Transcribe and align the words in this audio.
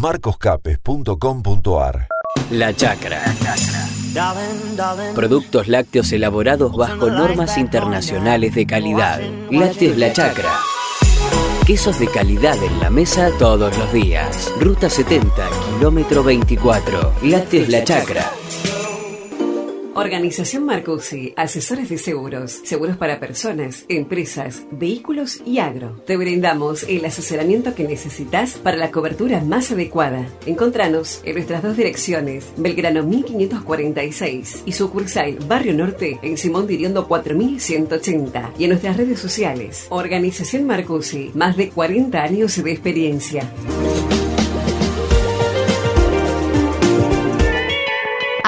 marcoscapes.com.ar 0.00 2.08
La 2.50 2.74
Chacra. 2.74 3.22
Productos 5.14 5.68
lácteos 5.68 6.12
elaborados 6.12 6.76
bajo 6.76 7.10
normas 7.10 7.58
internacionales 7.58 8.54
de 8.54 8.66
calidad. 8.66 9.20
Lácteos 9.50 9.96
La 9.96 10.12
Chacra. 10.12 10.50
Quesos 11.66 11.98
de 11.98 12.06
calidad 12.06 12.56
en 12.62 12.78
la 12.80 12.90
mesa 12.90 13.30
todos 13.38 13.76
los 13.76 13.92
días. 13.92 14.52
Ruta 14.60 14.88
70, 14.88 15.48
kilómetro 15.74 16.22
24. 16.22 17.14
Lácteos 17.22 17.68
La 17.68 17.84
Chacra. 17.84 18.30
Organización 19.98 20.64
Marcusi, 20.64 21.34
asesores 21.36 21.88
de 21.88 21.98
seguros, 21.98 22.60
seguros 22.62 22.96
para 22.96 23.18
personas, 23.18 23.84
empresas, 23.88 24.62
vehículos 24.70 25.42
y 25.44 25.58
agro. 25.58 26.00
Te 26.06 26.16
brindamos 26.16 26.84
el 26.84 27.04
asesoramiento 27.04 27.74
que 27.74 27.82
necesitas 27.82 28.52
para 28.58 28.76
la 28.76 28.92
cobertura 28.92 29.40
más 29.40 29.72
adecuada. 29.72 30.28
Encontranos 30.46 31.20
en 31.24 31.34
nuestras 31.34 31.64
dos 31.64 31.76
direcciones, 31.76 32.46
Belgrano 32.56 33.02
1546 33.02 34.62
y 34.66 34.70
sucursal 34.70 35.36
Barrio 35.48 35.74
Norte 35.74 36.20
en 36.22 36.38
Simón 36.38 36.68
Diriondo 36.68 37.08
4180 37.08 38.52
y 38.56 38.64
en 38.64 38.70
nuestras 38.70 38.98
redes 38.98 39.18
sociales. 39.18 39.88
Organización 39.88 40.64
Marcusi, 40.64 41.32
más 41.34 41.56
de 41.56 41.70
40 41.70 42.22
años 42.22 42.62
de 42.62 42.70
experiencia. 42.70 43.52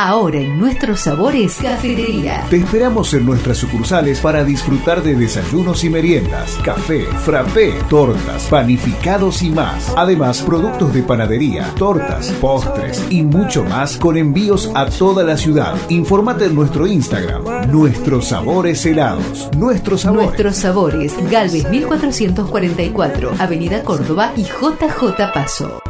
Ahora 0.03 0.39
en 0.39 0.59
nuestros 0.59 1.01
sabores 1.01 1.59
cafetería. 1.61 2.47
Te 2.49 2.57
esperamos 2.57 3.13
en 3.13 3.27
nuestras 3.27 3.59
sucursales 3.59 4.19
para 4.21 4.45
disfrutar 4.45 5.03
de 5.03 5.15
desayunos 5.15 5.85
y 5.85 5.91
meriendas, 5.91 6.55
café, 6.65 7.05
frappé, 7.05 7.75
tortas, 7.91 8.45
panificados 8.45 9.43
y 9.43 9.51
más. 9.51 9.93
Además, 9.99 10.41
productos 10.41 10.95
de 10.95 11.03
panadería, 11.03 11.69
tortas, 11.75 12.31
postres 12.41 13.05
y 13.11 13.23
mucho 13.23 13.63
más 13.63 13.99
con 13.99 14.17
envíos 14.17 14.71
a 14.75 14.87
toda 14.87 15.23
la 15.23 15.37
ciudad. 15.37 15.75
Informate 15.91 16.47
en 16.47 16.55
nuestro 16.55 16.87
Instagram, 16.87 17.71
Nuestros 17.71 18.29
Sabores 18.29 18.87
Helados. 18.87 19.51
Nuestros 19.55 20.01
Sabores. 20.01 20.29
Nuestros 20.29 20.57
sabores, 20.57 21.31
Galvez 21.31 21.69
1444, 21.69 23.33
Avenida 23.39 23.83
Córdoba 23.83 24.33
y 24.35 24.45
JJ 24.45 25.31
Paso. 25.35 25.83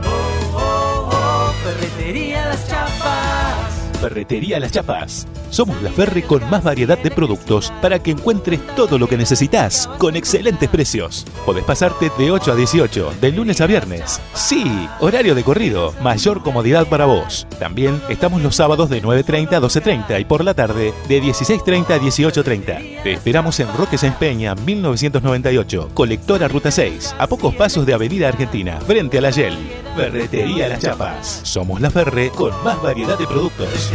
Ferretería 4.01 4.59
Las 4.59 4.73
Chapas. 4.73 5.29
Somos 5.51 5.81
la 5.83 5.91
Ferre 5.91 6.23
con 6.23 6.49
más 6.49 6.65
variedad 6.65 6.99
de 6.99 7.11
productos 7.11 7.73
para 7.83 8.03
que 8.03 8.11
encuentres 8.13 8.61
todo 8.75 8.99
lo 8.99 9.07
que 9.07 9.19
necesitas 9.19 9.89
con 9.99 10.17
excelentes 10.17 10.69
precios. 10.71 11.27
Podés 11.45 11.65
pasarte 11.65 12.11
de 12.19 12.31
8 12.31 12.53
a 12.53 12.57
18, 12.57 13.13
de 13.21 13.33
lunes 13.33 13.61
a 13.61 13.67
viernes. 13.67 14.21
Sí, 14.33 14.65
horario 15.01 15.35
de 15.35 15.45
corrido, 15.45 15.93
mayor 16.03 16.43
comodidad 16.43 16.87
para 16.87 17.05
vos. 17.05 17.47
También 17.59 18.01
estamos 18.09 18.43
los 18.43 18.57
sábados 18.57 18.89
de 18.89 19.03
9.30 19.03 19.53
a 19.53 19.61
12.30 19.61 20.21
y 20.21 20.25
por 20.25 20.45
la 20.45 20.55
tarde 20.55 20.95
de 21.07 21.23
16.30 21.23 21.91
a 21.91 22.01
18.30. 22.01 23.03
Te 23.03 23.13
esperamos 23.13 23.61
en 23.61 23.69
Roque 23.77 23.99
Sáenz 23.99 24.17
Peña, 24.17 24.55
1998, 24.55 25.91
colectora 25.93 26.49
Ruta 26.49 26.71
6, 26.71 27.17
a 27.19 27.27
pocos 27.27 27.55
pasos 27.55 27.85
de 27.85 27.93
Avenida 27.93 28.29
Argentina, 28.29 28.81
frente 28.81 29.19
a 29.19 29.21
la 29.21 29.31
Yel. 29.31 29.59
Ferretería 29.97 30.69
Las 30.69 30.81
Chapas. 30.81 31.41
Somos 31.43 31.81
la 31.81 31.91
Ferre 31.91 32.31
con 32.31 32.53
más 32.65 32.81
variedad 32.81 33.19
de 33.19 33.27
productos. 33.27 33.90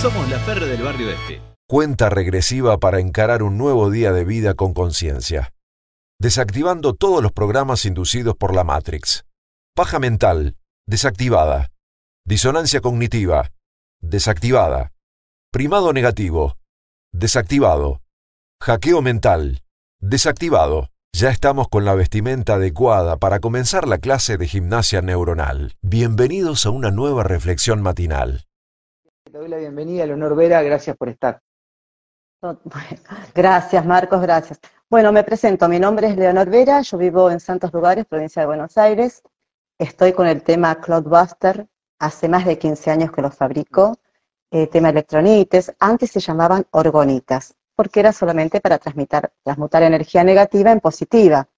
Somos 0.00 0.30
la 0.30 0.38
Ferre 0.38 0.66
del 0.66 0.82
barrio 0.82 1.10
este. 1.10 1.42
Cuenta 1.68 2.08
regresiva 2.08 2.78
para 2.78 3.00
encarar 3.00 3.42
un 3.42 3.58
nuevo 3.58 3.90
día 3.90 4.12
de 4.12 4.24
vida 4.24 4.54
con 4.54 4.72
conciencia. 4.72 5.52
Desactivando 6.20 6.94
todos 6.94 7.22
los 7.22 7.32
programas 7.32 7.84
inducidos 7.84 8.36
por 8.36 8.54
la 8.54 8.62
Matrix. 8.62 9.24
Paja 9.74 9.98
mental, 9.98 10.56
desactivada. 10.86 11.72
Disonancia 12.24 12.80
cognitiva, 12.80 13.50
desactivada. 14.00 14.92
Primado 15.52 15.92
negativo, 15.92 16.56
desactivado. 17.12 18.00
Hackeo 18.62 19.02
mental, 19.02 19.62
desactivado. 20.00 20.90
Ya 21.12 21.28
estamos 21.28 21.68
con 21.68 21.84
la 21.84 21.94
vestimenta 21.94 22.54
adecuada 22.54 23.16
para 23.18 23.40
comenzar 23.40 23.86
la 23.86 23.98
clase 23.98 24.38
de 24.38 24.46
gimnasia 24.46 25.02
neuronal. 25.02 25.74
Bienvenidos 25.82 26.64
a 26.64 26.70
una 26.70 26.90
nueva 26.90 27.24
reflexión 27.24 27.82
matinal. 27.82 28.46
Te 29.24 29.32
doy 29.32 29.48
la 29.48 29.58
bienvenida, 29.58 30.06
Leonor 30.06 30.34
Vera, 30.34 30.62
gracias 30.62 30.96
por 30.96 31.10
estar. 31.10 31.42
Gracias, 33.34 33.84
Marcos, 33.84 34.22
gracias. 34.22 34.60
Bueno, 34.88 35.12
me 35.12 35.22
presento, 35.22 35.68
mi 35.68 35.78
nombre 35.78 36.06
es 36.06 36.16
Leonor 36.16 36.48
Vera, 36.48 36.80
yo 36.80 36.96
vivo 36.96 37.30
en 37.30 37.38
Santos 37.38 37.70
Lugares, 37.74 38.06
provincia 38.06 38.40
de 38.40 38.46
Buenos 38.46 38.78
Aires. 38.78 39.22
Estoy 39.78 40.14
con 40.14 40.26
el 40.26 40.42
tema 40.42 40.80
Cloudbuster, 40.80 41.66
hace 41.98 42.28
más 42.30 42.46
de 42.46 42.56
15 42.56 42.90
años 42.92 43.12
que 43.12 43.20
lo 43.20 43.30
fabrico. 43.30 43.98
Eh, 44.50 44.68
tema 44.68 44.88
electronites, 44.88 45.74
antes 45.80 46.12
se 46.12 46.20
llamaban 46.20 46.66
orgonitas 46.70 47.56
porque 47.80 48.00
era 48.00 48.12
solamente 48.12 48.60
para 48.60 48.76
transmitir, 48.76 49.30
transmutar 49.42 49.82
energía 49.82 50.22
negativa 50.22 50.70
en 50.70 50.80
positiva. 50.80 51.48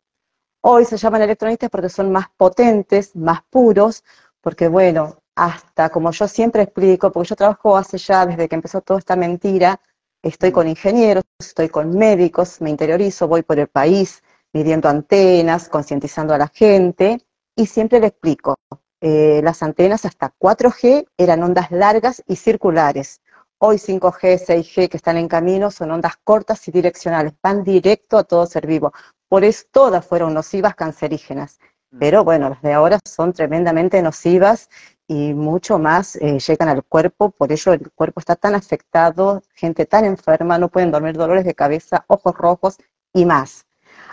Hoy 0.60 0.84
se 0.84 0.96
llaman 0.96 1.22
electronitas 1.22 1.68
porque 1.68 1.88
son 1.88 2.12
más 2.12 2.26
potentes, 2.36 3.16
más 3.16 3.40
puros, 3.50 4.04
porque 4.40 4.68
bueno, 4.68 5.16
hasta 5.34 5.88
como 5.88 6.12
yo 6.12 6.28
siempre 6.28 6.62
explico, 6.62 7.10
porque 7.10 7.30
yo 7.30 7.34
trabajo 7.34 7.76
hace 7.76 7.98
ya 7.98 8.24
desde 8.24 8.48
que 8.48 8.54
empezó 8.54 8.82
toda 8.82 9.00
esta 9.00 9.16
mentira, 9.16 9.80
estoy 10.22 10.52
con 10.52 10.68
ingenieros, 10.68 11.24
estoy 11.40 11.68
con 11.68 11.90
médicos, 11.98 12.60
me 12.60 12.70
interiorizo, 12.70 13.26
voy 13.26 13.42
por 13.42 13.58
el 13.58 13.66
país 13.66 14.22
midiendo 14.52 14.88
antenas, 14.88 15.68
concientizando 15.68 16.34
a 16.34 16.38
la 16.38 16.46
gente, 16.54 17.18
y 17.56 17.66
siempre 17.66 17.98
le 17.98 18.06
explico, 18.06 18.54
eh, 19.00 19.40
las 19.42 19.60
antenas 19.64 20.04
hasta 20.04 20.32
4G 20.38 21.04
eran 21.16 21.42
ondas 21.42 21.72
largas 21.72 22.22
y 22.28 22.36
circulares. 22.36 23.21
Hoy 23.64 23.76
5G, 23.76 24.40
6G 24.44 24.88
que 24.88 24.96
están 24.96 25.16
en 25.16 25.28
camino 25.28 25.70
son 25.70 25.92
ondas 25.92 26.16
cortas 26.24 26.66
y 26.66 26.72
direccionales, 26.72 27.34
van 27.40 27.62
directo 27.62 28.18
a 28.18 28.24
todo 28.24 28.44
ser 28.44 28.66
vivo. 28.66 28.92
Por 29.28 29.44
eso 29.44 29.66
todas 29.70 30.04
fueron 30.04 30.34
nocivas 30.34 30.74
cancerígenas. 30.74 31.60
Mm. 31.92 31.98
Pero 32.00 32.24
bueno, 32.24 32.48
las 32.48 32.60
de 32.60 32.72
ahora 32.72 32.98
son 33.04 33.32
tremendamente 33.32 34.02
nocivas 34.02 34.68
y 35.06 35.32
mucho 35.32 35.78
más 35.78 36.16
eh, 36.16 36.40
llegan 36.40 36.70
al 36.70 36.82
cuerpo, 36.82 37.30
por 37.30 37.52
ello 37.52 37.72
el 37.74 37.88
cuerpo 37.92 38.18
está 38.18 38.34
tan 38.34 38.56
afectado, 38.56 39.44
gente 39.54 39.86
tan 39.86 40.06
enferma, 40.06 40.58
no 40.58 40.68
pueden 40.68 40.90
dormir, 40.90 41.16
dolores 41.16 41.44
de 41.44 41.54
cabeza, 41.54 42.04
ojos 42.08 42.34
rojos 42.36 42.78
y 43.14 43.24
más. 43.26 43.64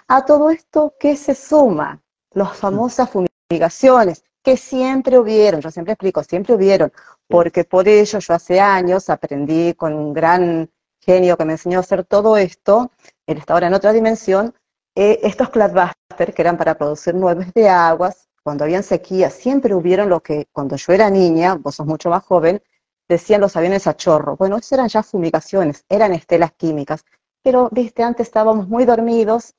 A 0.08 0.26
todo 0.26 0.52
esto, 0.52 0.94
¿qué 1.00 1.16
se 1.16 1.34
suma? 1.34 2.00
Las 2.34 2.56
famosas 2.56 3.10
fumigaciones, 3.10 4.24
que 4.50 4.58
siempre 4.58 5.20
hubieron, 5.20 5.62
yo 5.62 5.70
siempre 5.70 5.94
explico, 5.94 6.24
siempre 6.24 6.56
hubieron, 6.56 6.92
porque 7.28 7.66
por 7.66 7.88
ello 7.88 8.18
yo 8.18 8.34
hace 8.34 8.60
años 8.60 9.08
aprendí 9.12 9.76
con 9.76 9.94
un 9.94 10.12
gran 10.12 10.72
genio 11.00 11.38
que 11.38 11.46
me 11.46 11.54
enseñó 11.54 11.78
a 11.78 11.82
hacer 11.82 12.04
todo 12.04 12.36
esto, 12.36 12.90
él 13.28 13.38
está 13.38 13.54
ahora 13.54 13.68
en 13.68 13.76
otra 13.76 13.94
dimensión, 13.94 14.56
eh, 14.96 15.20
estos 15.22 15.52
cladbusters 15.52 16.34
que 16.34 16.42
eran 16.42 16.58
para 16.58 16.76
producir 16.76 17.14
nueves 17.14 17.54
de 17.54 17.70
aguas, 17.70 18.28
cuando 18.42 18.64
habían 18.64 18.82
sequía, 18.82 19.30
siempre 19.30 19.76
hubieron 19.76 20.10
lo 20.10 20.22
que 20.22 20.48
cuando 20.52 20.78
yo 20.78 20.94
era 20.94 21.12
niña, 21.12 21.54
vos 21.54 21.76
sos 21.76 21.86
mucho 21.86 22.10
más 22.10 22.24
joven, 22.24 22.60
decían 23.08 23.42
los 23.42 23.56
aviones 23.56 23.86
a 23.86 23.96
chorro. 23.96 24.36
Bueno, 24.36 24.58
eso 24.58 24.74
eran 24.74 24.88
ya 24.88 25.04
fumigaciones, 25.04 25.86
eran 25.90 26.12
estelas 26.14 26.54
químicas, 26.54 27.06
pero 27.44 27.70
viste, 27.72 28.02
antes 28.02 28.26
estábamos 28.26 28.68
muy 28.68 28.86
dormidos 28.86 29.54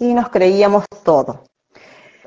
y 0.00 0.14
nos 0.14 0.30
creíamos 0.30 0.84
todo. 1.04 1.44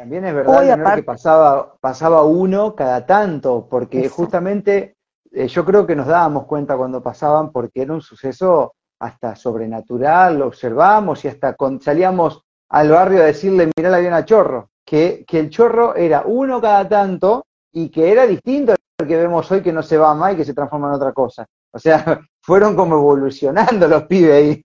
También 0.06 0.26
es 0.26 0.36
verdad 0.36 0.94
que 0.94 1.02
pasaba, 1.02 1.74
pasaba 1.82 2.24
uno 2.24 2.76
cada 2.76 3.08
tanto, 3.08 3.68
porque 3.68 4.08
justamente 4.08 4.98
eh, 5.32 5.48
yo 5.48 5.66
creo 5.66 5.88
que 5.88 5.96
nos 5.96 6.06
dábamos 6.06 6.46
cuenta 6.46 6.78
cuando 6.78 7.02
pasaban 7.02 7.52
porque 7.52 7.82
era 7.82 7.94
un 7.94 8.04
suceso 8.04 8.76
hasta 9.00 9.36
sobrenatural, 9.36 10.38
lo 10.38 10.46
observamos 10.46 11.26
y 11.26 11.30
hasta 11.30 11.56
salíamos 11.82 12.44
al 12.70 12.92
barrio 12.92 13.24
a 13.24 13.26
decirle, 13.26 13.72
mirá 13.76 13.90
la 13.90 13.98
avión 13.98 14.14
a 14.14 14.26
chorro, 14.26 14.70
que, 14.86 15.26
que 15.28 15.40
el 15.40 15.50
chorro 15.50 15.96
era 15.96 16.22
uno 16.24 16.62
cada 16.62 16.88
tanto 16.88 17.48
y 17.72 17.90
que 17.90 18.12
era 18.12 18.28
distinto 18.28 18.74
al 18.74 19.08
que 19.08 19.18
vemos 19.18 19.52
hoy 19.52 19.64
que 19.64 19.74
no 19.74 19.82
se 19.82 19.98
va 19.98 20.14
más 20.14 20.34
y 20.34 20.36
que 20.36 20.46
se 20.46 20.54
transforma 20.54 20.90
en 20.90 20.94
otra 20.94 21.14
cosa. 21.14 21.48
O 21.72 21.80
sea, 21.80 22.22
fueron 22.46 22.76
como 22.76 22.96
evolucionando 22.96 23.88
los 23.88 24.04
pibes 24.04 24.34
ahí. 24.34 24.64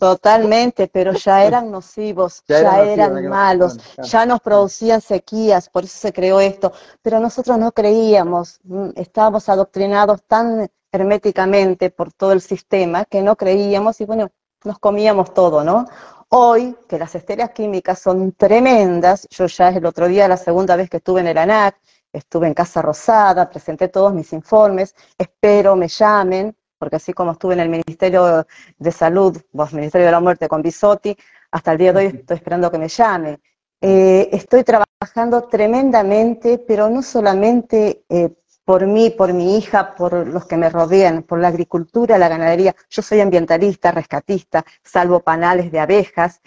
Totalmente, 0.00 0.88
pero 0.88 1.12
ya 1.12 1.44
eran 1.46 1.70
nocivos, 1.70 2.42
ya, 2.48 2.82
eran, 2.82 3.28
malos, 3.28 3.78
ya 4.02 4.26
nos 4.26 4.40
producían 4.40 5.00
sequías, 5.00 5.70
por 5.70 5.84
eso 5.84 5.96
se 5.96 6.12
creó 6.12 6.40
esto. 6.40 6.72
Pero 7.02 7.20
nosotros 7.20 7.56
no 7.56 7.70
creíamos, 7.70 8.58
mm, 8.64 8.90
estábamos 8.96 9.48
adoctrinados 9.48 10.24
tan 10.24 10.68
herméticamente 10.90 11.90
por 11.90 12.12
todo 12.12 12.32
el 12.32 12.40
sistema 12.40 13.04
que 13.04 13.22
no 13.22 13.36
creíamos 13.36 14.00
y 14.00 14.06
bueno, 14.06 14.30
nos 14.64 14.80
comíamos 14.80 15.32
todo, 15.32 15.62
¿no? 15.62 15.86
Hoy, 16.30 16.76
que 16.88 16.98
las 16.98 17.14
estelas 17.14 17.50
químicas 17.50 18.00
son 18.00 18.32
tremendas, 18.32 19.28
yo 19.30 19.46
ya 19.46 19.68
es 19.68 19.76
el 19.76 19.86
otro 19.86 20.08
día, 20.08 20.26
la 20.26 20.36
segunda 20.36 20.74
vez 20.74 20.90
que 20.90 20.96
estuve 20.96 21.20
en 21.20 21.28
el 21.28 21.38
ANAC, 21.38 21.76
estuve 22.12 22.48
en 22.48 22.54
Casa 22.54 22.82
Rosada, 22.82 23.48
presenté 23.48 23.86
todos 23.86 24.12
mis 24.12 24.32
informes, 24.32 24.96
espero 25.16 25.76
me 25.76 25.86
llamen, 25.86 26.56
porque 26.84 26.96
así 26.96 27.14
como 27.14 27.32
estuve 27.32 27.54
en 27.54 27.60
el 27.60 27.70
Ministerio 27.70 28.46
de 28.76 28.92
Salud, 28.92 29.40
vos, 29.52 29.72
Ministerio 29.72 30.04
de 30.04 30.12
la 30.12 30.20
Muerte 30.20 30.48
con 30.48 30.60
Bisotti, 30.60 31.16
hasta 31.50 31.72
el 31.72 31.78
día 31.78 31.94
de 31.94 31.98
hoy 31.98 32.06
estoy 32.14 32.36
esperando 32.36 32.70
que 32.70 32.76
me 32.76 32.88
llame. 32.88 33.40
Eh, 33.80 34.28
estoy 34.32 34.64
trabajando 34.64 35.44
tremendamente, 35.44 36.58
pero 36.58 36.90
no 36.90 37.00
solamente 37.00 38.04
eh, 38.10 38.34
por 38.66 38.86
mí, 38.86 39.08
por 39.08 39.32
mi 39.32 39.56
hija, 39.56 39.94
por 39.94 40.26
los 40.26 40.44
que 40.44 40.58
me 40.58 40.68
rodean, 40.68 41.22
por 41.22 41.38
la 41.38 41.48
agricultura, 41.48 42.18
la 42.18 42.28
ganadería. 42.28 42.76
Yo 42.90 43.00
soy 43.00 43.20
ambientalista, 43.20 43.90
rescatista, 43.90 44.62
salvo 44.82 45.20
panales 45.20 45.72
de 45.72 45.80
abejas, 45.80 46.42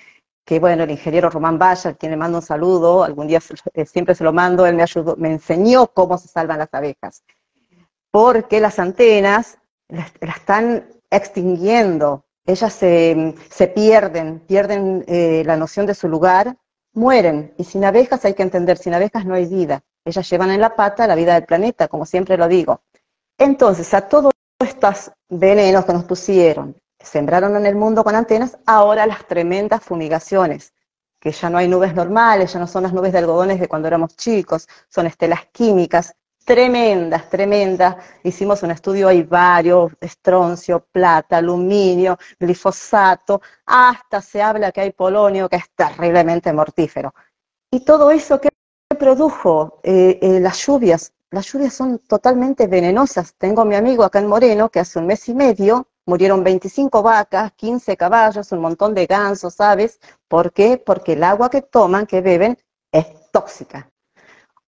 que 0.45 0.59
bueno, 0.59 0.83
el 0.83 0.91
ingeniero 0.91 1.31
Román 1.31 1.57
Bayer, 1.57 1.97
quien 1.97 2.11
le 2.11 2.17
mando 2.17 2.37
un 2.37 2.43
saludo, 2.43 3.03
algún 3.03 3.25
día 3.25 3.39
eh, 3.73 3.87
siempre 3.87 4.13
se 4.13 4.23
lo 4.23 4.33
mando, 4.33 4.67
él 4.67 4.75
me 4.75 4.83
ayudó, 4.83 5.15
me 5.17 5.31
enseñó 5.31 5.87
cómo 5.87 6.15
se 6.19 6.27
salvan 6.27 6.59
las 6.59 6.71
abejas. 6.71 7.23
Porque 8.11 8.59
las 8.59 8.77
antenas 8.77 9.57
las, 9.89 10.11
están 10.21 10.87
extinguiendo, 11.09 12.25
ellas 12.45 12.73
se, 12.73 13.35
pierden, 13.75 14.39
pierden 14.39 15.03
eh, 15.07 15.43
la 15.45 15.57
noción 15.57 15.85
de 15.85 15.93
su 15.93 16.07
lugar, 16.07 16.57
mueren. 16.93 17.53
Y 17.57 17.65
sin 17.65 17.83
abejas 17.83 18.23
hay 18.25 18.33
que 18.33 18.43
entender, 18.43 18.77
sin 18.77 18.93
abejas 18.93 19.25
no 19.25 19.35
hay 19.35 19.45
vida. 19.45 19.83
Ellas 20.05 20.29
llevan 20.29 20.51
en 20.51 20.61
la 20.61 20.75
pata 20.75 21.07
la 21.07 21.15
vida 21.15 21.33
del 21.33 21.45
planeta, 21.45 21.87
como 21.87 22.05
siempre 22.05 22.37
lo 22.37 22.47
digo. 22.47 22.81
Entonces, 23.37 23.93
a 23.93 24.07
todos 24.07 24.33
estos 24.59 25.11
venenos 25.29 25.85
que 25.85 25.93
nos 25.93 26.05
pusieron, 26.05 26.75
sembraron 26.99 27.55
en 27.57 27.65
el 27.65 27.75
mundo 27.75 28.03
con 28.03 28.15
antenas, 28.15 28.57
ahora 28.65 29.05
las 29.05 29.27
tremendas 29.27 29.83
fumigaciones, 29.83 30.73
que 31.19 31.31
ya 31.31 31.49
no 31.49 31.57
hay 31.57 31.67
nubes 31.67 31.93
normales, 31.93 32.53
ya 32.53 32.59
no 32.59 32.67
son 32.67 32.83
las 32.83 32.93
nubes 32.93 33.11
de 33.11 33.19
algodones 33.19 33.59
de 33.59 33.67
cuando 33.67 33.87
éramos 33.87 34.15
chicos, 34.15 34.67
son 34.89 35.05
estelas 35.05 35.45
químicas, 35.51 36.15
tremendas, 36.47 37.29
tremendas. 37.29 37.97
Hicimos 38.23 38.63
un 38.63 38.71
estudio, 38.71 39.09
hay 39.09 39.23
varios, 39.23 39.91
estroncio, 39.99 40.79
plata, 40.79 41.37
aluminio, 41.37 42.17
glifosato, 42.39 43.41
hasta 43.65 44.21
se 44.21 44.41
habla 44.41 44.71
que 44.71 44.79
hay 44.79 44.91
polonio, 44.93 45.49
que 45.49 45.57
es 45.57 45.65
terriblemente 45.75 46.53
mortífero. 46.53 47.13
Y 47.69 47.81
todo 47.81 48.11
eso 48.11 48.39
que 48.39 48.47
produjo 48.97 49.81
eh, 49.83 50.19
eh, 50.21 50.39
las 50.39 50.65
lluvias. 50.65 51.11
Las 51.31 51.51
lluvias 51.51 51.73
son 51.73 51.99
totalmente 51.99 52.67
venenosas. 52.67 53.35
Tengo 53.37 53.63
a 53.63 53.65
mi 53.65 53.75
amigo 53.75 54.05
acá 54.05 54.19
en 54.19 54.27
Moreno 54.27 54.69
que 54.69 54.79
hace 54.79 54.99
un 54.99 55.05
mes 55.05 55.27
y 55.27 55.33
medio 55.33 55.89
murieron 56.05 56.45
25 56.45 57.03
vacas, 57.03 57.51
15 57.57 57.97
caballos, 57.97 58.53
un 58.53 58.61
montón 58.61 58.93
de 58.93 59.05
gansos, 59.05 59.59
aves. 59.59 59.99
¿Por 60.29 60.53
qué? 60.53 60.77
Porque 60.77 61.13
el 61.13 61.23
agua 61.25 61.49
que 61.49 61.61
toman, 61.61 62.05
que 62.05 62.21
beben, 62.21 62.57
es 62.93 63.05
tóxica. 63.31 63.91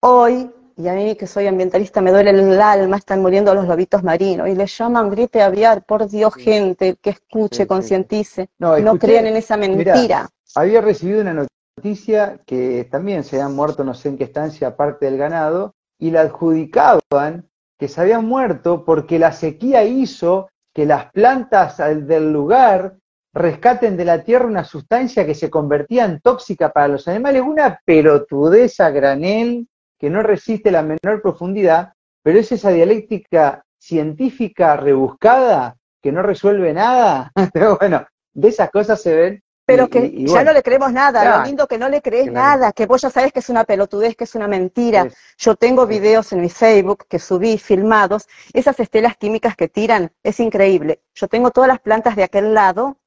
Hoy, 0.02 0.52
y 0.80 0.88
a 0.88 0.94
mí 0.94 1.16
que 1.16 1.28
soy 1.28 1.46
ambientalista 1.46 2.00
me 2.00 2.10
duele 2.10 2.30
el 2.30 2.62
alma, 2.62 2.96
están 2.96 3.22
muriendo 3.22 3.54
los 3.54 3.68
lobitos 3.68 4.02
marinos 4.02 4.48
y 4.48 4.56
le 4.56 4.66
llaman 4.66 5.10
gripe 5.10 5.42
aviar. 5.42 5.84
Por 5.84 6.08
Dios, 6.08 6.34
gente, 6.36 6.96
que 7.02 7.10
escuche, 7.10 7.68
concientice. 7.68 8.50
No, 8.58 8.98
crean 8.98 9.28
en 9.28 9.36
esa 9.36 9.58
mentira. 9.58 10.30
había 10.56 10.80
recibido 10.80 11.20
una 11.20 11.46
noticia 11.78 12.40
que 12.46 12.88
también 12.90 13.26
se 13.26 13.36
habían 13.36 13.56
muerto 13.58 13.84
no 13.84 13.94
sé 13.94 14.08
en 14.08 14.18
qué 14.18 14.24
estancia 14.24 14.78
parte 14.78 15.06
del 15.06 15.18
ganado 15.18 15.76
y 16.00 16.12
la 16.12 16.22
adjudicaban 16.22 17.50
que 17.78 17.88
se 17.90 18.00
habían 18.00 18.26
muerto 18.26 18.86
porque 18.86 19.20
la 19.20 19.34
sequía 19.34 19.84
hizo 19.84 20.50
que 20.74 20.86
las 20.86 21.12
plantas 21.12 21.78
del 21.78 22.32
lugar 22.32 22.96
rescaten 23.34 23.98
de 23.98 24.06
la 24.06 24.24
tierra 24.24 24.46
una 24.46 24.64
sustancia 24.64 25.26
que 25.26 25.36
se 25.36 25.50
convertía 25.50 26.06
en 26.06 26.22
tóxica 26.22 26.72
para 26.72 26.88
los 26.88 27.06
animales, 27.10 27.44
una 27.46 27.82
pelotudeza 27.86 28.90
granel 28.92 29.68
que 30.00 30.10
no 30.10 30.24
resiste 30.24 30.72
la 30.72 30.82
menor 30.82 31.22
profundidad, 31.22 31.94
pero 32.24 32.40
es 32.40 32.52
esa 32.52 32.72
dialéctica 32.72 33.66
científica 33.78 34.76
rebuscada 34.78 35.78
que 36.02 36.12
no 36.12 36.22
resuelve 36.22 36.74
nada. 36.74 37.32
Pero 37.54 37.78
bueno, 37.78 38.06
de 38.34 38.48
esas 38.48 38.70
cosas 38.72 39.02
se 39.02 39.16
ven 39.16 39.44
pero 39.70 39.88
que 39.88 40.26
ya 40.26 40.44
no 40.44 40.52
le 40.52 40.64
creemos 40.64 40.92
nada, 40.92 41.38
lo 41.38 41.44
lindo 41.46 41.68
que 41.68 41.78
no 41.78 41.90
le 41.90 42.02
crees 42.02 42.32
nada, 42.32 42.72
que 42.72 42.88
vos 42.88 43.04
ya 43.04 43.12
sabes 43.12 43.32
que 43.32 43.40
es 43.40 43.50
una 43.50 43.66
pelotudez, 43.66 44.16
que 44.16 44.24
es 44.24 44.34
una 44.34 44.48
mentira. 44.48 45.08
Yo 45.38 45.56
tengo 45.56 45.86
videos 45.86 46.32
en 46.32 46.42
mi 46.42 46.50
Facebook 46.50 47.06
que 47.08 47.20
subí 47.20 47.60
filmados, 47.60 48.28
esas 48.54 48.80
estelas 48.80 49.16
químicas 49.18 49.56
que 49.56 49.68
tiran, 49.68 50.12
es 50.24 50.40
increíble. 50.40 51.04
Yo 51.14 51.28
tengo 51.28 51.52
todas 51.52 51.68
las 51.68 51.80
plantas 51.80 52.16
de 52.16 52.24
aquel 52.24 52.56
lado, 52.56 52.98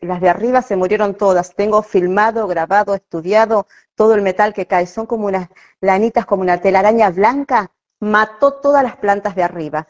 las 0.00 0.20
de 0.20 0.28
arriba 0.28 0.62
se 0.62 0.76
murieron 0.76 1.14
todas, 1.14 1.54
tengo 1.54 1.82
filmado, 1.82 2.46
grabado, 2.46 2.94
estudiado 2.94 3.66
todo 3.94 4.14
el 4.14 4.22
metal 4.22 4.52
que 4.52 4.66
cae, 4.66 4.86
son 4.86 5.06
como 5.06 5.26
unas 5.26 5.48
lanitas, 5.80 6.26
como 6.26 6.42
una 6.42 6.60
telaraña 6.60 7.10
blanca, 7.10 7.70
mató 8.00 8.54
todas 8.54 8.82
las 8.82 8.96
plantas 8.96 9.34
de 9.34 9.42
arriba. 9.42 9.86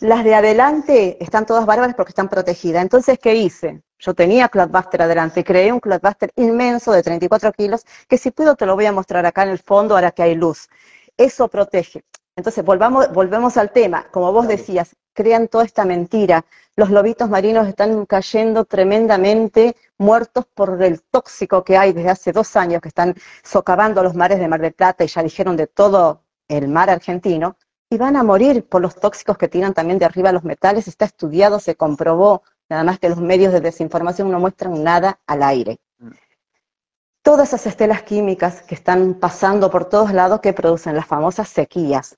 Las 0.00 0.24
de 0.24 0.34
adelante 0.34 1.16
están 1.22 1.46
todas 1.46 1.66
bárbaras 1.66 1.94
porque 1.94 2.10
están 2.10 2.28
protegidas. 2.28 2.82
Entonces, 2.82 3.18
¿qué 3.18 3.36
hice? 3.36 3.82
Yo 3.98 4.12
tenía 4.12 4.48
Cloudbuster 4.48 5.02
adelante, 5.02 5.44
creé 5.44 5.72
un 5.72 5.80
Cloudbuster 5.80 6.30
inmenso 6.36 6.92
de 6.92 7.02
34 7.02 7.52
kilos, 7.52 7.84
que 8.08 8.18
si 8.18 8.30
puedo 8.30 8.56
te 8.56 8.66
lo 8.66 8.74
voy 8.74 8.86
a 8.86 8.92
mostrar 8.92 9.24
acá 9.24 9.44
en 9.44 9.50
el 9.50 9.58
fondo 9.58 9.94
ahora 9.94 10.10
que 10.10 10.22
hay 10.22 10.34
luz. 10.34 10.68
Eso 11.16 11.48
protege. 11.48 12.04
Entonces, 12.36 12.64
volvamos, 12.64 13.12
volvemos 13.12 13.56
al 13.56 13.70
tema. 13.70 14.08
Como 14.10 14.32
vos 14.32 14.48
decías, 14.48 14.96
crean 15.14 15.48
toda 15.48 15.64
esta 15.64 15.84
mentira. 15.84 16.44
Los 16.76 16.90
lobitos 16.90 17.30
marinos 17.30 17.66
están 17.68 18.04
cayendo 18.04 18.64
tremendamente, 18.64 19.76
muertos 19.96 20.46
por 20.52 20.82
el 20.82 21.00
tóxico 21.02 21.64
que 21.64 21.78
hay 21.78 21.92
desde 21.92 22.10
hace 22.10 22.32
dos 22.32 22.56
años, 22.56 22.82
que 22.82 22.88
están 22.88 23.14
socavando 23.42 24.02
los 24.02 24.14
mares 24.14 24.38
de 24.38 24.48
Mar 24.48 24.60
del 24.60 24.74
Plata 24.74 25.04
y 25.04 25.06
ya 25.06 25.22
dijeron 25.22 25.56
de 25.56 25.66
todo 25.68 26.22
el 26.48 26.68
mar 26.68 26.90
argentino 26.90 27.56
y 27.90 27.96
van 27.96 28.16
a 28.16 28.22
morir 28.22 28.66
por 28.68 28.82
los 28.82 28.96
tóxicos 28.96 29.38
que 29.38 29.48
tiran 29.48 29.72
también 29.72 29.98
de 29.98 30.04
arriba 30.04 30.32
los 30.32 30.44
metales. 30.44 30.88
Está 30.88 31.04
estudiado, 31.04 31.60
se 31.60 31.76
comprobó, 31.76 32.42
nada 32.68 32.82
más 32.82 32.98
que 32.98 33.08
los 33.08 33.20
medios 33.20 33.52
de 33.52 33.60
desinformación 33.60 34.30
no 34.30 34.40
muestran 34.40 34.82
nada 34.82 35.20
al 35.26 35.42
aire. 35.42 35.78
Mm. 35.98 36.10
Todas 37.22 37.48
esas 37.48 37.66
estelas 37.66 38.02
químicas 38.02 38.62
que 38.62 38.74
están 38.74 39.14
pasando 39.14 39.70
por 39.70 39.88
todos 39.88 40.12
lados 40.12 40.40
que 40.40 40.52
producen 40.52 40.96
las 40.96 41.06
famosas 41.06 41.48
sequías. 41.48 42.16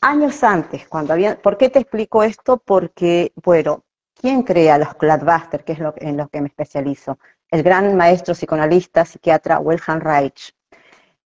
Años 0.00 0.42
antes, 0.44 0.86
cuando 0.88 1.12
había... 1.12 1.40
¿Por 1.40 1.56
qué 1.56 1.70
te 1.70 1.78
explico 1.78 2.22
esto? 2.22 2.58
Porque, 2.58 3.32
bueno, 3.42 3.84
¿quién 4.14 4.42
crea 4.42 4.78
los 4.78 4.94
Cladbuster, 4.94 5.64
que 5.64 5.72
es 5.72 5.78
lo, 5.78 5.94
en 5.96 6.16
lo 6.16 6.28
que 6.28 6.40
me 6.40 6.48
especializo? 6.48 7.18
El 7.50 7.62
gran 7.62 7.96
maestro 7.96 8.34
psicoanalista, 8.34 9.04
psiquiatra 9.04 9.58
Wilhelm 9.58 10.00
Reich 10.00 10.56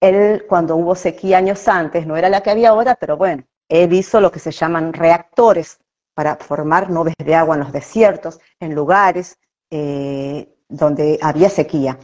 él 0.04 0.44
cuando 0.48 0.76
hubo 0.76 0.94
sequía 0.94 1.38
años 1.38 1.66
antes, 1.68 2.06
no 2.06 2.16
era 2.16 2.28
la 2.28 2.42
que 2.42 2.50
había 2.50 2.70
ahora, 2.70 2.94
pero 2.96 3.16
bueno, 3.16 3.44
él 3.68 3.92
hizo 3.92 4.20
lo 4.20 4.30
que 4.30 4.38
se 4.38 4.50
llaman 4.50 4.92
reactores 4.92 5.78
para 6.14 6.36
formar 6.36 6.90
nubes 6.90 7.14
de 7.18 7.34
agua 7.34 7.56
en 7.56 7.62
los 7.62 7.72
desiertos, 7.72 8.38
en 8.60 8.74
lugares 8.74 9.38
eh, 9.70 10.54
donde 10.68 11.18
había 11.22 11.48
sequía. 11.48 11.98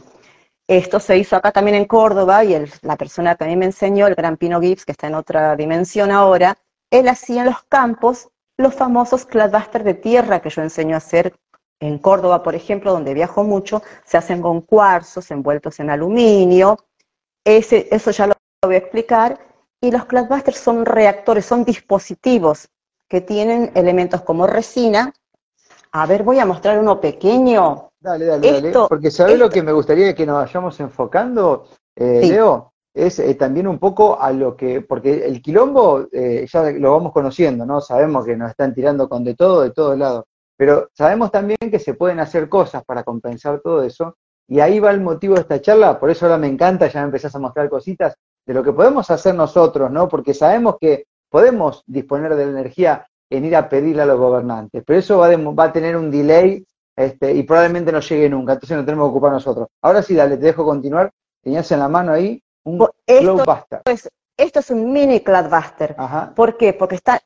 Esto 0.71 1.01
se 1.01 1.17
hizo 1.17 1.35
acá 1.35 1.51
también 1.51 1.75
en 1.75 1.83
Córdoba 1.83 2.45
y 2.45 2.65
la 2.83 2.95
persona 2.95 3.35
que 3.35 3.57
me 3.57 3.65
enseñó, 3.65 4.07
el 4.07 4.15
gran 4.15 4.37
Pino 4.37 4.61
Gibbs, 4.61 4.85
que 4.85 4.93
está 4.93 5.07
en 5.07 5.15
otra 5.15 5.57
dimensión 5.57 6.11
ahora, 6.11 6.57
él 6.89 7.09
hacía 7.09 7.41
en 7.41 7.47
los 7.47 7.61
campos 7.63 8.29
los 8.55 8.73
famosos 8.73 9.25
cladbuster 9.25 9.83
de 9.83 9.95
tierra 9.95 10.39
que 10.41 10.49
yo 10.49 10.61
enseño 10.61 10.95
a 10.95 10.99
hacer 10.99 11.35
en 11.81 11.97
Córdoba, 11.97 12.41
por 12.41 12.55
ejemplo, 12.55 12.93
donde 12.93 13.13
viajo 13.13 13.43
mucho, 13.43 13.83
se 14.05 14.15
hacen 14.15 14.41
con 14.41 14.61
cuarzos 14.61 15.29
envueltos 15.29 15.77
en 15.81 15.89
aluminio, 15.89 16.77
eso 17.43 18.11
ya 18.11 18.27
lo 18.27 18.33
voy 18.63 18.75
a 18.75 18.77
explicar. 18.77 19.39
Y 19.81 19.91
los 19.91 20.05
Cloudbusters 20.05 20.57
son 20.57 20.85
reactores, 20.85 21.45
son 21.45 21.65
dispositivos 21.65 22.69
que 23.09 23.19
tienen 23.19 23.73
elementos 23.75 24.21
como 24.21 24.47
resina. 24.47 25.11
A 25.91 26.05
ver, 26.05 26.23
voy 26.23 26.39
a 26.39 26.45
mostrar 26.45 26.79
uno 26.79 27.01
pequeño. 27.01 27.90
Dale, 28.01 28.25
dale, 28.25 28.51
dale. 28.51 28.73
Porque 28.89 29.11
¿sabes 29.11 29.37
lo 29.37 29.49
que 29.49 29.61
me 29.61 29.71
gustaría 29.71 30.15
que 30.15 30.25
nos 30.25 30.37
vayamos 30.37 30.79
enfocando, 30.79 31.67
eh, 31.95 32.21
Leo? 32.27 32.73
Es 32.93 33.19
eh, 33.19 33.35
también 33.35 33.67
un 33.67 33.77
poco 33.77 34.19
a 34.19 34.33
lo 34.33 34.57
que, 34.57 34.81
porque 34.81 35.25
el 35.25 35.41
quilombo 35.41 36.07
eh, 36.11 36.45
ya 36.51 36.71
lo 36.71 36.93
vamos 36.93 37.13
conociendo, 37.13 37.65
¿no? 37.65 37.79
Sabemos 37.79 38.25
que 38.25 38.35
nos 38.35 38.49
están 38.49 38.73
tirando 38.73 39.07
con 39.07 39.23
de 39.23 39.35
todo, 39.35 39.61
de 39.61 39.71
todos 39.71 39.97
lados. 39.97 40.25
Pero 40.57 40.89
sabemos 40.93 41.31
también 41.31 41.57
que 41.59 41.79
se 41.79 41.93
pueden 41.93 42.19
hacer 42.19 42.49
cosas 42.49 42.83
para 42.83 43.03
compensar 43.03 43.61
todo 43.61 43.83
eso 43.83 44.17
y 44.47 44.59
ahí 44.59 44.79
va 44.79 44.91
el 44.91 44.99
motivo 44.99 45.35
de 45.35 45.41
esta 45.41 45.61
charla, 45.61 45.97
por 45.99 46.09
eso 46.09 46.25
ahora 46.25 46.37
me 46.37 46.47
encanta, 46.47 46.87
ya 46.87 46.99
me 46.99 47.05
empezás 47.05 47.33
a 47.35 47.39
mostrar 47.39 47.69
cositas 47.69 48.15
de 48.45 48.53
lo 48.53 48.63
que 48.63 48.73
podemos 48.73 49.09
hacer 49.09 49.33
nosotros, 49.33 49.89
¿no? 49.89 50.09
Porque 50.09 50.33
sabemos 50.33 50.75
que 50.79 51.05
podemos 51.29 51.83
disponer 51.85 52.35
de 52.35 52.45
la 52.45 52.51
energía 52.51 53.07
en 53.29 53.45
ir 53.45 53.55
a 53.55 53.69
pedirle 53.69 54.01
a 54.01 54.05
los 54.05 54.19
gobernantes, 54.19 54.83
pero 54.85 54.99
eso 54.99 55.19
va, 55.19 55.29
va 55.29 55.63
a 55.63 55.71
tener 55.71 55.95
un 55.95 56.11
delay 56.11 56.65
este, 56.95 57.33
y 57.33 57.43
probablemente 57.43 57.91
no 57.91 57.99
llegue 57.99 58.29
nunca, 58.29 58.53
entonces 58.53 58.77
no 58.77 58.85
tenemos 58.85 59.07
que 59.07 59.11
ocupar 59.11 59.31
nosotros. 59.31 59.67
Ahora 59.81 60.01
sí, 60.01 60.15
dale, 60.15 60.37
te 60.37 60.45
dejo 60.45 60.65
continuar. 60.65 61.11
Tenías 61.41 61.71
en 61.71 61.79
la 61.79 61.87
mano 61.87 62.11
ahí 62.11 62.41
un 62.63 62.87
Cloudbuster. 63.05 63.81
esto 64.37 64.59
es 64.59 64.69
un 64.69 64.91
mini 64.91 65.21
Cloudbuster. 65.21 65.95
¿Por 66.35 66.57
qué? 66.57 66.73
Porque 66.73 66.95
está 66.95 67.21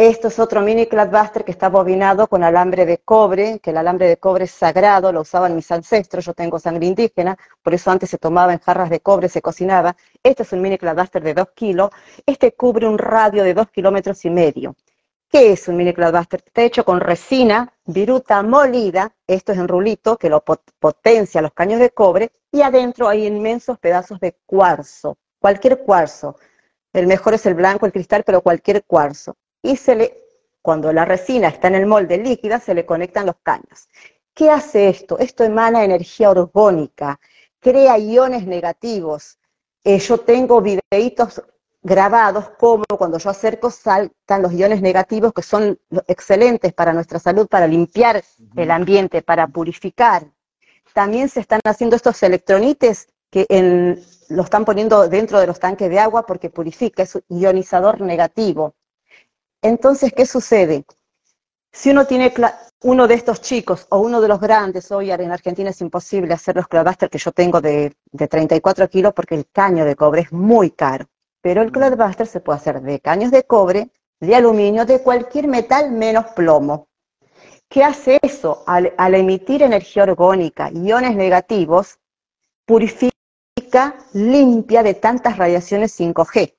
esto 0.00 0.28
es 0.28 0.38
otro 0.38 0.60
mini 0.60 0.86
Cladbuster 0.86 1.44
que 1.44 1.50
está 1.50 1.68
bobinado 1.68 2.28
con 2.28 2.44
alambre 2.44 2.86
de 2.86 2.98
cobre, 2.98 3.58
que 3.58 3.70
el 3.70 3.78
alambre 3.78 4.06
de 4.06 4.16
cobre 4.16 4.44
es 4.44 4.52
sagrado, 4.52 5.10
lo 5.10 5.22
usaban 5.22 5.56
mis 5.56 5.72
ancestros, 5.72 6.24
yo 6.24 6.34
tengo 6.34 6.60
sangre 6.60 6.86
indígena, 6.86 7.36
por 7.64 7.74
eso 7.74 7.90
antes 7.90 8.08
se 8.08 8.16
tomaba 8.16 8.52
en 8.52 8.60
jarras 8.60 8.90
de 8.90 9.00
cobre, 9.00 9.28
se 9.28 9.42
cocinaba. 9.42 9.96
Este 10.22 10.44
es 10.44 10.52
un 10.52 10.62
mini 10.62 10.78
Cladbuster 10.78 11.20
de 11.20 11.34
2 11.34 11.48
kilos, 11.52 11.90
este 12.24 12.52
cubre 12.52 12.86
un 12.86 12.96
radio 12.96 13.42
de 13.42 13.54
2 13.54 13.70
kilómetros 13.72 14.24
y 14.24 14.30
medio. 14.30 14.76
¿Qué 15.30 15.52
es 15.52 15.68
un 15.68 15.76
mini 15.76 15.92
cloudbuster? 15.92 16.42
Está 16.46 16.62
hecho 16.62 16.86
con 16.86 17.00
resina, 17.00 17.70
viruta 17.84 18.42
molida, 18.42 19.14
esto 19.26 19.52
es 19.52 19.58
en 19.58 19.68
rulito, 19.68 20.16
que 20.16 20.30
lo 20.30 20.42
potencia 20.42 21.42
los 21.42 21.52
caños 21.52 21.80
de 21.80 21.90
cobre, 21.90 22.32
y 22.50 22.62
adentro 22.62 23.08
hay 23.08 23.26
inmensos 23.26 23.78
pedazos 23.78 24.20
de 24.20 24.38
cuarzo, 24.46 25.18
cualquier 25.38 25.80
cuarzo. 25.80 26.36
El 26.94 27.06
mejor 27.06 27.34
es 27.34 27.44
el 27.44 27.52
blanco, 27.54 27.84
el 27.84 27.92
cristal, 27.92 28.24
pero 28.24 28.40
cualquier 28.40 28.84
cuarzo. 28.84 29.36
Y 29.62 29.76
se 29.76 29.96
le, 29.96 30.16
cuando 30.62 30.94
la 30.94 31.04
resina 31.04 31.48
está 31.48 31.68
en 31.68 31.74
el 31.74 31.84
molde 31.84 32.16
líquida, 32.16 32.58
se 32.58 32.74
le 32.74 32.86
conectan 32.86 33.26
los 33.26 33.36
caños. 33.42 33.86
¿Qué 34.32 34.50
hace 34.50 34.88
esto? 34.88 35.18
Esto 35.18 35.44
emana 35.44 35.84
energía 35.84 36.30
orgónica, 36.30 37.20
crea 37.60 37.98
iones 37.98 38.46
negativos. 38.46 39.38
Eh, 39.84 39.98
yo 39.98 40.18
tengo 40.20 40.62
videitos 40.62 41.42
grabados 41.88 42.50
como 42.50 42.84
cuando 42.96 43.18
yo 43.18 43.30
acerco 43.30 43.70
saltan 43.70 44.42
los 44.42 44.52
iones 44.52 44.82
negativos 44.82 45.32
que 45.32 45.42
son 45.42 45.78
excelentes 46.06 46.72
para 46.72 46.92
nuestra 46.92 47.18
salud, 47.18 47.48
para 47.48 47.66
limpiar 47.66 48.22
el 48.56 48.70
ambiente, 48.70 49.22
para 49.22 49.46
purificar. 49.48 50.30
También 50.92 51.28
se 51.28 51.40
están 51.40 51.60
haciendo 51.64 51.96
estos 51.96 52.22
electronites 52.22 53.08
que 53.30 53.46
lo 54.28 54.42
están 54.42 54.64
poniendo 54.64 55.08
dentro 55.08 55.40
de 55.40 55.46
los 55.46 55.58
tanques 55.58 55.90
de 55.90 55.98
agua 55.98 56.26
porque 56.26 56.50
purifica, 56.50 57.02
es 57.02 57.14
un 57.14 57.22
ionizador 57.28 58.00
negativo. 58.00 58.74
Entonces, 59.62 60.12
¿qué 60.12 60.26
sucede? 60.26 60.84
Si 61.72 61.90
uno 61.90 62.06
tiene 62.06 62.32
uno 62.82 63.06
de 63.06 63.14
estos 63.14 63.40
chicos 63.42 63.86
o 63.90 63.98
uno 63.98 64.20
de 64.20 64.28
los 64.28 64.40
grandes, 64.40 64.90
hoy 64.90 65.10
en 65.10 65.30
Argentina 65.30 65.70
es 65.70 65.80
imposible 65.80 66.32
hacer 66.32 66.56
los 66.56 66.68
Cloudbuster 66.68 67.10
que 67.10 67.18
yo 67.18 67.32
tengo 67.32 67.60
de, 67.60 67.94
de 68.10 68.28
34 68.28 68.88
kilos 68.88 69.12
porque 69.12 69.34
el 69.34 69.46
caño 69.50 69.84
de 69.84 69.96
cobre 69.96 70.22
es 70.22 70.32
muy 70.32 70.70
caro 70.70 71.06
pero 71.48 71.62
el 71.62 71.72
Cloudbuster 71.72 72.26
se 72.26 72.40
puede 72.40 72.58
hacer 72.58 72.82
de 72.82 73.00
caños 73.00 73.30
de 73.30 73.42
cobre, 73.44 73.90
de 74.20 74.36
aluminio, 74.36 74.84
de 74.84 75.00
cualquier 75.02 75.48
metal 75.48 75.90
menos 75.90 76.26
plomo. 76.36 76.88
¿Qué 77.70 77.82
hace 77.82 78.18
eso? 78.20 78.64
Al, 78.66 79.14
emitir 79.14 79.62
energía 79.62 80.02
orgónica, 80.02 80.70
iones 80.70 81.16
negativos, 81.16 82.00
purifica, 82.66 83.96
limpia 84.12 84.82
de 84.82 84.92
tantas 84.92 85.38
radiaciones 85.38 85.98
5G. 85.98 86.54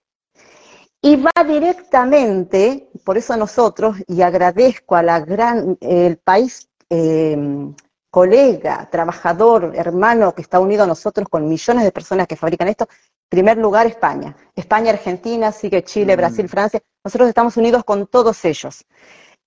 Y 1.03 1.17
va 1.17 1.43
directamente, 1.48 2.89
por 3.05 3.15
eso 3.15 3.38
nosotros, 3.38 3.96
y 4.08 4.24
agradezco 4.24 4.96
a 4.96 5.03
la 5.03 5.19
gran, 5.19 5.77
el 5.81 6.17
país 6.17 6.67
em, 6.89 7.75
colega, 8.10 8.89
trabajador, 8.89 9.72
hermano 9.75 10.34
que 10.34 10.41
está 10.41 10.60
unido 10.60 10.84
a 10.84 10.88
nosotros 10.88 11.29
con 11.29 11.48
millones 11.48 11.84
de 11.84 11.91
personas 11.91 12.25
que 12.25 12.36
fabrican 12.36 12.69
esto, 12.69 12.88
primer 13.29 13.57
lugar 13.57 13.88
España. 13.88 14.36
España, 14.55 14.91
Argentina, 14.91 15.51
sigue 15.51 15.83
Chile, 15.83 16.15
mm. 16.15 16.17
Brasil, 16.17 16.50
Francia. 16.50 16.81
Nosotros 17.03 17.29
estamos 17.29 17.55
unidos 17.55 17.83
con 17.83 18.07
todos 18.07 18.43
ellos. 18.43 18.86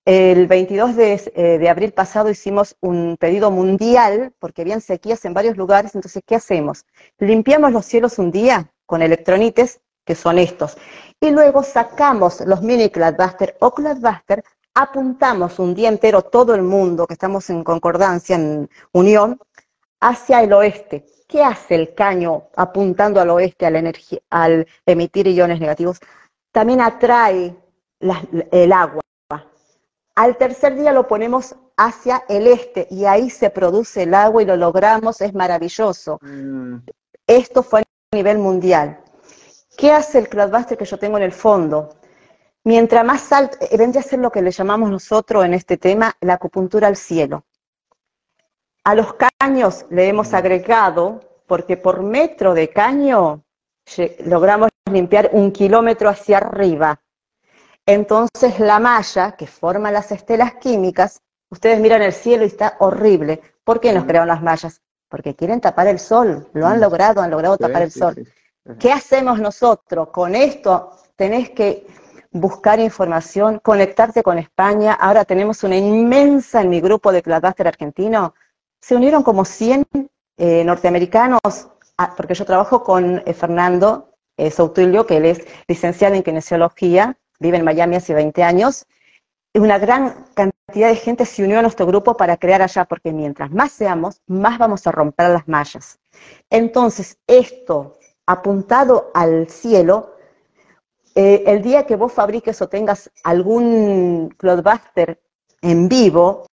El 0.05 0.47
22 0.47 0.97
eh, 0.97 1.57
de, 1.59 1.69
abril 1.69 1.93
pasado 1.93 2.29
hicimos 2.29 2.75
un 2.81 3.15
pedido 3.17 3.51
mundial 3.51 4.33
porque 4.37 4.61
habían 4.63 4.81
sequías 4.81 5.23
en 5.23 5.33
varios 5.33 5.55
lugares. 5.55 5.95
Entonces, 5.95 6.21
¿qué 6.25 6.35
hacemos? 6.35 6.85
Limpiamos 7.19 7.71
los 7.71 7.85
cielos 7.85 8.19
un 8.19 8.31
día 8.31 8.69
con 8.85 9.01
electronites, 9.01 9.79
que 10.05 10.15
son 10.15 10.37
estos, 10.39 10.77
y 11.21 11.31
luego 11.31 11.63
sacamos 11.63 12.41
los 12.41 12.61
mini 12.61 12.89
Cloudbuster 12.89 13.55
o 13.61 13.73
Cloudbuster, 13.73 14.43
apuntamos 14.73 15.57
un 15.59 15.73
día 15.73 15.87
entero 15.87 16.23
todo 16.23 16.53
el 16.53 16.63
mundo, 16.63 17.07
que 17.07 17.13
estamos 17.13 17.49
en 17.49 17.63
concordancia, 17.63 18.35
en 18.35 18.69
unión, 18.91 19.39
hacia 20.01 20.41
el 20.41 20.51
oeste. 20.51 21.05
¿Qué 21.33 21.43
hace 21.43 21.73
el 21.73 21.95
caño 21.95 22.43
apuntando 22.55 23.19
al 23.19 23.31
oeste 23.31 23.65
al, 23.65 23.75
energía, 23.75 24.19
al 24.29 24.67
emitir 24.85 25.25
iones 25.25 25.59
negativos? 25.59 25.99
También 26.51 26.79
atrae 26.79 27.55
el 28.51 28.71
agua. 28.71 29.01
Al 30.13 30.37
tercer 30.37 30.75
día 30.75 30.93
lo 30.93 31.07
ponemos 31.07 31.55
hacia 31.75 32.23
el 32.29 32.45
este 32.45 32.87
y 32.91 33.05
ahí 33.05 33.31
se 33.31 33.49
produce 33.49 34.03
el 34.03 34.13
agua 34.13 34.43
y 34.43 34.45
lo 34.45 34.55
logramos, 34.55 35.21
es 35.21 35.33
maravilloso. 35.33 36.19
Mm. 36.21 36.75
Esto 37.25 37.63
fue 37.63 37.81
a 37.81 38.15
nivel 38.15 38.37
mundial. 38.37 38.99
¿Qué 39.75 39.91
hace 39.91 40.19
el 40.19 40.29
Cloudbuster 40.29 40.77
que 40.77 40.85
yo 40.85 40.99
tengo 40.99 41.17
en 41.17 41.23
el 41.23 41.31
fondo? 41.31 41.95
Mientras 42.63 43.03
más 43.03 43.31
alto, 43.31 43.57
vendría 43.75 44.01
a 44.01 44.03
ser 44.03 44.19
lo 44.19 44.31
que 44.31 44.43
le 44.43 44.51
llamamos 44.51 44.91
nosotros 44.91 45.43
en 45.45 45.55
este 45.55 45.77
tema 45.77 46.15
la 46.21 46.35
acupuntura 46.35 46.87
al 46.87 46.95
cielo. 46.95 47.43
A 48.83 48.95
los 48.95 49.15
caños 49.39 49.85
le 49.89 50.09
hemos 50.09 50.33
agregado, 50.33 51.21
porque 51.47 51.77
por 51.77 52.03
metro 52.03 52.53
de 52.53 52.69
caño 52.69 53.43
logramos 54.25 54.69
limpiar 54.91 55.29
un 55.33 55.51
kilómetro 55.51 56.09
hacia 56.09 56.37
arriba. 56.37 56.99
Entonces 57.85 58.59
la 58.59 58.79
malla 58.79 59.33
que 59.33 59.47
forma 59.47 59.91
las 59.91 60.11
estelas 60.11 60.55
químicas, 60.55 61.21
ustedes 61.49 61.79
miran 61.79 62.01
el 62.01 62.13
cielo 62.13 62.43
y 62.43 62.47
está 62.47 62.75
horrible. 62.79 63.41
¿Por 63.63 63.79
qué 63.79 63.93
nos 63.93 64.05
crearon 64.05 64.27
las 64.27 64.41
mallas? 64.41 64.81
Porque 65.09 65.35
quieren 65.35 65.61
tapar 65.61 65.87
el 65.87 65.99
sol, 65.99 66.47
lo 66.53 66.67
han 66.67 66.77
mm. 66.77 66.81
logrado, 66.81 67.21
han 67.21 67.31
logrado 67.31 67.57
tapar 67.57 67.83
el 67.83 67.91
sol. 67.91 68.27
¿Qué 68.79 68.91
hacemos 68.91 69.39
nosotros? 69.39 70.09
Con 70.09 70.35
esto 70.35 70.91
tenés 71.15 71.49
que 71.51 71.85
buscar 72.31 72.79
información, 72.79 73.59
conectarte 73.59 74.23
con 74.23 74.39
España. 74.39 74.93
Ahora 74.93 75.23
tenemos 75.23 75.63
una 75.63 75.77
inmensa 75.77 76.61
en 76.61 76.69
mi 76.69 76.81
grupo 76.81 77.11
de 77.11 77.21
Cloudbuster 77.21 77.67
argentino, 77.67 78.33
se 78.83 78.97
unieron 78.97 79.23
como 79.23 79.45
100 79.45 79.85
eh, 80.35 80.63
norteamericanos, 80.65 81.39
porque 82.17 82.33
yo 82.33 82.43
trabajo 82.43 82.83
con 82.83 83.23
eh, 83.25 83.33
Fernando 83.33 84.09
eh, 84.35 84.51
Soutilio, 84.51 85.05
que 85.05 85.17
él 85.17 85.25
es 85.25 85.47
licenciado 85.69 86.15
en 86.15 86.23
kinesiología, 86.23 87.17
vive 87.39 87.57
en 87.57 87.63
Miami 87.63 87.95
hace 87.95 88.13
20 88.13 88.43
años. 88.43 88.85
Y 89.53 89.59
una 89.59 89.77
gran 89.77 90.25
cantidad 90.33 90.89
de 90.89 90.97
gente 90.97 91.25
se 91.25 91.45
unió 91.45 91.59
a 91.59 91.61
nuestro 91.61 91.85
grupo 91.85 92.17
para 92.17 92.35
crear 92.35 92.61
allá, 92.61 92.83
porque 92.83 93.13
mientras 93.13 93.51
más 93.51 93.71
seamos, 93.71 94.21
más 94.27 94.59
vamos 94.59 94.85
a 94.85 94.91
romper 94.91 95.29
las 95.29 95.47
mallas. 95.47 95.97
Entonces, 96.49 97.17
esto 97.25 97.97
apuntado 98.25 99.11
al 99.13 99.47
cielo, 99.49 100.15
el 101.15 101.61
día 101.61 101.85
que 101.85 101.95
vos 101.95 102.11
fabriques 102.11 102.61
o 102.61 102.67
tengas 102.67 103.09
algún 103.23 104.33
Cloudbuster 104.37 105.21
en 105.61 105.87
vivo, 105.87 106.47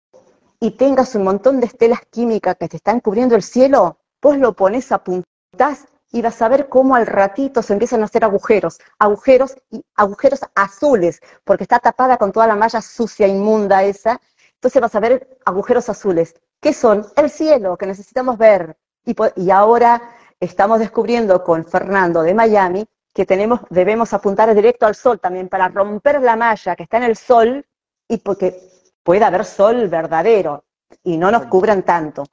y 0.67 0.73
tengas 0.73 1.15
un 1.15 1.23
montón 1.23 1.61
de 1.61 1.67
estelas 1.67 2.01
químicas 2.11 2.57
que 2.59 2.69
te 2.69 2.79
están 2.79 2.99
cubriendo 2.99 3.37
el 3.37 3.45
cielo, 3.45 3.99
vos 4.21 4.37
lo 4.37 4.53
pones, 4.55 4.91
apuntás 4.91 5.87
y 6.11 6.23
vas 6.23 6.43
a 6.43 6.49
ver 6.49 6.69
cómo 6.69 6.97
al 6.97 7.07
ratito 7.07 7.63
se 7.63 7.73
empiezan 7.73 8.03
a 8.03 8.07
hacer 8.07 8.25
agujeros, 8.25 8.81
agujeros 8.99 9.55
y 9.71 9.85
agujeros 9.95 10.41
azules, 10.57 11.21
porque 11.45 11.63
está 11.63 11.79
tapada 11.79 12.17
con 12.17 12.33
toda 12.33 12.49
la 12.49 12.57
malla 12.57 12.83
sucia, 12.83 13.29
inmunda 13.29 13.85
esa. 13.85 14.21
Entonces 14.55 14.83
vas 14.83 14.93
a 14.97 14.99
ver 14.99 15.39
agujeros 15.45 15.89
azules. 15.89 16.35
¿Qué 16.61 16.73
son? 16.73 17.07
El 17.15 17.31
cielo, 17.31 17.77
que 17.77 17.87
necesitamos 17.87 18.37
ver. 18.37 18.77
Y, 19.05 19.15
y 19.37 19.53
ahora 19.53 20.03
estamos 20.41 20.81
descubriendo 20.81 21.45
con 21.45 21.65
Fernando 21.65 22.23
de 22.23 22.35
Miami 22.35 22.85
que 23.15 23.25
tenemos, 23.25 23.61
debemos 23.71 24.13
apuntar 24.13 24.53
directo 24.53 24.85
al 24.85 24.97
sol 24.97 25.21
también 25.21 25.49
para 25.49 25.69
romper 25.69 26.21
la 26.23 26.35
malla 26.35 26.75
que 26.75 26.83
está 26.83 26.97
en 26.97 27.05
el 27.05 27.17
sol 27.17 27.65
y 28.09 28.19
porque 28.19 28.76
pueda 29.07 29.29
haber 29.29 29.45
sol 29.45 29.87
verdadero 29.87 30.65
y 31.05 31.17
no 31.17 31.31
nos 31.31 31.47
cubran 31.47 31.85
tanto. 31.85 32.25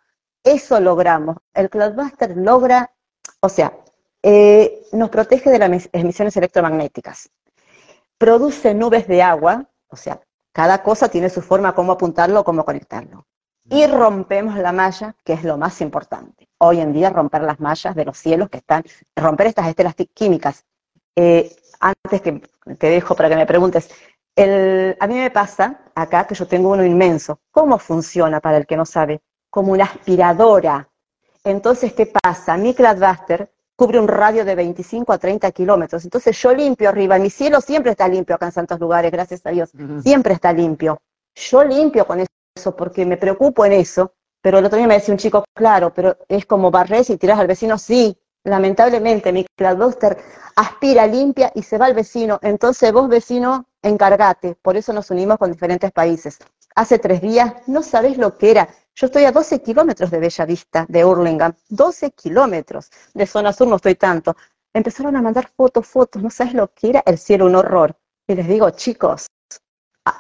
Eso 0.43 0.79
logramos. 0.79 1.37
El 1.53 1.69
Cloudbuster 1.69 2.35
logra, 2.35 2.91
o 3.41 3.47
sea, 3.47 3.77
eh, 4.23 4.81
nos 4.91 5.11
protege 5.11 5.51
de 5.51 5.59
las 5.59 5.89
emisiones 5.93 6.35
electromagnéticas. 6.35 7.29
Produce 8.17 8.73
nubes 8.73 9.07
de 9.07 9.21
agua, 9.21 9.69
o 9.87 9.95
sea, 9.95 10.19
cada 10.51 10.81
cosa 10.81 11.09
tiene 11.09 11.29
su 11.29 11.43
forma, 11.43 11.75
cómo 11.75 11.91
apuntarlo, 11.91 12.43
cómo 12.43 12.65
conectarlo. 12.65 13.27
Y 13.69 13.85
rompemos 13.85 14.57
la 14.57 14.71
malla, 14.71 15.15
que 15.23 15.33
es 15.33 15.43
lo 15.43 15.59
más 15.59 15.79
importante. 15.79 16.49
Hoy 16.57 16.79
en 16.79 16.91
día 16.91 17.11
romper 17.11 17.43
las 17.43 17.59
mallas 17.59 17.95
de 17.95 18.05
los 18.05 18.17
cielos 18.17 18.49
que 18.49 18.57
están, 18.57 18.83
romper 19.15 19.45
estas 19.45 19.67
estelas 19.67 19.93
químicas. 20.15 20.65
Eh, 21.15 21.55
antes 21.79 22.21
que 22.21 22.41
te 22.79 22.89
dejo 22.89 23.15
para 23.15 23.29
que 23.29 23.35
me 23.35 23.45
preguntes, 23.45 23.91
a 24.35 25.07
mí 25.07 25.15
me 25.15 25.31
pasa 25.31 25.79
acá 25.95 26.25
que 26.25 26.35
yo 26.35 26.47
tengo 26.47 26.69
uno 26.69 26.83
inmenso. 26.83 27.39
¿Cómo 27.51 27.77
funciona 27.77 28.39
para 28.39 28.57
el 28.57 28.65
que 28.65 28.77
no 28.77 28.85
sabe? 28.85 29.21
Como 29.49 29.71
una 29.71 29.85
aspiradora. 29.85 30.89
Entonces, 31.43 31.93
¿qué 31.93 32.07
pasa? 32.07 32.57
Mi 32.57 32.73
Cloudbuster 32.73 33.51
cubre 33.75 33.99
un 33.99 34.07
radio 34.07 34.45
de 34.45 34.55
25 34.55 35.11
a 35.13 35.17
30 35.17 35.51
kilómetros. 35.51 36.03
Entonces 36.03 36.39
yo 36.41 36.53
limpio 36.53 36.89
arriba. 36.89 37.19
Mi 37.19 37.29
cielo 37.29 37.61
siempre 37.61 37.91
está 37.91 38.07
limpio 38.07 38.35
acá 38.35 38.47
en 38.47 38.51
santos 38.51 38.79
lugares, 38.79 39.11
gracias 39.11 39.45
a 39.45 39.49
Dios. 39.49 39.71
Siempre 40.01 40.33
está 40.33 40.53
limpio. 40.53 41.01
Yo 41.35 41.63
limpio 41.63 42.05
con 42.05 42.19
eso 42.55 42.75
porque 42.75 43.05
me 43.05 43.17
preocupo 43.17 43.65
en 43.65 43.73
eso. 43.73 44.13
Pero 44.41 44.59
el 44.59 44.65
otro 44.65 44.77
día 44.77 44.87
me 44.87 44.95
decía 44.95 45.13
un 45.13 45.17
chico, 45.17 45.43
claro, 45.53 45.93
pero 45.93 46.17
es 46.27 46.45
como 46.45 46.69
barres 46.69 47.09
y 47.09 47.17
tiras 47.17 47.39
al 47.39 47.47
vecino. 47.47 47.77
Sí, 47.77 48.17
lamentablemente 48.43 49.31
mi 49.31 49.45
Cloudbuster 49.55 50.17
aspira, 50.55 51.07
limpia 51.07 51.51
y 51.55 51.63
se 51.63 51.77
va 51.77 51.85
al 51.85 51.93
vecino. 51.93 52.39
Entonces 52.41 52.91
vos, 52.91 53.07
vecino, 53.07 53.65
encargate. 53.83 54.55
Por 54.61 54.75
eso 54.75 54.91
nos 54.93 55.11
unimos 55.11 55.37
con 55.37 55.51
diferentes 55.51 55.91
países. 55.91 56.39
Hace 56.75 56.97
tres 56.97 57.21
días 57.21 57.53
no 57.67 57.83
sabés 57.83 58.17
lo 58.17 58.37
que 58.37 58.51
era. 58.51 58.67
Yo 58.95 59.07
estoy 59.07 59.25
a 59.25 59.31
12 59.31 59.61
kilómetros 59.61 60.09
de 60.09 60.19
Bella 60.19 60.45
Vista, 60.45 60.85
de 60.89 61.05
Hurlingham. 61.05 61.53
12 61.69 62.11
kilómetros. 62.11 62.89
De 63.13 63.27
zona 63.27 63.53
sur 63.53 63.67
no 63.67 63.75
estoy 63.75 63.95
tanto. 63.95 64.35
Empezaron 64.73 65.15
a 65.15 65.21
mandar 65.21 65.49
fotos, 65.55 65.85
fotos. 65.85 66.23
No 66.23 66.29
sabes 66.31 66.53
lo 66.53 66.73
que 66.73 66.89
era 66.89 67.03
el 67.05 67.17
cielo, 67.17 67.45
un 67.45 67.55
horror. 67.55 67.95
Y 68.27 68.35
les 68.35 68.47
digo, 68.47 68.69
chicos, 68.71 69.27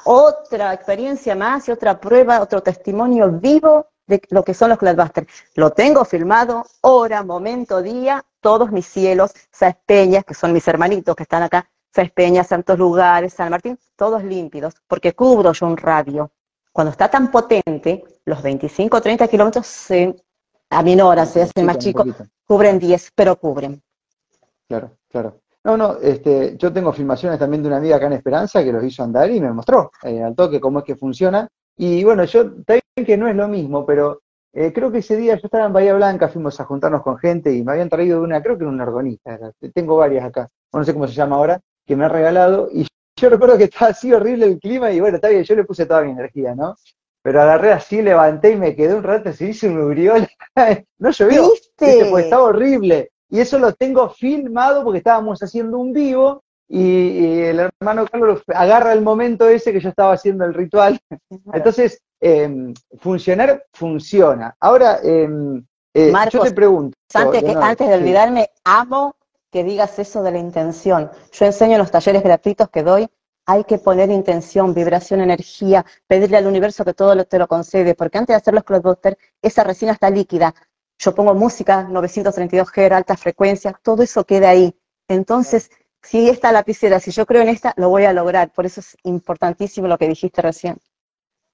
otra 0.05 0.73
experiencia 0.73 1.35
más 1.35 1.67
y 1.67 1.71
otra 1.71 1.99
prueba, 1.99 2.41
otro 2.41 2.61
testimonio 2.61 3.29
vivo 3.31 3.87
de 4.07 4.21
lo 4.29 4.43
que 4.43 4.53
son 4.53 4.69
los 4.69 4.77
Cloudbusters. 4.77 5.27
Lo 5.55 5.71
tengo 5.71 6.05
filmado, 6.05 6.65
hora, 6.81 7.23
momento, 7.23 7.81
día, 7.81 8.25
todos 8.41 8.71
mis 8.71 8.85
cielos, 8.85 9.31
Sáez 9.51 9.77
Peñas, 9.85 10.25
que 10.25 10.33
son 10.33 10.53
mis 10.53 10.67
hermanitos 10.67 11.15
que 11.15 11.23
están 11.23 11.43
acá, 11.43 11.69
Sáez 11.93 12.11
Peñas, 12.11 12.47
Santos 12.47 12.79
Lugares, 12.79 13.33
San 13.33 13.51
Martín, 13.51 13.77
todos 13.95 14.23
límpidos, 14.23 14.73
porque 14.87 15.13
cubro 15.13 15.53
yo 15.53 15.67
un 15.67 15.77
radio. 15.77 16.31
Cuando 16.71 16.89
está 16.89 17.09
tan 17.09 17.29
potente, 17.29 18.03
los 18.25 18.41
25 18.41 18.97
o 18.97 19.01
30 19.01 19.27
kilómetros 19.27 19.67
se 19.67 20.15
aminoran, 20.71 21.27
se 21.27 21.43
hacen 21.43 21.65
más 21.65 21.77
chicos, 21.77 22.07
cubren 22.47 22.79
10, 22.79 23.11
pero 23.13 23.35
cubren. 23.35 23.79
Claro, 24.67 24.97
claro. 25.07 25.41
No, 25.63 25.77
no, 25.77 25.97
este, 26.01 26.57
yo 26.57 26.73
tengo 26.73 26.91
filmaciones 26.91 27.37
también 27.37 27.61
de 27.61 27.67
una 27.67 27.77
amiga 27.77 27.97
acá 27.97 28.07
en 28.07 28.13
Esperanza 28.13 28.63
que 28.63 28.73
los 28.73 28.83
hizo 28.83 29.03
andar 29.03 29.29
y 29.29 29.39
me 29.39 29.53
mostró 29.53 29.91
eh, 30.01 30.21
al 30.21 30.35
toque 30.35 30.59
cómo 30.59 30.79
es 30.79 30.85
que 30.85 30.95
funciona. 30.95 31.47
Y 31.77 32.03
bueno, 32.03 32.23
yo 32.25 32.51
también 32.63 32.81
que 33.05 33.17
no 33.17 33.27
es 33.27 33.35
lo 33.35 33.47
mismo, 33.47 33.85
pero 33.85 34.23
eh, 34.51 34.73
creo 34.73 34.91
que 34.91 34.97
ese 34.97 35.15
día 35.15 35.35
yo 35.35 35.41
estaba 35.45 35.65
en 35.65 35.73
Bahía 35.73 35.93
Blanca, 35.93 36.27
fuimos 36.27 36.59
a 36.59 36.65
juntarnos 36.65 37.03
con 37.03 37.17
gente 37.17 37.53
y 37.53 37.63
me 37.63 37.73
habían 37.73 37.89
traído 37.89 38.21
una, 38.21 38.41
creo 38.41 38.57
que 38.57 38.63
era 38.63 38.71
una 38.71 38.83
argonista, 38.83 39.39
tengo 39.73 39.97
varias 39.97 40.25
acá, 40.25 40.49
no 40.73 40.83
sé 40.83 40.93
cómo 40.93 41.07
se 41.07 41.13
llama 41.13 41.37
ahora, 41.37 41.61
que 41.85 41.95
me 41.95 42.05
ha 42.05 42.09
regalado 42.09 42.69
y 42.71 42.87
yo 43.15 43.29
recuerdo 43.29 43.57
que 43.57 43.65
estaba 43.65 43.91
así 43.91 44.11
horrible 44.11 44.45
el 44.47 44.59
clima 44.59 44.91
y 44.91 44.99
bueno, 44.99 45.17
está 45.17 45.29
bien, 45.29 45.43
yo 45.43 45.55
le 45.55 45.63
puse 45.63 45.85
toda 45.85 46.01
mi 46.01 46.11
energía, 46.11 46.55
¿no? 46.55 46.75
Pero 47.21 47.41
agarré 47.41 47.71
así, 47.71 48.01
levanté 48.01 48.51
y 48.51 48.55
me 48.57 48.75
quedé 48.75 48.95
un 48.95 49.03
rato, 49.03 49.31
se 49.31 49.49
hizo 49.49 49.67
un 49.67 50.27
no 50.99 51.11
llovió, 51.11 51.51
¿viste? 51.51 52.07
Pues 52.09 52.25
estaba 52.25 52.43
horrible 52.43 53.11
y 53.29 53.39
eso 53.39 53.57
lo 53.57 53.73
tengo 53.73 54.09
filmado 54.09 54.83
porque 54.83 54.99
estábamos 54.99 55.41
haciendo 55.41 55.77
un 55.77 55.93
vivo 55.93 56.43
y, 56.67 57.39
el 57.41 57.59
hermano 57.59 58.05
Carlos 58.05 58.43
agarra 58.47 58.93
el 58.93 59.01
momento 59.01 59.47
ese 59.47 59.71
que 59.71 59.79
yo 59.79 59.89
estaba 59.89 60.13
haciendo 60.13 60.45
el 60.45 60.53
ritual. 60.53 60.99
Entonces, 61.53 62.01
em, 62.19 62.73
funcionar 62.99 63.65
funciona. 63.73 64.55
Ahora, 64.59 64.99
em, 65.03 65.63
eh, 65.93 66.13
yo 66.31 66.41
te 66.41 66.51
pregunto. 66.51 66.97
Antes, 67.13 67.43
antes 67.55 67.87
de 67.87 67.95
olvidarme, 67.95 68.49
amo 68.63 69.15
que 69.53 69.63
digas 69.63 69.99
eso 69.99 70.23
de 70.23 70.31
la 70.31 70.39
intención. 70.39 71.11
Yo 71.31 71.45
enseño 71.45 71.73
en 71.73 71.77
los 71.77 71.91
talleres 71.91 72.23
gratuitos 72.23 72.69
que 72.69 72.81
doy, 72.81 73.07
hay 73.45 73.63
que 73.65 73.77
poner 73.77 74.09
intención, 74.09 74.73
vibración, 74.73 75.21
energía, 75.21 75.85
pedirle 76.07 76.37
al 76.37 76.47
universo 76.47 76.83
que 76.83 76.95
todo 76.95 77.23
te 77.25 77.37
lo 77.37 77.47
concede, 77.47 77.93
porque 77.93 78.17
antes 78.17 78.33
de 78.33 78.37
hacer 78.37 78.55
los 78.55 78.63
Cloudbuster, 78.63 79.15
esa 79.43 79.63
resina 79.63 79.91
está 79.91 80.09
líquida, 80.09 80.55
yo 80.97 81.13
pongo 81.13 81.35
música, 81.35 81.83
932 81.83 82.69
Hz, 82.69 82.91
alta 82.93 83.15
frecuencia, 83.15 83.79
todo 83.83 84.01
eso 84.01 84.25
queda 84.25 84.49
ahí. 84.49 84.75
Entonces, 85.07 85.69
si 86.01 86.29
esta 86.29 86.51
lapicera, 86.51 86.99
si 86.99 87.11
yo 87.11 87.25
creo 87.27 87.43
en 87.43 87.49
esta, 87.49 87.73
lo 87.77 87.89
voy 87.89 88.05
a 88.05 88.13
lograr. 88.13 88.51
Por 88.51 88.65
eso 88.65 88.79
es 88.79 88.97
importantísimo 89.03 89.87
lo 89.87 89.99
que 89.99 90.07
dijiste 90.07 90.41
recién. 90.41 90.77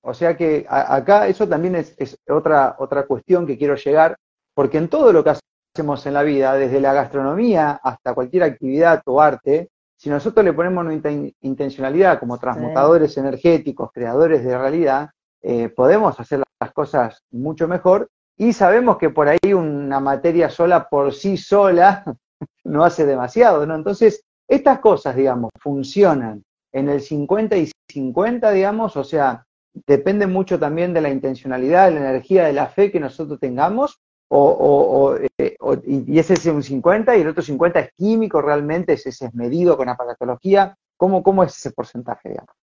O 0.02 0.14
sea 0.14 0.38
que 0.38 0.66
acá 0.70 1.28
eso 1.28 1.48
también 1.48 1.76
es, 1.76 2.18
otra, 2.30 2.78
otra 2.80 3.06
cuestión 3.06 3.46
que 3.46 3.58
quiero 3.58 3.76
llegar, 3.76 4.16
porque 4.54 4.78
en 4.78 4.88
todo 4.88 5.12
lo 5.12 5.24
que 5.24 5.32
hacemos 5.74 6.06
en 6.06 6.14
la 6.14 6.24
vida, 6.24 6.56
desde 6.56 6.82
la 6.82 6.94
gastronomía 6.94 7.80
hasta 7.84 8.14
cualquier 8.14 8.44
actividad 8.44 9.02
o 9.06 9.22
arte, 9.22 9.70
si 9.98 10.10
nosotros 10.10 10.46
le 10.46 10.54
ponemos 10.54 10.86
una 10.86 10.94
intencionalidad 11.42 12.20
como 12.20 12.38
transmutadores 12.38 13.18
energéticos, 13.18 13.92
creadores 13.92 14.46
de 14.46 14.58
realidad, 14.58 15.10
eh, 15.42 15.70
podemos 15.70 16.18
hacer 16.20 16.42
las 16.60 16.72
cosas 16.72 17.22
mucho 17.32 17.68
mejor 17.68 18.10
y 18.38 18.54
sabemos 18.54 18.98
que 18.98 19.10
por 19.10 19.28
ahí 19.28 19.54
una 19.54 20.00
materia 20.00 20.50
sola 20.50 20.88
por 20.88 21.14
sí 21.14 21.36
sola 21.36 22.04
no 22.64 22.86
hace 22.86 23.06
demasiado, 23.06 23.66
¿no? 23.66 23.76
Entonces, 23.76 24.24
estas 24.48 24.80
cosas, 24.80 25.16
digamos, 25.16 25.52
funcionan 25.60 26.44
en 26.72 26.88
el 26.88 27.02
50 27.02 27.58
y 27.58 27.70
50, 27.92 28.52
digamos, 28.52 28.96
o 28.96 29.04
sea, 29.04 29.46
depende 29.86 30.28
mucho 30.28 30.58
también 30.58 30.94
de 30.94 31.02
la 31.02 31.10
intencionalidad, 31.10 31.90
de 31.90 32.00
la 32.00 32.10
energía, 32.10 32.46
de 32.46 32.54
la 32.54 32.68
fe 32.68 32.90
que 32.90 33.00
nosotros 33.00 33.40
tengamos, 33.40 34.00
o, 34.30 35.18
eh, 35.38 35.58
y 35.86 36.20
ese 36.20 36.34
es 36.36 36.46
un 36.46 36.64
50 36.64 37.18
y 37.18 37.22
el 37.22 37.28
otro 37.28 37.42
50 37.42 37.80
es 37.80 37.94
químico 37.94 38.42
realmente, 38.42 38.94
ese 38.94 39.10
es 39.10 39.34
medido 39.34 39.76
con 39.76 39.90
aparatología. 39.90 40.78
¿Cómo, 40.98 41.24
¿Cómo 41.24 41.44
es 41.44 41.58
ese 41.58 41.72
porcentaje, 41.72 42.30
digamos? 42.30 42.54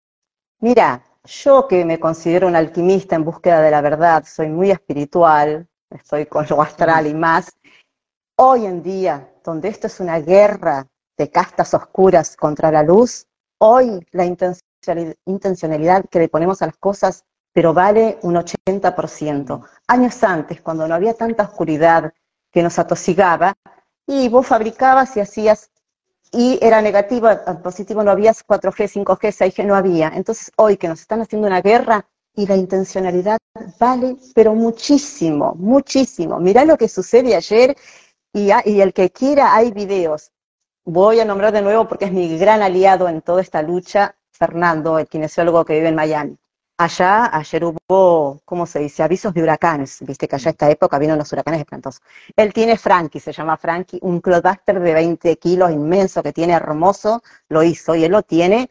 Mira, 0.61 1.03
yo 1.25 1.67
que 1.67 1.85
me 1.85 1.99
considero 1.99 2.47
un 2.47 2.57
alquimista 2.57 3.17
en 3.17 3.25
búsqueda 3.25 3.61
de 3.61 3.71
la 3.71 3.81
verdad, 3.81 4.25
soy 4.27 4.49
muy 4.49 4.71
espiritual, 4.71 5.67
estoy 5.91 6.27
con 6.27 6.47
lo 6.49 6.63
astral 6.63 7.07
y 7.07 7.15
más, 7.15 7.51
hoy 8.37 8.67
en 8.67 8.83
día, 8.83 9.33
donde 9.45 9.69
esto 9.69 9.87
es 9.87 10.01
una 10.01 10.19
guerra 10.21 10.87
de 11.17 11.31
castas 11.31 11.75
oscuras 11.75 12.37
contra 12.37 12.71
la 12.71 12.83
luz, 12.83 13.27
hoy 13.59 14.07
la 14.13 14.25
intencionalidad 14.25 16.05
que 16.11 16.19
le 16.19 16.29
ponemos 16.29 16.63
a 16.63 16.67
las 16.67 16.77
cosas, 16.77 17.25
pero 17.57 17.73
vale 17.73 18.19
un 18.21 18.35
80%. 18.35 19.63
Años 19.87 20.23
antes, 20.23 20.61
cuando 20.61 20.87
no 20.87 20.95
había 20.95 21.15
tanta 21.15 21.45
oscuridad 21.45 22.13
que 22.53 22.63
nos 22.63 22.79
atosigaba, 22.79 23.55
y 24.07 24.29
vos 24.29 24.47
fabricabas 24.47 25.17
y 25.17 25.21
hacías 25.21 25.71
y 26.31 26.59
era 26.61 26.83
negativo, 26.83 27.31
positivo 27.63 28.03
no 28.03 28.11
había 28.11 28.33
4G, 28.33 29.03
5G, 29.03 29.33
6G 29.33 29.65
no 29.65 29.75
había. 29.75 30.09
Entonces 30.09 30.53
hoy 30.57 30.77
que 30.77 30.87
nos 30.87 31.01
están 31.01 31.23
haciendo 31.23 31.47
una 31.47 31.63
guerra 31.63 32.05
y 32.35 32.47
la 32.47 32.57
intencionalidad 32.57 33.39
vale, 33.81 34.19
pero 34.35 34.55
muchísimo, 34.55 35.55
muchísimo. 35.55 36.39
Mirá 36.39 36.67
lo 36.67 36.77
que 36.77 36.91
sucede 36.91 37.35
ayer 37.35 37.75
y, 38.35 38.51
y 38.67 38.83
el 38.83 38.93
que 38.93 39.09
quiera 39.09 39.55
hay 39.55 39.71
videos. 39.71 40.31
Voy 40.85 41.21
a 41.21 41.25
nombrar 41.25 41.53
de 41.53 41.63
nuevo 41.63 41.89
porque 41.89 42.05
es 42.05 42.13
mi 42.13 42.37
gran 42.37 42.61
aliado 42.61 43.09
en 43.09 43.23
toda 43.23 43.41
esta 43.41 43.63
lucha, 43.63 44.15
Fernando, 44.31 44.99
el 44.99 45.07
kinesiólogo 45.07 45.65
que 45.65 45.73
vive 45.73 45.89
en 45.89 45.95
Miami. 45.95 46.39
Allá 46.79 47.35
ayer 47.35 47.65
hubo, 47.65 48.43
¿cómo 48.45 48.67
se 48.67 48.81
dice? 48.81 49.03
Avisos 49.03 49.33
de 49.33 49.43
huracanes. 49.43 49.99
Viste 50.03 50.29
que 50.29 50.37
allá 50.37 50.51
esta 50.51 50.71
época 50.71 50.99
vino 50.99 51.17
los 51.17 51.33
huracanes 51.33 51.61
espantosos. 51.61 52.03
Él 52.37 52.53
tiene 52.53 52.77
Frankie, 52.77 53.19
se 53.19 53.33
llama 53.33 53.57
Frankie, 53.57 53.99
un 54.03 54.21
Cloudbuster 54.21 54.79
de 54.81 54.93
20 54.93 55.37
kilos 55.39 55.71
inmenso 55.71 56.23
que 56.23 56.35
tiene 56.35 56.53
hermoso, 56.53 57.23
lo 57.49 57.63
hizo 57.63 57.95
y 57.95 58.05
él 58.05 58.13
lo 58.13 58.23
tiene. 58.23 58.69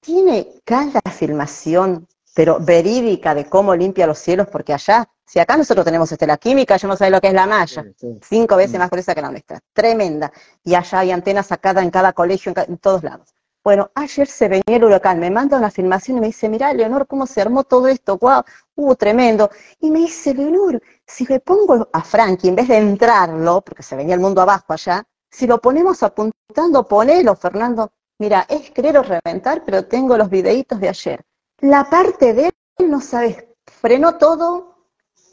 Tiene 0.00 0.48
cada 0.64 1.00
filmación, 1.10 2.06
pero 2.34 2.60
verídica 2.60 3.34
de 3.34 3.46
cómo 3.46 3.74
limpia 3.74 4.06
los 4.06 4.18
cielos, 4.18 4.48
porque 4.52 4.74
allá, 4.74 5.08
si 5.24 5.38
acá 5.38 5.56
nosotros 5.56 5.86
tenemos 5.86 6.12
este, 6.12 6.26
la 6.26 6.36
química, 6.36 6.76
yo 6.76 6.88
no 6.88 6.96
sé 6.96 7.08
lo 7.08 7.22
que 7.22 7.28
es 7.28 7.34
la 7.34 7.46
malla, 7.46 7.86
cinco 8.20 8.56
veces 8.56 8.74
mm. 8.74 8.78
más 8.78 8.90
gruesa 8.90 9.14
que 9.14 9.22
la 9.22 9.30
nuestra, 9.30 9.60
tremenda. 9.72 10.30
Y 10.62 10.74
allá 10.74 10.98
hay 10.98 11.10
antenas 11.10 11.46
sacadas 11.46 11.82
en 11.84 11.90
cada 11.90 12.12
colegio, 12.12 12.52
en 12.54 12.76
todos 12.76 13.02
lados. 13.02 13.35
Bueno, 13.66 13.90
ayer 13.96 14.28
se 14.28 14.46
venía 14.46 14.76
el 14.76 14.84
huracán, 14.84 15.18
me 15.18 15.28
manda 15.28 15.58
una 15.58 15.72
filmación 15.72 16.18
y 16.18 16.20
me 16.20 16.26
dice, 16.28 16.48
mira, 16.48 16.72
Leonor, 16.72 17.08
cómo 17.08 17.26
se 17.26 17.40
armó 17.40 17.64
todo 17.64 17.88
esto, 17.88 18.16
wow, 18.16 18.44
uh, 18.76 18.94
tremendo. 18.94 19.50
Y 19.80 19.90
me 19.90 19.98
dice, 19.98 20.32
Leonor, 20.34 20.80
si 21.04 21.26
le 21.26 21.40
pongo 21.40 21.88
a 21.92 22.00
Frankie, 22.04 22.46
en 22.46 22.54
vez 22.54 22.68
de 22.68 22.76
entrarlo, 22.76 23.62
porque 23.62 23.82
se 23.82 23.96
venía 23.96 24.14
el 24.14 24.20
mundo 24.20 24.40
abajo 24.40 24.72
allá, 24.72 25.02
si 25.28 25.48
lo 25.48 25.60
ponemos 25.60 26.04
apuntando, 26.04 26.86
ponelo, 26.86 27.34
Fernando. 27.34 27.90
Mira, 28.20 28.46
es 28.48 28.70
querer 28.70 28.98
o 28.98 29.02
reventar, 29.02 29.64
pero 29.64 29.84
tengo 29.84 30.16
los 30.16 30.30
videitos 30.30 30.78
de 30.78 30.88
ayer. 30.88 31.24
La 31.58 31.90
parte 31.90 32.34
de 32.34 32.52
él, 32.78 32.88
no 32.88 33.00
sabes, 33.00 33.46
frenó 33.64 34.16
todo 34.16 34.76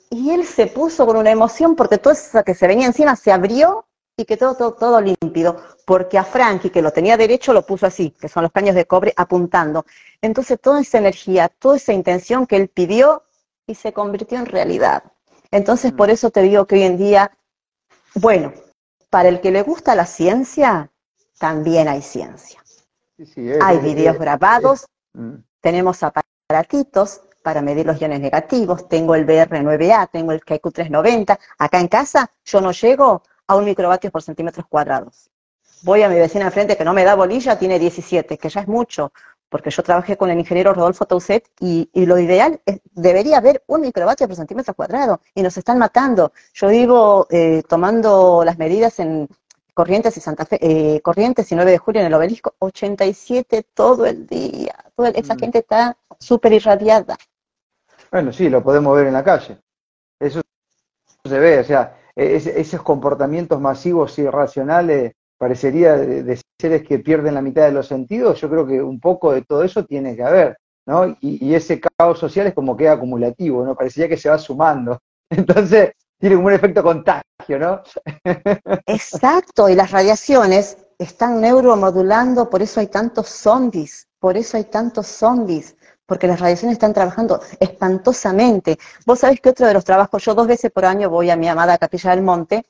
y 0.09 0.31
él 0.31 0.43
se 0.43 0.65
puso 0.65 1.05
con 1.05 1.17
una 1.17 1.29
emoción 1.29 1.75
porque 1.75 1.99
todo 1.99 2.13
eso 2.13 2.43
que 2.43 2.55
se 2.55 2.65
venía 2.65 2.87
encima 2.87 3.15
se 3.15 3.31
abrió 3.31 3.85
y 4.15 4.25
que 4.25 4.37
todo, 4.37 4.55
todo, 4.55 4.73
todo 4.73 5.01
límpido, 5.01 5.57
porque 5.85 6.17
a 6.17 6.23
Frankie, 6.23 6.69
que 6.69 6.81
lo 6.81 6.91
tenía 6.91 7.17
derecho, 7.17 7.51
lo 7.51 7.65
puso 7.65 7.87
así, 7.87 8.11
que 8.11 8.29
son 8.29 8.43
los 8.43 8.51
caños 8.51 8.75
de 8.75 8.85
cobre, 8.85 9.13
apuntando. 9.17 9.85
Entonces 10.21 10.59
toda 10.59 10.81
esa 10.81 10.99
energía, 10.99 11.49
toda 11.49 11.77
esa 11.77 11.93
intención 11.93 12.45
que 12.45 12.57
él 12.57 12.69
pidió 12.69 13.23
y 13.65 13.75
se 13.75 13.91
convirtió 13.91 14.37
en 14.37 14.45
realidad. 14.45 15.03
Entonces 15.51 15.91
por 15.91 16.09
mm. 16.09 16.11
eso 16.11 16.29
te 16.29 16.41
digo 16.43 16.65
que 16.65 16.75
hoy 16.75 16.83
en 16.83 16.97
día, 16.97 17.31
bueno, 18.15 18.53
para 19.09 19.29
el 19.29 19.41
que 19.41 19.51
le 19.51 19.63
gusta 19.63 19.95
la 19.95 20.05
ciencia, 20.05 20.91
también 21.39 21.87
hay 21.87 22.01
ciencia. 22.01 22.63
hay 23.61 23.77
videos 23.79 24.19
grabados, 24.19 24.85
mm. 25.13 25.35
tenemos 25.59 26.03
aparatitos 26.03 27.21
para 27.41 27.61
medir 27.61 27.85
los 27.85 27.99
iones 27.99 28.21
negativos, 28.21 28.87
tengo 28.87 29.15
el 29.15 29.25
BR9A, 29.25 30.09
tengo 30.11 30.31
el 30.31 30.41
KQ390, 30.41 31.37
acá 31.57 31.79
en 31.79 31.87
casa 31.87 32.31
yo 32.45 32.61
no 32.61 32.71
llego 32.71 33.23
a 33.47 33.55
un 33.55 33.65
microvatio 33.65 34.11
por 34.11 34.21
centímetros 34.21 34.65
cuadrados. 34.67 35.29
Voy 35.83 36.01
a 36.01 36.09
mi 36.09 36.15
vecina 36.15 36.45
enfrente 36.45 36.77
que 36.77 36.85
no 36.85 36.93
me 36.93 37.03
da 37.03 37.15
bolilla, 37.15 37.59
tiene 37.59 37.77
17, 37.77 38.37
que 38.37 38.49
ya 38.49 38.61
es 38.61 38.67
mucho, 38.67 39.11
porque 39.49 39.69
yo 39.69 39.83
trabajé 39.83 40.17
con 40.17 40.29
el 40.29 40.39
ingeniero 40.39 40.73
Rodolfo 40.73 41.05
Tauset 41.05 41.47
y, 41.59 41.89
lo 41.93 42.17
ideal 42.17 42.59
es, 42.65 42.79
debería 42.91 43.37
haber 43.37 43.63
un 43.67 43.81
microvatio 43.81 44.27
por 44.27 44.35
centímetro 44.35 44.73
cuadrado 44.73 45.21
y 45.35 45.43
nos 45.43 45.57
están 45.57 45.77
matando. 45.77 46.31
Yo 46.53 46.69
vivo 46.69 47.27
eh, 47.29 47.63
tomando 47.67 48.43
las 48.45 48.57
medidas 48.57 48.99
en 48.99 49.27
Corrientes 49.73 50.15
y 50.17 50.21
Santa 50.21 50.45
Fe, 50.45 50.57
eh, 50.61 51.01
Corrientes 51.01 51.51
y 51.51 51.55
9 51.55 51.71
de 51.71 51.77
julio 51.77 52.01
en 52.01 52.07
el 52.07 52.13
obelisco, 52.13 52.55
87 52.59 53.65
todo 53.73 54.05
el 54.05 54.25
día. 54.25 54.75
esa 55.13 55.35
mm. 55.35 55.39
gente 55.39 55.59
está 55.59 55.97
súper 56.17 56.53
irradiada. 56.53 57.17
Bueno, 58.11 58.31
sí, 58.31 58.49
lo 58.49 58.63
podemos 58.63 58.95
ver 58.95 59.07
en 59.07 59.13
la 59.13 59.23
calle. 59.23 59.57
Eso 60.19 60.41
se 61.25 61.39
ve, 61.39 61.59
o 61.59 61.63
sea, 61.63 61.95
e-, 62.15 62.53
esos 62.55 62.81
comportamientos 62.81 63.59
masivos 63.59 64.17
y 64.17 64.23
irracionales 64.23 65.13
parecería 65.37 65.97
de, 65.97 66.39
seres 66.59 66.83
que 66.83 66.99
pierden 66.99 67.33
la 67.33 67.41
mitad 67.41 67.65
de 67.65 67.73
los 67.73 67.87
sentidos, 67.87 68.39
yo 68.39 68.49
creo 68.49 68.65
que 68.65 68.81
un 68.81 68.99
poco 68.99 69.33
de 69.33 69.41
todo 69.41 69.63
eso 69.63 69.83
tiene 69.83 70.15
que 70.15 70.23
haber. 70.23 70.57
¿no? 70.85 71.17
Y, 71.21 71.53
ese 71.53 71.79
caos 71.79 72.19
social 72.19 72.47
es 72.47 72.53
como 72.53 72.75
queda 72.75 72.93
acumulativo, 72.93 73.65
¿no? 73.65 73.75
Parecía 73.75 74.07
que 74.07 74.17
se 74.17 74.29
va 74.29 74.37
sumando. 74.37 74.99
Entonces, 75.29 75.91
tiene 76.19 76.35
como 76.35 76.47
un 76.47 76.53
efecto 76.53 76.83
contagio, 76.83 77.59
¿no? 77.59 77.81
Exacto, 78.85 79.67
y 79.67 79.75
las 79.75 79.91
radiaciones 79.91 80.77
están 80.97 81.41
neuromodulando, 81.41 82.49
por 82.49 82.61
eso 82.61 82.79
hay 82.79 82.87
tantos 82.87 83.27
zombies, 83.27 84.07
por 84.19 84.37
eso 84.37 84.57
hay 84.57 84.65
tantos 84.65 85.07
zombies, 85.07 85.75
porque 86.13 86.27
las 86.27 86.39
radiaciones 86.39 86.75
están 86.75 86.93
trabajando 86.93 87.41
espantosamente. 87.59 88.77
Vos 89.03 89.17
sabés 89.17 89.41
que 89.41 89.49
otro 89.49 89.65
de 89.65 89.73
los 89.73 89.83
trabajos, 89.83 90.23
yo 90.23 90.35
dos 90.35 90.45
veces 90.45 90.69
por 90.69 90.85
año 90.85 91.09
voy 91.09 91.31
a 91.31 91.35
mi 91.35 91.47
amada 91.47 91.75
Capilla 91.79 92.11
del 92.11 92.21
Monte 92.21 92.63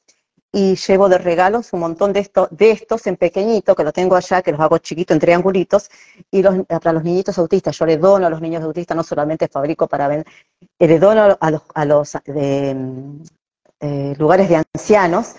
y 0.49 0.77
llevo 0.77 1.09
de 1.09 1.17
regalos 1.17 1.73
un 1.73 1.81
montón 1.81 2.13
de, 2.13 2.21
estos, 2.21 2.47
de 2.51 2.71
estos 2.71 3.05
en 3.05 3.17
pequeñito, 3.17 3.75
que 3.75 3.83
lo 3.83 3.91
tengo 3.91 4.15
allá, 4.15 4.41
que 4.41 4.53
los 4.53 4.61
hago 4.61 4.77
chiquito 4.77 5.13
en 5.13 5.19
triangulitos, 5.19 5.89
y 6.31 6.41
los, 6.41 6.65
para 6.67 6.93
los 6.93 7.03
niñitos 7.03 7.37
autistas, 7.37 7.77
yo 7.77 7.85
le 7.85 7.97
dono 7.97 8.27
a 8.27 8.29
los 8.29 8.39
niños 8.39 8.63
autistas, 8.63 8.95
no 8.95 9.03
solamente 9.03 9.49
fabrico 9.49 9.87
para 9.87 10.07
ver, 10.07 10.25
eh, 10.79 10.87
le 10.87 10.97
dono 10.97 11.37
a 11.37 11.51
los, 11.51 11.63
a 11.73 11.83
los 11.83 12.17
eh, 12.23 12.75
lugares 14.17 14.47
de 14.47 14.63
ancianos, 14.73 15.35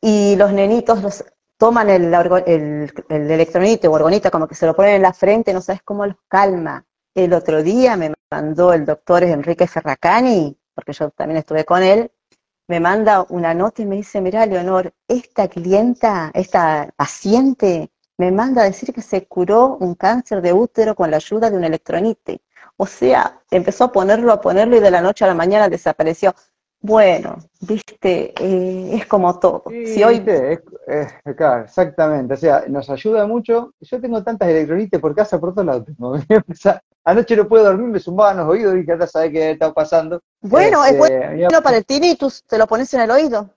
y 0.00 0.36
los 0.36 0.52
nenitos 0.52 1.02
los 1.02 1.24
toman 1.56 1.90
el, 1.90 2.14
el, 2.46 2.92
el 3.08 3.88
o 3.88 3.90
orgonita, 3.90 4.30
como 4.30 4.46
que 4.46 4.54
se 4.54 4.64
lo 4.64 4.76
ponen 4.76 4.94
en 4.94 5.02
la 5.02 5.12
frente, 5.12 5.52
no 5.52 5.60
sabes 5.60 5.82
cómo 5.82 6.06
los 6.06 6.16
calma. 6.28 6.84
El 7.18 7.32
otro 7.32 7.64
día 7.64 7.96
me 7.96 8.14
mandó 8.30 8.72
el 8.72 8.86
doctor 8.86 9.24
Enrique 9.24 9.66
Ferracani, 9.66 10.56
porque 10.72 10.92
yo 10.92 11.10
también 11.10 11.38
estuve 11.38 11.64
con 11.64 11.82
él, 11.82 12.12
me 12.68 12.78
manda 12.78 13.26
una 13.28 13.54
nota 13.54 13.82
y 13.82 13.86
me 13.86 13.96
dice, 13.96 14.20
mira, 14.20 14.46
Leonor, 14.46 14.94
esta 15.08 15.48
clienta, 15.48 16.30
esta 16.32 16.94
paciente, 16.94 17.90
me 18.18 18.30
manda 18.30 18.62
a 18.62 18.66
decir 18.66 18.94
que 18.94 19.02
se 19.02 19.26
curó 19.26 19.78
un 19.80 19.96
cáncer 19.96 20.40
de 20.40 20.52
útero 20.52 20.94
con 20.94 21.10
la 21.10 21.16
ayuda 21.16 21.50
de 21.50 21.56
un 21.56 21.64
electronite. 21.64 22.40
O 22.76 22.86
sea, 22.86 23.42
empezó 23.50 23.82
a 23.82 23.90
ponerlo, 23.92 24.32
a 24.32 24.40
ponerlo 24.40 24.76
y 24.76 24.80
de 24.80 24.92
la 24.92 25.00
noche 25.00 25.24
a 25.24 25.28
la 25.28 25.34
mañana 25.34 25.68
desapareció. 25.68 26.36
Bueno, 26.80 27.36
viste, 27.62 28.32
eh, 28.40 28.94
es 28.94 29.06
como 29.06 29.40
todo. 29.40 29.64
si 29.68 30.04
hoy... 30.04 30.24
claro, 31.36 31.64
exactamente. 31.64 32.34
O 32.34 32.36
sea, 32.36 32.62
nos 32.68 32.88
ayuda 32.88 33.26
mucho. 33.26 33.74
Yo 33.80 34.00
tengo 34.00 34.22
tantas 34.22 34.48
electronites 34.50 35.00
por 35.00 35.16
casa, 35.16 35.40
por 35.40 35.52
todos 35.52 35.66
lados. 35.66 35.88
Anoche 37.04 37.36
no 37.36 37.48
puedo 37.48 37.64
dormir, 37.64 37.88
me 37.88 38.00
zumbaban 38.00 38.36
los 38.36 38.48
oídos 38.48 38.76
y 38.76 38.86
ya 38.86 39.06
sabes 39.06 39.32
qué 39.32 39.52
está 39.52 39.72
pasando. 39.72 40.20
Bueno, 40.40 40.84
es 40.84 40.92
este, 40.92 41.36
bueno 41.36 41.62
para 41.62 41.78
el 41.78 41.86
tinnitus, 41.86 42.44
te 42.44 42.58
lo 42.58 42.66
pones 42.66 42.92
en 42.94 43.00
el 43.00 43.10
oído. 43.10 43.48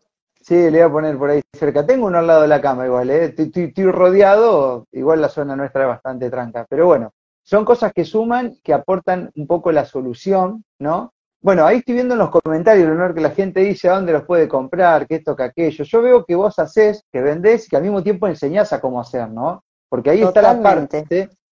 Sí, 0.41 0.55
le 0.55 0.71
voy 0.71 0.79
a 0.79 0.91
poner 0.91 1.17
por 1.17 1.29
ahí 1.29 1.41
cerca. 1.53 1.85
Tengo 1.85 2.07
uno 2.07 2.17
al 2.17 2.27
lado 2.27 2.41
de 2.41 2.47
la 2.47 2.61
cama 2.61 2.85
igual, 2.85 3.09
¿eh? 3.11 3.33
estoy, 3.37 3.91
rodeado, 3.91 4.87
igual 4.91 5.21
la 5.21 5.29
zona 5.29 5.55
nuestra 5.55 5.83
es 5.83 5.87
bastante 5.87 6.29
tranca. 6.29 6.65
Pero 6.67 6.87
bueno, 6.87 7.13
son 7.43 7.63
cosas 7.63 7.93
que 7.93 8.05
suman, 8.05 8.55
que 8.63 8.73
aportan 8.73 9.29
un 9.35 9.45
poco 9.45 9.71
la 9.71 9.85
solución, 9.85 10.63
¿no? 10.79 11.13
Bueno, 11.41 11.65
ahí 11.65 11.77
estoy 11.77 11.95
viendo 11.95 12.13
en 12.13 12.19
los 12.19 12.29
comentarios, 12.29 12.87
Leonor, 12.87 13.13
que 13.13 13.21
la 13.21 13.31
gente 13.31 13.61
dice 13.61 13.89
a 13.89 13.95
dónde 13.95 14.13
los 14.13 14.23
puede 14.23 14.47
comprar, 14.47 15.07
que 15.07 15.15
esto, 15.15 15.35
que 15.35 15.43
aquello. 15.43 15.83
Yo 15.83 16.01
veo 16.01 16.25
que 16.25 16.35
vos 16.35 16.57
haces, 16.59 17.03
que 17.11 17.21
vendés 17.21 17.65
y 17.65 17.69
que 17.69 17.77
al 17.77 17.83
mismo 17.83 18.01
tiempo 18.01 18.27
enseñás 18.27 18.73
a 18.73 18.79
cómo 18.79 18.99
hacer, 19.01 19.29
¿no? 19.29 19.63
Porque 19.89 20.11
ahí 20.11 20.21
está 20.21 20.41
la 20.41 20.61
parte 20.61 21.05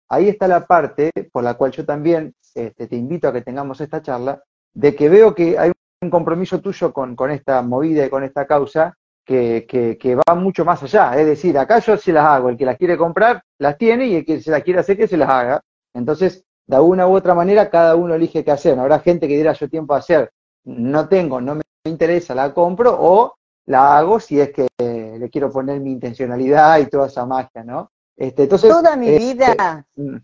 ahí 0.10 0.30
está 0.30 0.48
la 0.48 0.66
parte 0.66 1.12
por 1.32 1.44
la 1.44 1.56
cual 1.56 1.72
yo 1.72 1.86
también 1.86 2.34
este, 2.54 2.88
te 2.88 2.96
invito 2.96 3.28
a 3.28 3.34
que 3.34 3.42
tengamos 3.42 3.82
esta 3.82 4.02
charla, 4.02 4.42
de 4.74 4.96
que 4.96 5.10
veo 5.10 5.34
que 5.34 5.58
hay 5.58 5.72
un 6.02 6.10
compromiso 6.10 6.62
tuyo 6.62 6.94
con, 6.94 7.16
esta 7.32 7.62
movida 7.62 8.06
y 8.06 8.10
con 8.10 8.24
esta 8.24 8.46
causa 8.46 8.96
que, 9.26 9.66
que, 9.68 10.16
va 10.16 10.36
mucho 10.36 10.64
más 10.64 10.84
allá. 10.84 11.20
Es 11.20 11.26
decir, 11.26 11.58
acá 11.58 11.80
yo 11.80 11.98
sí 11.98 12.12
las 12.12 12.26
hago, 12.26 12.50
el 12.50 12.58
que 12.58 12.66
las 12.66 12.78
quiere 12.78 12.98
comprar 12.98 13.42
las 13.58 13.78
tiene 13.78 14.08
y 14.08 14.16
el 14.16 14.26
que 14.26 14.42
se 14.42 14.52
las 14.52 14.64
quiere 14.64 14.80
hacer 14.80 14.98
que 14.98 15.08
se 15.08 15.18
las 15.18 15.30
haga. 15.30 15.62
Entonces, 15.94 16.46
de 16.68 16.80
una 16.80 17.08
u 17.08 17.16
otra 17.16 17.34
manera, 17.34 17.70
cada 17.70 17.96
uno 17.96 18.14
elige 18.16 18.44
qué 18.44 18.52
hacer. 18.52 18.78
Habrá 18.78 19.00
gente 19.00 19.28
que 19.28 19.38
dirá 19.38 19.54
yo 19.54 19.70
tiempo 19.70 19.94
a 19.94 20.00
hacer, 20.00 20.32
no 20.66 21.08
tengo, 21.08 21.42
no 21.42 21.56
me 21.56 21.64
interesa, 21.86 22.36
la 22.36 22.54
compro 22.54 22.96
o 23.00 23.36
la 23.68 23.98
hago 23.98 24.20
si 24.20 24.40
es 24.40 24.52
que 24.52 24.68
le 24.78 25.30
quiero 25.30 25.52
poner 25.52 25.80
mi 25.80 25.92
intencionalidad 25.92 26.80
y 26.80 26.88
toda 26.88 27.08
esa 27.08 27.26
magia, 27.26 27.64
¿no? 27.64 27.92
Este, 28.18 28.48
toda 28.48 28.96
mi 28.96 29.10
este, 29.10 29.20
vida, 29.20 29.86
mm. 29.96 30.18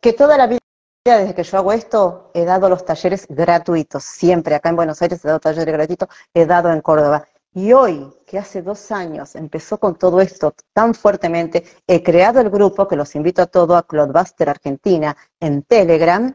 que 0.00 0.12
toda 0.12 0.36
la 0.36 0.46
vida 0.46 0.60
desde 1.04 1.34
que 1.34 1.42
yo 1.42 1.58
hago 1.58 1.72
esto, 1.72 2.30
he 2.32 2.44
dado 2.44 2.68
los 2.68 2.84
talleres 2.84 3.26
gratuitos, 3.28 4.04
siempre 4.04 4.54
acá 4.54 4.68
en 4.68 4.76
Buenos 4.76 5.02
Aires 5.02 5.24
he 5.24 5.28
dado 5.28 5.40
talleres 5.40 5.74
gratuitos, 5.74 6.08
he 6.32 6.46
dado 6.46 6.72
en 6.72 6.80
Córdoba. 6.80 7.26
Y 7.54 7.72
hoy, 7.72 8.08
que 8.24 8.38
hace 8.38 8.62
dos 8.62 8.90
años 8.92 9.34
empezó 9.34 9.78
con 9.78 9.96
todo 9.96 10.20
esto 10.20 10.54
tan 10.72 10.94
fuertemente, 10.94 11.64
he 11.86 12.02
creado 12.02 12.40
el 12.40 12.48
grupo, 12.48 12.88
que 12.88 12.96
los 12.96 13.14
invito 13.14 13.42
a 13.42 13.46
todos, 13.46 13.76
a 13.76 13.82
Cloudbuster 13.82 14.48
Argentina, 14.48 15.16
en 15.40 15.62
Telegram, 15.64 16.34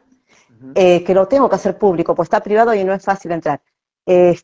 eh, 0.75 1.03
que 1.03 1.13
lo 1.13 1.27
tengo 1.27 1.49
que 1.49 1.55
hacer 1.55 1.77
público, 1.77 2.13
pues 2.13 2.27
está 2.27 2.41
privado 2.41 2.73
y 2.73 2.83
no 2.83 2.93
es 2.93 3.03
fácil 3.03 3.31
entrar. 3.31 3.61
Eh, 4.09 4.39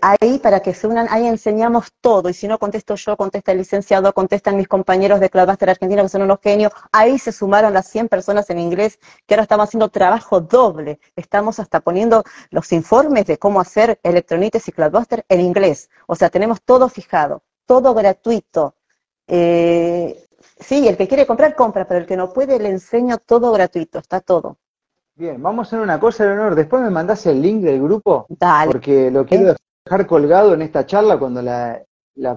ahí 0.00 0.38
para 0.38 0.60
que 0.60 0.72
se 0.72 0.86
unan, 0.86 1.08
ahí 1.10 1.26
enseñamos 1.26 1.92
todo, 2.00 2.28
y 2.28 2.34
si 2.34 2.46
no 2.46 2.56
contesto 2.58 2.94
yo, 2.94 3.16
contesta 3.16 3.50
el 3.50 3.58
licenciado, 3.58 4.14
contestan 4.14 4.56
mis 4.56 4.68
compañeros 4.68 5.18
de 5.18 5.28
Cloudbuster 5.28 5.70
Argentina, 5.70 6.02
que 6.02 6.08
son 6.08 6.22
unos 6.22 6.38
genios, 6.40 6.72
ahí 6.92 7.18
se 7.18 7.32
sumaron 7.32 7.74
las 7.74 7.88
100 7.88 8.08
personas 8.08 8.48
en 8.50 8.60
inglés, 8.60 9.00
que 9.26 9.34
ahora 9.34 9.42
estamos 9.42 9.64
haciendo 9.68 9.88
trabajo 9.88 10.40
doble, 10.40 11.00
estamos 11.16 11.58
hasta 11.58 11.80
poniendo 11.80 12.22
los 12.50 12.72
informes 12.72 13.26
de 13.26 13.38
cómo 13.38 13.60
hacer 13.60 13.98
electronites 14.04 14.68
y 14.68 14.72
Cloudbuster 14.72 15.24
en 15.28 15.40
inglés, 15.40 15.90
o 16.06 16.14
sea, 16.14 16.30
tenemos 16.30 16.62
todo 16.62 16.88
fijado, 16.88 17.42
todo 17.66 17.94
gratuito. 17.94 18.76
Eh, 19.26 20.28
sí, 20.60 20.86
el 20.86 20.96
que 20.96 21.08
quiere 21.08 21.26
comprar, 21.26 21.56
compra, 21.56 21.86
pero 21.88 22.00
el 22.00 22.06
que 22.06 22.16
no 22.16 22.32
puede, 22.32 22.60
le 22.60 22.68
enseño 22.70 23.18
todo 23.18 23.50
gratuito, 23.50 23.98
está 23.98 24.20
todo. 24.20 24.58
Bien, 25.18 25.42
vamos 25.42 25.66
a 25.66 25.68
hacer 25.68 25.80
una 25.80 25.98
cosa, 25.98 26.24
Leonor. 26.24 26.54
Después 26.54 26.80
me 26.80 26.90
mandás 26.90 27.26
el 27.26 27.42
link 27.42 27.60
del 27.62 27.82
grupo. 27.82 28.26
Dale. 28.28 28.70
Porque 28.70 29.10
lo 29.10 29.26
quiero 29.26 29.56
dejar 29.84 30.06
colgado 30.06 30.54
en 30.54 30.62
esta 30.62 30.86
charla 30.86 31.18
cuando 31.18 31.42
la, 31.42 31.82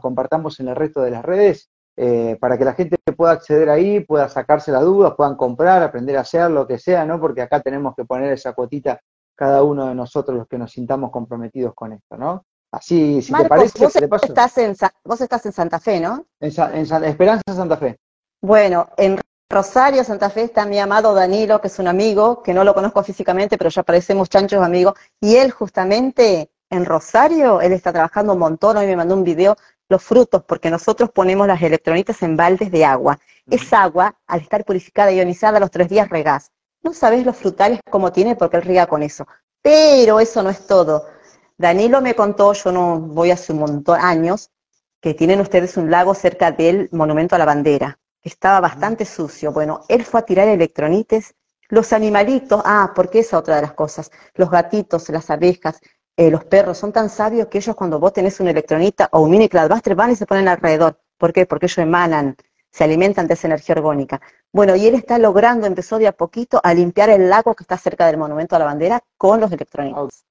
compartamos 0.02 0.60
en 0.60 0.70
el 0.70 0.76
resto 0.76 1.04
de 1.04 1.12
las 1.12 1.24
redes, 1.24 1.70
eh, 1.96 2.39
para 2.41 2.58
que 2.58 2.65
la 2.65 2.74
gente 2.74 2.98
pueda 3.15 3.34
acceder 3.34 3.70
ahí, 3.70 4.00
pueda 4.00 4.28
sacarse 4.30 4.72
las 4.72 4.82
dudas, 4.82 5.13
puedan 5.15 5.36
comprar, 5.36 5.84
aprender 5.84 6.17
a 6.17 6.22
hacer 6.22 6.50
lo 6.50 6.65
que 6.65 6.80
sea, 6.80 7.06
¿no? 7.06 7.20
Porque 7.20 7.44
acá 7.44 7.60
tenemos 7.60 7.94
que 7.96 8.04
poner 8.04 8.34
esa 8.34 8.54
cuotita 8.54 9.00
cada 9.36 9.62
uno 9.62 9.86
de 9.86 9.94
nosotros 9.94 10.36
los 10.36 10.48
que 10.48 10.58
nos 10.58 10.72
sintamos 10.72 11.12
comprometidos 11.12 11.76
con 11.76 11.94
esto, 11.94 12.17
¿no? 12.17 12.46
Así, 12.72 13.22
si 13.22 13.32
te 13.32 13.46
parece, 13.46 14.08
vos, 14.08 14.24
Estás 14.24 14.58
en, 14.58 14.76
vos 15.04 15.22
estás 15.22 15.46
en 15.46 15.52
Santa 15.52 15.80
Fe, 15.80 16.00
¿no? 16.00 16.26
En, 16.39 16.52
en 16.74 17.04
Esperanza 17.04 17.44
Santa 17.54 17.78
Fe. 17.78 18.00
Bueno, 18.41 18.89
en 18.98 19.20
Rosario, 19.52 20.06
Santa 20.06 20.30
Fe, 20.30 20.44
está 20.44 20.66
mi 20.66 20.80
amado 20.80 21.14
Danilo, 21.14 21.60
que 21.60 21.68
es 21.68 21.78
un 21.78 21.88
amigo, 21.88 22.42
que 22.42 22.54
no 22.54 22.64
lo 22.64 22.74
conozco 22.74 23.04
físicamente, 23.04 23.58
pero 23.58 23.70
ya 23.70 23.84
parecemos 23.84 24.30
chanchos 24.30 24.64
amigos, 24.64 24.94
y 25.20 25.36
él 25.36 25.52
justamente 25.52 26.50
en 26.70 26.86
Rosario, 26.86 27.60
él 27.60 27.74
está 27.74 27.92
trabajando 27.92 28.32
un 28.32 28.40
montón, 28.40 28.78
hoy 28.78 28.88
me 28.88 28.96
mandó 28.96 29.14
un 29.14 29.26
video, 29.26 29.58
los 29.90 30.02
frutos, 30.02 30.44
porque 30.48 30.72
nosotros 30.72 31.10
ponemos 31.12 31.48
las 31.48 31.62
electronitas 31.62 32.24
en 32.24 32.38
baldes 32.38 32.72
de 32.72 32.86
agua. 32.86 33.20
Es 33.50 33.74
agua, 33.74 34.16
al 34.26 34.40
estar 34.40 34.64
purificada 34.64 35.12
y 35.12 35.18
ionizada, 35.18 35.60
los 35.60 35.70
tres 35.70 35.90
días 35.90 36.08
regás. 36.08 36.52
No 36.82 36.94
sabes 36.94 37.26
los 37.26 37.36
frutales 37.36 37.82
como 37.90 38.14
tiene 38.14 38.38
porque 38.38 38.56
él 38.56 38.64
riega 38.64 38.88
con 38.88 39.04
eso. 39.04 39.28
Pero 39.62 40.22
eso 40.22 40.42
no 40.44 40.50
es 40.50 40.66
todo. 40.66 41.06
Danilo 41.58 42.00
me 42.00 42.16
contó, 42.16 42.54
yo 42.54 42.72
no 42.72 43.02
voy 43.02 43.32
hace 43.32 43.52
un 43.52 43.60
montón 43.60 44.00
de 44.00 44.06
años, 44.06 44.50
que 45.02 45.14
tienen 45.14 45.42
ustedes 45.42 45.76
un 45.76 45.92
lago 45.92 46.16
cerca 46.16 46.54
del 46.54 46.88
Monumento 46.94 47.36
a 47.36 47.40
la 47.40 47.46
Bandera 47.46 48.00
estaba 48.23 48.60
bastante 48.60 49.05
sucio. 49.05 49.51
Bueno, 49.51 49.81
él 49.88 50.03
fue 50.03 50.19
a 50.19 50.23
tirar 50.23 50.47
electronites. 50.47 51.36
Los 51.69 51.93
animalitos, 51.93 52.62
ah, 52.65 52.91
porque 52.93 53.19
esa 53.19 53.38
otra 53.38 53.55
de 53.55 53.62
las 53.62 53.73
cosas. 53.73 54.12
Los 54.36 54.49
gatitos, 54.49 55.10
las 55.10 55.29
abejas, 55.29 55.79
eh, 56.17 56.29
los 56.29 56.43
perros 56.43 56.77
son 56.77 56.91
tan 56.91 57.10
sabios 57.10 57.47
que 57.47 57.60
ellos 57.60 57.75
cuando 57.75 57.99
vos 57.99 58.12
tenés 58.13 58.39
un 58.39 58.49
electronita 58.49 59.07
o 59.13 59.21
un 59.21 59.31
mini 59.31 59.47
cloudbuster 59.47 59.95
van 59.95 60.12
y 60.12 60.15
se 60.15 60.25
ponen 60.25 60.47
alrededor. 60.47 60.99
¿Por 61.17 61.31
qué? 61.31 61.45
Porque 61.45 61.67
ellos 61.67 61.77
emanan, 61.77 62.36
se 62.69 62.84
alimentan 62.84 63.27
de 63.27 63.36
esa 63.36 63.47
energía 63.47 63.75
orgónica. 63.75 64.19
Bueno, 64.51 64.75
y 64.75 64.86
él 64.86 64.95
está 64.95 65.17
logrando, 65.17 65.65
empezó 65.65 65.97
de 65.97 66.07
a 66.07 66.12
poquito 66.12 66.60
a 66.62 66.73
limpiar 66.73 67.10
el 67.10 67.29
lago 67.29 67.55
que 67.55 67.63
está 67.63 67.77
cerca 67.77 68.05
del 68.07 68.17
Monumento 68.17 68.55
a 68.55 68.60
la 68.60 68.65
Bandera 68.65 69.01
con 69.17 69.39
los 69.39 69.51
electronitos. 69.51 70.25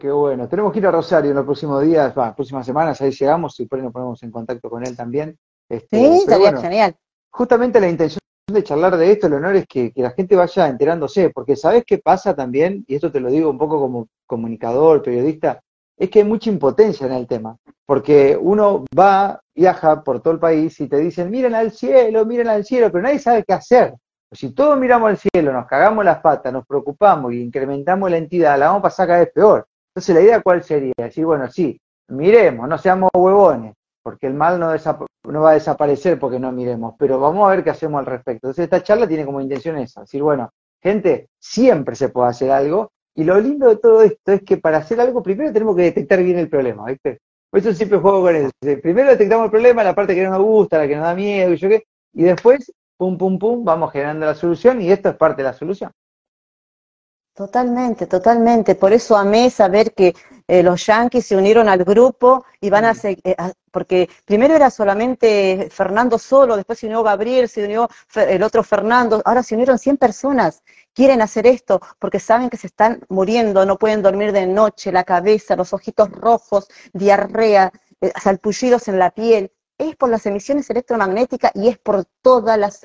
Qué 0.00 0.10
bueno. 0.10 0.48
Tenemos 0.48 0.72
que 0.72 0.78
ir 0.78 0.86
a 0.86 0.90
Rosario 0.90 1.30
en 1.30 1.36
los 1.36 1.44
próximos 1.44 1.82
días, 1.82 2.16
las 2.16 2.34
próximas 2.34 2.64
semanas, 2.64 3.00
ahí 3.02 3.10
llegamos 3.10 3.60
y 3.60 3.66
por 3.66 3.78
ahí 3.78 3.84
nos 3.84 3.92
ponemos 3.92 4.22
en 4.22 4.30
contacto 4.30 4.70
con 4.70 4.86
él 4.86 4.96
también. 4.96 5.38
Este, 5.68 5.98
sí, 5.98 6.18
estaría 6.20 6.56
genial 6.56 6.96
justamente 7.30 7.80
la 7.80 7.88
intención 7.88 8.20
de 8.52 8.64
charlar 8.64 8.96
de 8.96 9.12
esto, 9.12 9.28
Leonor, 9.28 9.56
es 9.56 9.66
que, 9.66 9.92
la 9.96 10.10
gente 10.10 10.36
vaya 10.36 10.68
enterándose, 10.68 11.30
porque 11.30 11.56
¿sabes 11.56 11.84
qué 11.86 11.98
pasa 11.98 12.34
también? 12.34 12.84
Y 12.86 12.96
esto 12.96 13.10
te 13.10 13.20
lo 13.20 13.30
digo 13.30 13.50
un 13.50 13.58
poco 13.58 13.80
como 13.80 14.08
comunicador, 14.26 15.02
periodista, 15.02 15.60
es 15.96 16.10
que 16.10 16.20
hay 16.20 16.24
mucha 16.24 16.50
impotencia 16.50 17.06
en 17.06 17.12
el 17.12 17.26
tema, 17.26 17.56
porque 17.86 18.38
uno 18.40 18.84
va, 18.98 19.40
viaja 19.54 20.02
por 20.02 20.20
todo 20.20 20.34
el 20.34 20.40
país 20.40 20.80
y 20.80 20.88
te 20.88 20.96
dicen, 20.96 21.30
miren 21.30 21.54
al 21.54 21.72
cielo, 21.72 22.24
miren 22.24 22.48
al 22.48 22.64
cielo, 22.64 22.90
pero 22.90 23.02
nadie 23.02 23.18
sabe 23.18 23.44
qué 23.46 23.52
hacer. 23.52 23.94
Si 24.32 24.54
todos 24.54 24.78
miramos 24.78 25.10
al 25.10 25.18
cielo, 25.18 25.52
nos 25.52 25.66
cagamos 25.66 26.04
las 26.04 26.20
patas, 26.20 26.52
nos 26.52 26.64
preocupamos 26.64 27.32
y 27.32 27.42
incrementamos 27.42 28.10
la 28.10 28.16
entidad, 28.16 28.58
la 28.58 28.66
vamos 28.66 28.80
a 28.80 28.82
pasar 28.82 29.08
cada 29.08 29.18
vez 29.20 29.32
peor. 29.32 29.66
Entonces, 29.90 30.14
¿la 30.14 30.20
idea 30.22 30.40
cuál 30.40 30.62
sería? 30.62 30.94
Decir, 30.96 31.26
bueno, 31.26 31.50
sí, 31.50 31.80
miremos, 32.08 32.68
no 32.68 32.78
seamos 32.78 33.10
huevones, 33.12 33.74
porque 34.02 34.26
el 34.26 34.34
mal 34.34 34.58
no, 34.58 34.66
va 34.66 35.50
a 35.50 35.54
desaparecer 35.54 36.18
porque 36.18 36.38
no 36.38 36.52
miremos, 36.52 36.94
pero 36.98 37.18
vamos 37.18 37.46
a 37.46 37.54
ver 37.54 37.64
qué 37.64 37.70
hacemos 37.70 37.98
al 37.98 38.06
respecto. 38.06 38.46
Entonces 38.46 38.64
esta 38.64 38.82
charla 38.82 39.06
tiene 39.06 39.24
como 39.24 39.40
intención 39.40 39.78
esa, 39.78 40.02
decir, 40.02 40.22
bueno, 40.22 40.50
gente, 40.82 41.28
siempre 41.38 41.94
se 41.96 42.08
puede 42.08 42.30
hacer 42.30 42.50
algo. 42.50 42.90
Y 43.14 43.24
lo 43.24 43.38
lindo 43.40 43.68
de 43.68 43.76
todo 43.76 44.02
esto 44.02 44.32
es 44.32 44.42
que 44.42 44.56
para 44.56 44.78
hacer 44.78 45.00
algo, 45.00 45.22
primero 45.22 45.52
tenemos 45.52 45.76
que 45.76 45.82
detectar 45.82 46.22
bien 46.22 46.38
el 46.38 46.48
problema, 46.48 46.86
¿viste? 46.86 47.20
Por 47.50 47.60
eso 47.60 47.74
siempre 47.74 47.98
juego 47.98 48.22
con 48.22 48.36
eso. 48.36 48.50
Primero 48.80 49.10
detectamos 49.10 49.46
el 49.46 49.50
problema, 49.50 49.82
la 49.82 49.94
parte 49.94 50.14
que 50.14 50.22
no 50.22 50.30
nos 50.30 50.42
gusta, 50.42 50.78
la 50.78 50.86
que 50.86 50.94
nos 50.94 51.04
da 51.04 51.14
miedo, 51.14 51.52
y 51.52 51.56
yo 51.56 51.68
qué, 51.68 51.84
y 52.12 52.22
después, 52.22 52.72
pum, 52.96 53.18
pum, 53.18 53.38
pum, 53.38 53.64
vamos 53.64 53.90
generando 53.92 54.26
la 54.26 54.34
solución, 54.34 54.80
y 54.80 54.90
esto 54.90 55.08
es 55.08 55.16
parte 55.16 55.42
de 55.42 55.48
la 55.48 55.52
solución. 55.52 55.90
Totalmente, 57.34 58.06
totalmente. 58.06 58.74
Por 58.74 58.92
eso 58.92 59.16
amé 59.16 59.50
saber 59.50 59.94
que 59.94 60.14
eh, 60.50 60.64
los 60.64 60.84
yanquis 60.84 61.24
se 61.26 61.36
unieron 61.36 61.68
al 61.68 61.84
grupo 61.84 62.44
y 62.60 62.70
van 62.70 62.84
a, 62.84 62.92
seguir, 62.92 63.20
eh, 63.22 63.36
porque 63.70 64.10
primero 64.24 64.56
era 64.56 64.68
solamente 64.68 65.68
Fernando 65.70 66.18
solo, 66.18 66.56
después 66.56 66.80
se 66.80 66.86
unió 66.86 67.04
Gabriel, 67.04 67.48
se 67.48 67.64
unió 67.64 67.88
el 68.16 68.42
otro 68.42 68.64
Fernando, 68.64 69.22
ahora 69.24 69.44
se 69.44 69.54
unieron 69.54 69.78
100 69.78 69.96
personas. 69.96 70.64
Quieren 70.92 71.22
hacer 71.22 71.46
esto 71.46 71.80
porque 72.00 72.18
saben 72.18 72.50
que 72.50 72.56
se 72.56 72.66
están 72.66 73.00
muriendo, 73.08 73.64
no 73.64 73.78
pueden 73.78 74.02
dormir 74.02 74.32
de 74.32 74.48
noche, 74.48 74.90
la 74.90 75.04
cabeza, 75.04 75.54
los 75.54 75.72
ojitos 75.72 76.10
rojos, 76.10 76.66
diarrea, 76.92 77.70
eh, 78.00 78.12
salpullidos 78.20 78.88
en 78.88 78.98
la 78.98 79.12
piel. 79.12 79.52
Es 79.78 79.94
por 79.94 80.10
las 80.10 80.26
emisiones 80.26 80.68
electromagnéticas 80.68 81.52
y 81.54 81.68
es 81.68 81.78
por 81.78 82.06
todas 82.22 82.58
las, 82.58 82.80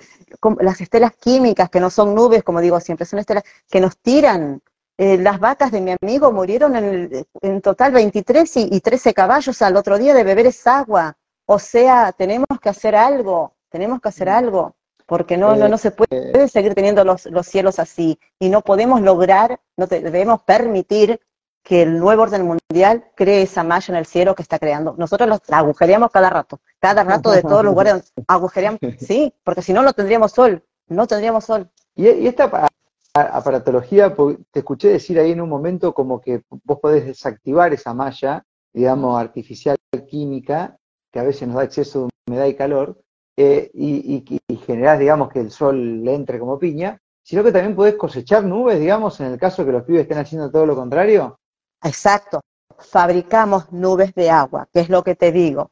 las 0.60 0.82
estelas 0.82 1.16
químicas, 1.16 1.72
que 1.72 1.80
no 1.80 1.90
son 1.90 2.14
nubes, 2.14 2.44
como 2.44 2.62
digo 2.62 2.80
siempre, 2.80 3.08
son 3.08 3.18
estelas 3.18 3.44
que 3.72 3.82
nos 3.82 3.98
tiran 3.98 4.62
eh, 4.98 5.18
las 5.18 5.40
vacas 5.40 5.72
de 5.72 5.82
mi 5.82 5.94
amigo 6.02 6.32
murieron 6.32 6.76
en, 6.76 7.26
en 7.42 7.62
total 7.62 7.92
23 7.92 8.58
y, 8.58 8.80
13 8.80 9.14
caballos 9.14 9.62
al 9.62 9.76
otro 9.76 9.98
día 9.98 10.14
de 10.14 10.24
beber 10.24 10.48
esa 10.48 10.80
agua. 10.80 11.18
O 11.46 11.60
sea, 11.60 12.14
tenemos 12.14 12.48
que 12.62 12.70
hacer 12.70 12.96
algo, 12.96 13.54
tenemos 13.70 14.00
que 14.00 14.08
hacer 14.08 14.30
mm. 14.30 14.32
algo, 14.32 14.76
porque 15.06 15.38
no, 15.38 15.56
no, 15.56 15.68
no 15.68 15.78
se 15.78 15.92
puede 15.92 16.44
eh. 16.44 16.48
seguir 16.48 16.74
teniendo 16.74 17.04
los, 17.04 17.26
los 17.26 17.46
cielos 17.46 17.78
así 17.80 18.18
y 18.40 18.50
no 18.50 18.62
podemos 18.62 19.02
lograr, 19.02 19.60
no 19.76 19.86
debemos 19.86 20.42
permitir 20.44 21.20
que 21.62 21.82
el 21.82 22.00
nuevo 22.00 22.24
orden 22.24 22.46
mundial 22.46 23.06
cree 23.16 23.42
esa 23.42 23.64
malla 23.64 23.86
en 23.90 23.96
el 23.98 24.06
cielo 24.06 24.34
que 24.34 24.44
está 24.44 24.60
creando. 24.60 24.96
Nosotros 24.98 25.28
los, 25.28 25.42
la 25.48 25.58
agujereamos 25.58 26.12
cada 26.12 26.30
rato, 26.30 26.62
cada 26.80 27.04
rato 27.04 27.32
de 27.32 27.42
todos 27.42 27.64
los 27.64 27.66
lugares 27.74 28.14
agujereamos, 28.28 28.80
sí, 29.00 29.34
porque 29.44 29.62
si 29.62 29.74
no, 29.74 29.82
no 29.82 29.92
tendríamos 29.92 30.32
sol, 30.32 30.64
no 30.88 31.06
tendríamos 31.06 31.44
sol. 31.44 31.70
Y, 31.96 32.08
y 32.08 32.28
esta 32.28 32.70
aparatología, 33.16 34.14
te 34.52 34.60
escuché 34.60 34.90
decir 34.90 35.18
ahí 35.20 35.32
en 35.32 35.42
un 35.42 35.50
momento 35.50 35.94
como 35.94 36.20
que 36.20 36.44
vos 36.64 36.80
podés 36.80 37.06
desactivar 37.06 37.74
esa 37.74 37.94
malla, 37.94 38.44
digamos, 38.74 39.20
artificial 39.20 39.78
química, 40.08 40.78
que 41.12 41.20
a 41.20 41.24
veces 41.24 41.48
nos 41.48 41.58
da 41.58 41.64
exceso 41.64 42.02
de 42.02 42.10
humedad 42.28 42.46
y 42.48 42.56
calor, 42.56 43.02
eh, 43.38 43.72
y, 43.74 44.24
y, 44.48 44.58
generás, 44.58 45.00
digamos, 45.00 45.30
que 45.30 45.40
el 45.40 45.52
sol 45.52 46.04
le 46.04 46.14
entre 46.14 46.40
como 46.40 46.60
piña, 46.60 47.00
sino 47.24 47.44
que 47.44 47.52
también 47.52 47.76
podés 47.76 47.96
cosechar 47.96 48.44
nubes, 48.44 48.80
digamos, 48.80 49.20
en 49.22 49.28
el 49.28 49.40
caso 49.40 49.66
que 49.66 49.72
los 49.72 49.84
pibes 49.84 50.04
estén 50.04 50.18
haciendo 50.18 50.52
todo 50.52 50.66
lo 50.66 50.76
contrario. 50.76 51.38
Exacto. 51.84 52.42
Fabricamos 52.78 53.72
nubes 53.72 54.14
de 54.14 54.30
agua, 54.30 54.68
que 54.74 54.82
es 54.82 54.90
lo 54.90 55.04
que 55.04 55.16
te 55.16 55.32
digo. 55.32 55.72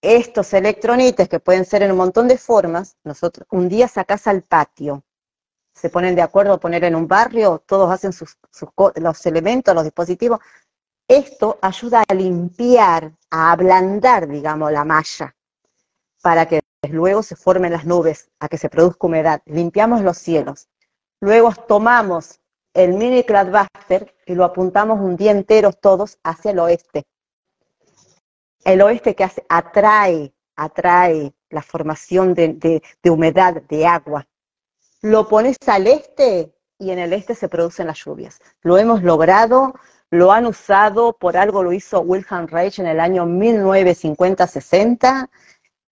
Estos 0.00 0.54
electronites, 0.54 1.28
que 1.28 1.40
pueden 1.40 1.64
ser 1.64 1.82
en 1.82 1.90
un 1.90 1.98
montón 1.98 2.28
de 2.28 2.38
formas, 2.38 2.96
nosotros 3.04 3.46
un 3.50 3.68
día 3.68 3.88
sacás 3.88 4.26
al 4.26 4.42
patio, 4.42 5.02
se 5.80 5.88
ponen 5.88 6.14
de 6.14 6.20
acuerdo 6.20 6.52
a 6.52 6.60
poner 6.60 6.84
en 6.84 6.94
un 6.94 7.08
barrio, 7.08 7.62
todos 7.64 7.90
hacen 7.90 8.12
sus, 8.12 8.36
los 8.96 9.26
elementos, 9.26 9.74
los 9.74 9.84
dispositivos. 9.84 10.38
Esto 11.08 11.58
ayuda 11.62 12.04
a 12.06 12.14
limpiar, 12.14 13.12
a 13.30 13.52
ablandar, 13.52 14.28
digamos, 14.28 14.70
la 14.72 14.84
malla, 14.84 15.34
para 16.20 16.46
que 16.46 16.60
luego 16.90 17.22
se 17.22 17.34
formen 17.34 17.72
las 17.72 17.86
nubes, 17.86 18.28
a 18.40 18.48
que 18.48 18.58
se 18.58 18.68
produzca 18.68 19.06
humedad. 19.06 19.40
Limpiamos 19.46 20.02
los 20.02 20.18
cielos. 20.18 20.68
Luego 21.18 21.54
tomamos 21.66 22.40
el 22.74 22.92
mini 22.92 23.24
Cloudbuster 23.24 24.14
y 24.26 24.34
lo 24.34 24.44
apuntamos 24.44 25.00
un 25.00 25.16
día 25.16 25.30
entero 25.30 25.72
todos 25.72 26.18
hacia 26.22 26.50
el 26.50 26.58
oeste. 26.58 27.04
El 28.64 28.82
oeste 28.82 29.14
que 29.14 29.24
hace, 29.24 29.46
atrae, 29.48 30.34
atrae 30.56 31.32
la 31.48 31.62
formación 31.62 32.34
de 32.34 32.82
humedad, 33.08 33.62
de 33.62 33.86
agua 33.86 34.26
lo 35.02 35.28
pones 35.28 35.56
al 35.66 35.86
este 35.86 36.52
y 36.78 36.90
en 36.90 36.98
el 36.98 37.12
este 37.12 37.34
se 37.34 37.48
producen 37.48 37.86
las 37.86 38.04
lluvias. 38.04 38.40
Lo 38.62 38.78
hemos 38.78 39.02
logrado, 39.02 39.74
lo 40.10 40.32
han 40.32 40.46
usado, 40.46 41.12
por 41.12 41.36
algo 41.36 41.62
lo 41.62 41.72
hizo 41.72 42.00
Wilhelm 42.00 42.48
Reich 42.48 42.78
en 42.78 42.86
el 42.86 43.00
año 43.00 43.26
1950-60. 43.26 45.28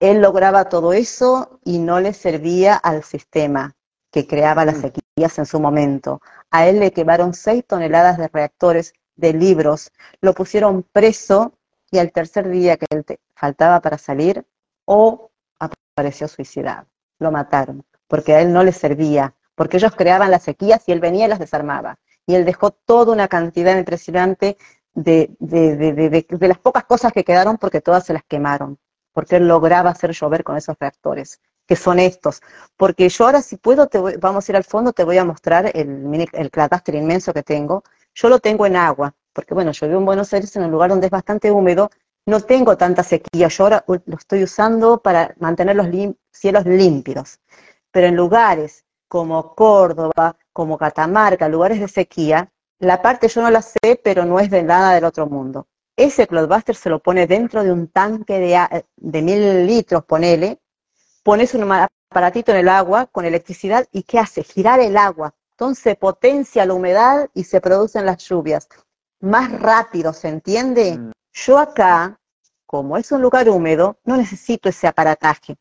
Él 0.00 0.20
lograba 0.20 0.68
todo 0.68 0.92
eso 0.92 1.60
y 1.64 1.78
no 1.78 2.00
le 2.00 2.12
servía 2.12 2.76
al 2.76 3.02
sistema 3.02 3.74
que 4.10 4.26
creaba 4.26 4.64
las 4.64 4.78
mm. 4.78 4.80
sequías 4.80 5.38
en 5.38 5.46
su 5.46 5.60
momento. 5.60 6.20
A 6.50 6.66
él 6.66 6.80
le 6.80 6.92
quemaron 6.92 7.34
seis 7.34 7.64
toneladas 7.66 8.18
de 8.18 8.28
reactores 8.28 8.94
de 9.16 9.32
libros, 9.32 9.90
lo 10.20 10.32
pusieron 10.32 10.84
preso 10.84 11.52
y 11.90 11.98
al 11.98 12.12
tercer 12.12 12.48
día 12.48 12.76
que 12.76 12.86
él 12.90 13.04
faltaba 13.34 13.80
para 13.80 13.98
salir, 13.98 14.46
o 14.84 15.30
apareció 15.58 16.28
suicidado. 16.28 16.86
Lo 17.18 17.32
mataron 17.32 17.84
porque 18.08 18.34
a 18.34 18.40
él 18.40 18.52
no 18.52 18.64
le 18.64 18.72
servía, 18.72 19.34
porque 19.54 19.76
ellos 19.76 19.94
creaban 19.94 20.30
las 20.30 20.42
sequías 20.42 20.82
y 20.86 20.92
él 20.92 21.00
venía 21.00 21.26
y 21.26 21.28
las 21.28 21.38
desarmaba. 21.38 21.98
Y 22.26 22.34
él 22.34 22.44
dejó 22.44 22.70
toda 22.70 23.12
una 23.12 23.28
cantidad 23.28 23.76
impresionante 23.76 24.56
de, 24.94 25.30
de, 25.38 26.48
las 26.48 26.58
pocas 26.58 26.84
cosas 26.84 27.12
que 27.12 27.24
quedaron 27.24 27.56
porque 27.58 27.80
todas 27.80 28.04
se 28.04 28.12
las 28.12 28.24
quemaron, 28.24 28.78
porque 29.12 29.36
él 29.36 29.46
lograba 29.46 29.90
hacer 29.90 30.12
llover 30.12 30.42
con 30.42 30.56
esos 30.56 30.76
reactores, 30.78 31.40
que 31.66 31.76
son 31.76 31.98
estos. 31.98 32.42
Porque 32.76 33.08
yo 33.08 33.26
ahora 33.26 33.42
si 33.42 33.56
puedo, 33.56 33.86
te 33.86 33.98
vamos 33.98 34.48
a 34.48 34.52
ir 34.52 34.56
al 34.56 34.64
fondo, 34.64 34.92
te 34.92 35.04
voy 35.04 35.18
a 35.18 35.24
mostrar 35.24 35.70
el, 35.74 35.88
mini, 35.88 36.26
el 36.32 36.50
inmenso 36.94 37.32
que 37.32 37.42
tengo. 37.42 37.84
Yo 38.14 38.28
lo 38.28 38.40
tengo 38.40 38.66
en 38.66 38.76
agua, 38.76 39.14
porque 39.32 39.54
bueno, 39.54 39.72
yo 39.72 39.86
vivo 39.86 40.00
en 40.00 40.06
Buenos 40.06 40.32
Aires 40.32 40.54
en 40.56 40.64
un 40.64 40.70
lugar 40.70 40.90
donde 40.90 41.06
es 41.06 41.10
bastante 41.10 41.50
húmedo, 41.50 41.90
no 42.26 42.40
tengo 42.40 42.76
tanta 42.76 43.02
sequía, 43.02 43.48
yo 43.48 43.64
ahora 43.64 43.84
lo 43.86 44.16
estoy 44.16 44.42
usando 44.42 45.00
para 45.00 45.34
mantener 45.38 45.76
los 45.76 45.88
cielos 46.30 46.66
limpios 46.66 47.40
pero 47.98 48.06
en 48.06 48.14
lugares 48.14 48.84
como 49.08 49.56
Córdoba, 49.56 50.37
como 50.52 50.78
Catamarca, 50.78 51.48
lugares 51.48 51.80
de 51.80 51.88
sequía, 51.88 52.48
la 52.78 53.02
parte 53.02 53.26
yo 53.26 53.42
no 53.42 53.50
la 53.50 53.61
sé, 53.61 54.00
pero 54.04 54.24
no 54.24 54.38
es 54.38 54.50
de 54.50 54.62
nada 54.62 54.94
del 54.94 55.02
otro 55.02 55.26
mundo. 55.26 55.66
Ese 55.96 56.28
Cloudbuster 56.28 56.76
se 56.76 56.90
lo 56.90 57.00
pone 57.00 57.26
dentro 57.26 57.64
de 57.64 57.72
un 57.72 57.88
tanque 57.88 58.38
de, 58.38 58.84
de 58.94 59.22
mil 59.22 59.66
litros, 59.66 60.04
ponele, 60.04 60.61
pones 61.24 61.54
un 61.54 61.68
aparatito 61.72 62.52
en 62.52 62.58
el 62.58 62.68
agua 62.68 63.06
con 63.06 63.24
electricidad 63.24 63.84
y 63.90 64.04
¿qué 64.04 64.20
hace? 64.20 64.44
Girar 64.44 64.78
el 64.78 64.96
agua. 64.96 65.34
Entonces 65.50 65.96
potencia 65.96 66.64
la 66.66 66.74
humedad 66.74 67.28
y 67.34 67.42
se 67.42 67.61
producen 67.61 68.06
las 68.06 68.18
lluvias. 68.18 68.68
Más 69.18 69.50
rápido, 69.61 70.12
¿se 70.12 70.28
entiende? 70.28 70.98
Mm. 70.98 71.11
Yo 71.32 71.58
acá, 71.58 72.16
como 72.64 72.96
es 72.96 73.11
un 73.11 73.22
lugar 73.22 73.48
húmedo, 73.48 73.98
no 74.04 74.16
necesito 74.16 74.68
ese 74.68 74.87
aparataje. 74.87 75.56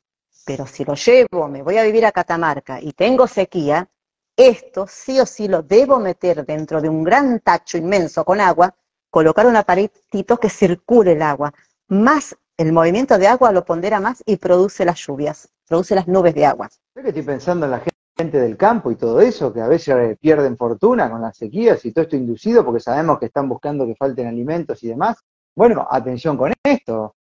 Pero 0.47 0.65
si 0.65 0.85
lo 0.85 0.93
llevo, 0.93 1.49
me 1.49 1.61
voy 1.61 1.77
a 1.77 1.83
vivir 1.83 2.05
a 2.05 2.13
Catamarca 2.13 2.79
y 2.81 2.93
tengo 2.93 3.27
sequía, 3.27 3.89
esto 4.37 4.87
sí 4.87 5.19
o 5.19 5.25
sí 5.25 5.49
lo 5.49 5.61
debo 5.61 5.99
meter 5.99 6.45
dentro 6.45 6.79
de 6.79 6.87
un 6.87 7.03
gran 7.03 7.41
tacho 7.41 7.77
inmenso 7.77 8.23
con 8.23 8.39
agua, 8.39 8.73
colocar 9.09 9.45
un 9.45 9.57
aparatito 9.57 10.37
que 10.37 10.49
circule 10.49 11.11
el 11.11 11.21
agua. 11.21 11.53
Más 11.89 12.33
el 12.55 12.71
movimiento 12.71 13.17
de 13.17 13.27
agua 13.27 13.51
lo 13.51 13.65
pondera 13.65 13.99
más 13.99 14.23
y 14.25 14.37
produce 14.37 14.85
las 14.85 15.05
lluvias, 15.05 15.49
produce 15.67 15.95
las 15.95 16.07
nubes 16.07 16.33
de 16.33 16.45
agua. 16.45 16.69
Yo 16.95 17.01
que 17.01 17.09
estoy 17.09 17.23
pensando 17.23 17.65
en 17.65 17.71
la 17.71 17.83
gente 18.17 18.39
del 18.39 18.55
campo 18.55 18.89
y 18.89 18.95
todo 18.95 19.19
eso, 19.19 19.51
que 19.51 19.59
a 19.59 19.67
veces 19.67 20.17
pierden 20.17 20.55
fortuna 20.55 21.11
con 21.11 21.21
las 21.21 21.35
sequías 21.35 21.83
y 21.83 21.91
todo 21.91 22.03
esto 22.03 22.15
inducido 22.15 22.63
porque 22.63 22.79
sabemos 22.79 23.19
que 23.19 23.25
están 23.25 23.49
buscando 23.49 23.85
que 23.85 23.95
falten 23.95 24.27
alimentos 24.27 24.81
y 24.81 24.87
demás. 24.87 25.17
Bueno, 25.53 25.85
atención 25.91 26.37
con 26.37 26.53
esto. 26.63 27.15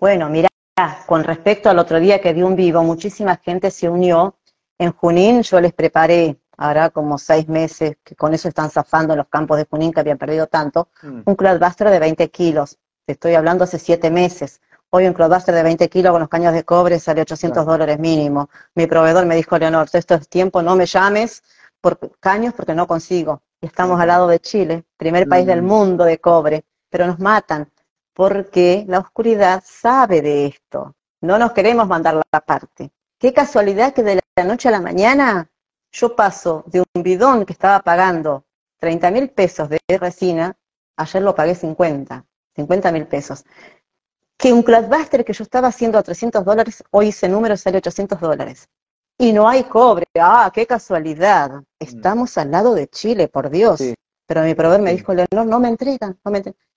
Bueno, 0.00 0.30
mira, 0.30 0.48
con 1.06 1.24
respecto 1.24 1.70
al 1.70 1.78
otro 1.78 1.98
día 1.98 2.20
que 2.20 2.34
di 2.34 2.42
un 2.42 2.54
vivo, 2.54 2.82
muchísima 2.82 3.36
gente 3.36 3.70
se 3.70 3.88
unió. 3.88 4.36
En 4.78 4.92
Junín 4.92 5.42
yo 5.42 5.60
les 5.60 5.72
preparé, 5.72 6.38
ahora 6.56 6.90
como 6.90 7.18
seis 7.18 7.48
meses, 7.48 7.96
que 8.04 8.14
con 8.14 8.32
eso 8.34 8.48
están 8.48 8.70
zafando 8.70 9.14
en 9.14 9.18
los 9.18 9.28
campos 9.28 9.56
de 9.56 9.66
Junín 9.68 9.92
que 9.92 10.00
habían 10.00 10.18
perdido 10.18 10.46
tanto, 10.46 10.88
mm. 11.02 11.22
un 11.24 11.34
cloudbuster 11.34 11.90
de 11.90 11.98
20 11.98 12.30
kilos. 12.30 12.78
Te 13.06 13.14
estoy 13.14 13.34
hablando 13.34 13.64
hace 13.64 13.78
siete 13.78 14.10
meses. 14.10 14.60
Hoy 14.90 15.06
un 15.06 15.14
cloudbuster 15.14 15.54
de 15.54 15.62
20 15.62 15.88
kilos 15.88 16.12
con 16.12 16.20
los 16.20 16.28
caños 16.28 16.52
de 16.52 16.64
cobre 16.64 16.98
sale 17.00 17.22
800 17.22 17.66
dólares 17.66 17.98
mínimo. 17.98 18.48
Mi 18.74 18.86
proveedor 18.86 19.26
me 19.26 19.34
dijo, 19.34 19.58
Leonor, 19.58 19.88
esto 19.92 20.14
es 20.14 20.28
tiempo, 20.28 20.62
no 20.62 20.76
me 20.76 20.86
llames 20.86 21.42
por 21.80 21.98
caños 22.20 22.54
porque 22.54 22.74
no 22.74 22.86
consigo. 22.86 23.42
Y 23.60 23.66
estamos 23.66 24.00
al 24.00 24.08
lado 24.08 24.28
de 24.28 24.38
Chile, 24.38 24.84
primer 24.96 25.28
país 25.28 25.46
del 25.46 25.62
mm. 25.62 25.66
mundo 25.66 26.04
de 26.04 26.18
cobre, 26.18 26.64
pero 26.88 27.06
nos 27.06 27.18
matan 27.18 27.68
porque 28.18 28.84
la 28.88 28.98
oscuridad 28.98 29.62
sabe 29.64 30.20
de 30.22 30.46
esto. 30.46 30.96
No 31.20 31.38
nos 31.38 31.52
queremos 31.52 31.86
mandar 31.86 32.20
la 32.32 32.40
parte. 32.40 32.90
Qué 33.16 33.32
casualidad 33.32 33.94
que 33.94 34.02
de 34.02 34.18
la 34.34 34.42
noche 34.42 34.66
a 34.66 34.72
la 34.72 34.80
mañana 34.80 35.48
yo 35.92 36.16
paso 36.16 36.64
de 36.66 36.80
un 36.80 37.02
bidón 37.04 37.46
que 37.46 37.52
estaba 37.52 37.78
pagando 37.78 38.44
30 38.80 39.12
mil 39.12 39.30
pesos 39.30 39.68
de 39.68 39.78
resina, 40.00 40.56
ayer 40.96 41.22
lo 41.22 41.32
pagué 41.32 41.54
50, 41.54 42.26
50 42.56 42.90
mil 42.90 43.06
pesos. 43.06 43.44
Que 44.36 44.52
un 44.52 44.64
Cloudbuster 44.64 45.24
que 45.24 45.32
yo 45.32 45.44
estaba 45.44 45.68
haciendo 45.68 45.96
a 45.96 46.02
300 46.02 46.44
dólares, 46.44 46.82
hoy 46.90 47.10
ese 47.10 47.28
número 47.28 47.56
sale 47.56 47.78
800 47.78 48.20
dólares. 48.20 48.68
y 49.16 49.32
no 49.32 49.48
hay 49.48 49.62
cobre. 49.62 50.06
Ah, 50.18 50.50
qué 50.52 50.66
casualidad. 50.66 51.52
Mm. 51.52 51.64
Estamos 51.78 52.36
al 52.36 52.50
lado 52.50 52.74
de 52.74 52.88
Chile, 52.88 53.28
por 53.28 53.48
Dios. 53.48 53.80
Pero 54.26 54.42
mi 54.42 54.56
proveedor 54.56 54.82
me 54.82 54.92
dijo, 54.92 55.14
Leonor, 55.14 55.46
no 55.46 55.60
me 55.60 55.68
entregan, 55.68 56.18
no 56.24 56.32
me 56.32 56.38
entregan. 56.38 56.68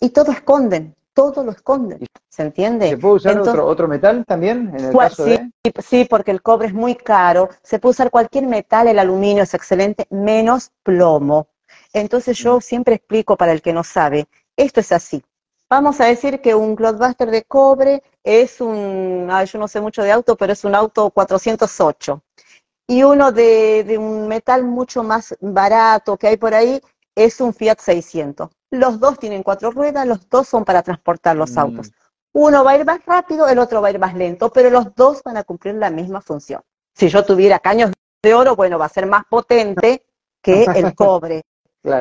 Y 0.00 0.10
todo 0.10 0.32
esconden, 0.32 0.94
todo 1.16 1.42
lo 1.42 1.52
esconden, 1.52 2.06
¿se 2.28 2.42
entiende? 2.42 2.90
¿Se 2.90 2.98
puede 2.98 3.14
usar 3.14 3.40
otro, 3.40 3.66
otro 3.66 3.88
metal 3.88 4.24
también 4.26 4.70
en 4.76 4.84
el 4.84 4.96
caso 4.96 5.24
sí, 5.24 5.38
sí, 5.82 6.06
porque 6.08 6.30
el 6.30 6.42
cobre 6.42 6.68
es 6.68 6.74
muy 6.74 6.94
caro, 6.94 7.48
se 7.62 7.78
puede 7.78 7.92
usar 7.92 8.10
cualquier 8.10 8.46
metal, 8.46 8.88
el 8.88 8.98
aluminio 8.98 9.42
es 9.42 9.54
excelente, 9.54 10.06
menos 10.10 10.72
plomo. 10.82 11.48
Entonces 11.92 12.36
yo 12.36 12.58
mm. 12.58 12.60
siempre 12.60 12.94
explico 12.96 13.36
para 13.36 13.52
el 13.52 13.62
que 13.62 13.72
no 13.72 13.82
sabe, 13.82 14.28
esto 14.56 14.80
es 14.80 14.92
así. 14.92 15.24
Vamos 15.68 16.00
a 16.00 16.04
decir 16.04 16.40
que 16.40 16.54
un 16.54 16.76
Cloudbuster 16.76 17.30
de 17.30 17.42
cobre 17.42 18.02
es 18.22 18.60
un, 18.60 19.28
yo 19.50 19.58
no 19.58 19.66
sé 19.66 19.80
mucho 19.80 20.02
de 20.02 20.12
auto, 20.12 20.36
pero 20.36 20.52
es 20.52 20.64
un 20.64 20.74
auto 20.74 21.10
408. 21.10 22.22
Y 22.88 23.02
uno 23.02 23.32
de, 23.32 23.82
de 23.82 23.98
un 23.98 24.28
metal 24.28 24.62
mucho 24.62 25.02
más 25.02 25.34
barato 25.40 26.16
que 26.16 26.28
hay 26.28 26.36
por 26.36 26.54
ahí 26.54 26.80
es 27.16 27.40
un 27.40 27.52
Fiat 27.52 27.78
600. 27.80 28.48
Los 28.70 28.98
dos 29.00 29.18
tienen 29.18 29.42
cuatro 29.42 29.70
ruedas, 29.70 30.06
los 30.06 30.28
dos 30.28 30.48
son 30.48 30.64
para 30.64 30.82
transportar 30.82 31.36
los 31.36 31.52
mm. 31.52 31.58
autos. 31.58 31.92
Uno 32.32 32.64
va 32.64 32.72
a 32.72 32.78
ir 32.78 32.84
más 32.84 33.04
rápido, 33.06 33.48
el 33.48 33.58
otro 33.58 33.80
va 33.80 33.88
a 33.88 33.90
ir 33.92 33.98
más 33.98 34.14
lento, 34.14 34.50
pero 34.50 34.68
los 34.68 34.94
dos 34.94 35.22
van 35.22 35.38
a 35.38 35.44
cumplir 35.44 35.74
la 35.76 35.90
misma 35.90 36.20
función. 36.20 36.60
Si 36.94 37.08
yo 37.08 37.24
tuviera 37.24 37.58
caños 37.58 37.92
de 38.22 38.34
oro, 38.34 38.56
bueno, 38.56 38.78
va 38.78 38.86
a 38.86 38.90
ser 38.90 39.06
más 39.06 39.24
potente 39.28 40.04
que 40.42 40.64
el 40.64 40.94
cobre. 40.94 41.42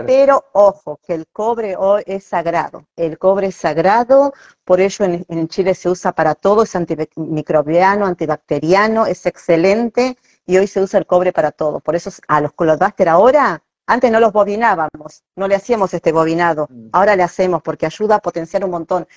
Pero 0.05 0.43
ojo, 0.53 0.99
que 1.05 1.13
el 1.13 1.27
cobre 1.27 1.75
hoy 1.77 2.01
es 2.07 2.23
sagrado. 2.23 2.87
El 2.95 3.19
cobre 3.19 3.47
es 3.47 3.55
sagrado, 3.55 4.33
por 4.63 4.79
ello 4.79 5.05
en, 5.05 5.47
Chile 5.47 5.75
se 5.75 5.89
usa 5.89 6.11
para 6.11 6.33
todo, 6.33 6.63
es 6.63 6.75
antimicrobiano, 6.75 8.07
antibacteriano, 8.07 9.05
es 9.05 9.25
excelente 9.27 10.17
y 10.47 10.57
hoy 10.57 10.65
se 10.65 10.81
usa 10.81 10.99
el 10.99 11.05
cobre 11.05 11.31
para 11.31 11.51
todo. 11.51 11.81
Por 11.81 11.95
eso 11.95 12.09
a 12.27 12.41
los 12.41 12.53
Cloudbuster 12.53 13.09
ahora, 13.09 13.61
antes 13.87 14.11
no 14.11 14.19
los 14.19 14.33
bobinábamos, 14.33 15.23
no 15.35 15.47
le 15.47 15.55
hacíamos 15.55 15.93
este 15.93 16.11
bobinado, 16.11 16.67
mm. 16.69 16.89
ahora 16.91 17.15
le 17.15 17.23
hacemos 17.23 17.61
porque 17.61 17.85
ayuda 17.85 18.15
a 18.15 18.19
potenciar 18.19 18.65
un 18.65 18.71
montón. 18.71 19.07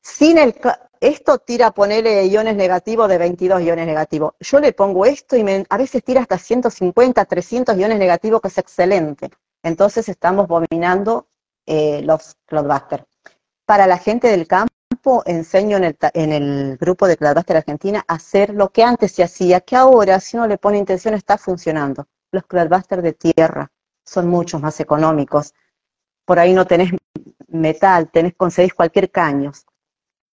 Sin 0.00 0.38
el, 0.38 0.54
esto 1.00 1.38
tira, 1.38 1.70
ponerle 1.70 2.26
iones 2.26 2.56
negativos 2.56 3.08
de 3.08 3.18
22 3.18 3.62
iones 3.62 3.86
negativos. 3.86 4.34
Yo 4.40 4.58
le 4.60 4.72
pongo 4.72 5.06
esto 5.06 5.36
y 5.36 5.44
a 5.68 5.76
veces 5.76 6.02
tira 6.02 6.22
hasta 6.22 6.38
150, 6.38 7.24
300 7.24 7.76
iones 7.76 7.98
negativos, 7.98 8.40
que 8.40 8.48
es 8.48 8.58
excelente. 8.58 9.30
Entonces 9.62 10.08
estamos 10.08 10.48
dominando 10.48 11.28
eh, 11.66 12.02
los 12.02 12.36
Cloudbuster. 12.46 13.06
Para 13.64 13.86
la 13.86 13.98
gente 13.98 14.28
del 14.28 14.48
campo, 14.48 15.22
enseño 15.24 15.76
en 15.76 16.32
el, 16.32 16.76
grupo 16.78 17.06
de 17.06 17.16
Cloudbuster 17.16 17.56
Argentina 17.56 18.04
a 18.08 18.14
hacer 18.14 18.50
lo 18.50 18.70
que 18.70 18.82
antes 18.82 19.12
se 19.12 19.22
hacía, 19.22 19.60
que 19.60 19.76
ahora, 19.76 20.18
si 20.20 20.36
uno 20.36 20.48
le 20.48 20.58
pone 20.58 20.78
intención, 20.78 21.14
está 21.14 21.38
funcionando. 21.38 22.06
Los 22.32 22.46
Cloudbuster 22.46 23.02
de 23.02 23.12
tierra 23.12 23.70
son 24.12 24.28
muchos 24.28 24.60
más 24.60 24.78
económicos. 24.80 25.54
Por 26.24 26.38
ahí 26.38 26.52
no 26.52 26.66
tenés 26.66 26.92
metal, 27.48 28.10
tenés, 28.10 28.34
conseguís 28.36 28.74
cualquier 28.74 29.10
caño. 29.10 29.52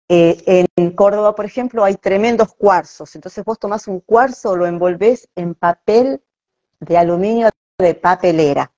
Eh, 0.08 0.66
en 0.76 0.90
Córdoba, 0.92 1.34
por 1.34 1.44
ejemplo, 1.44 1.84
hay 1.84 1.96
tremendos 1.96 2.54
cuarzos. 2.54 3.14
Entonces 3.14 3.44
vos 3.44 3.58
tomás 3.58 3.88
un 3.88 4.00
cuarzo, 4.00 4.56
lo 4.56 4.66
envolvés 4.66 5.28
en 5.34 5.54
papel 5.54 6.22
de 6.80 6.96
aluminio 6.96 7.50
de 7.78 7.94
papelera 7.94 8.72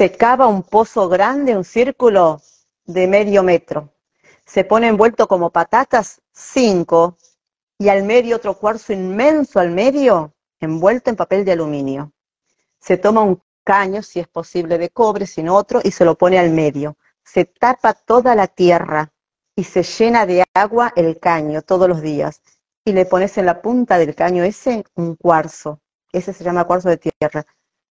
se 0.00 0.12
cava 0.12 0.46
un 0.46 0.62
pozo 0.62 1.08
grande, 1.08 1.56
un 1.56 1.64
círculo 1.64 2.40
de 2.86 3.06
medio 3.06 3.42
metro. 3.42 3.92
Se 4.46 4.64
pone 4.64 4.88
envuelto 4.88 5.28
como 5.28 5.50
patatas, 5.50 6.22
cinco, 6.32 7.18
y 7.78 7.88
al 7.88 8.04
medio 8.04 8.36
otro 8.36 8.54
cuarzo 8.54 8.92
inmenso 8.92 9.58
al 9.58 9.70
medio, 9.70 10.32
envuelto 10.58 11.10
en 11.10 11.16
papel 11.16 11.44
de 11.44 11.52
aluminio. 11.52 12.12
Se 12.78 12.96
toma 12.96 13.22
un 13.22 13.42
caño, 13.64 14.02
si 14.02 14.20
es 14.20 14.28
posible 14.28 14.78
de 14.78 14.90
cobre, 14.90 15.26
sin 15.26 15.48
otro, 15.48 15.80
y 15.82 15.90
se 15.90 16.04
lo 16.04 16.16
pone 16.16 16.38
al 16.38 16.50
medio. 16.50 16.96
Se 17.24 17.44
tapa 17.44 17.94
toda 17.94 18.34
la 18.34 18.46
tierra 18.46 19.12
y 19.56 19.64
se 19.64 19.82
llena 19.82 20.26
de 20.26 20.44
agua 20.54 20.92
el 20.96 21.18
caño 21.18 21.62
todos 21.62 21.88
los 21.88 22.02
días. 22.02 22.42
Y 22.84 22.92
le 22.92 23.04
pones 23.04 23.36
en 23.38 23.46
la 23.46 23.60
punta 23.62 23.98
del 23.98 24.14
caño 24.14 24.42
ese 24.42 24.84
un 24.94 25.16
cuarzo. 25.16 25.80
Ese 26.12 26.32
se 26.32 26.44
llama 26.44 26.64
cuarzo 26.64 26.88
de 26.88 26.96
tierra 26.96 27.46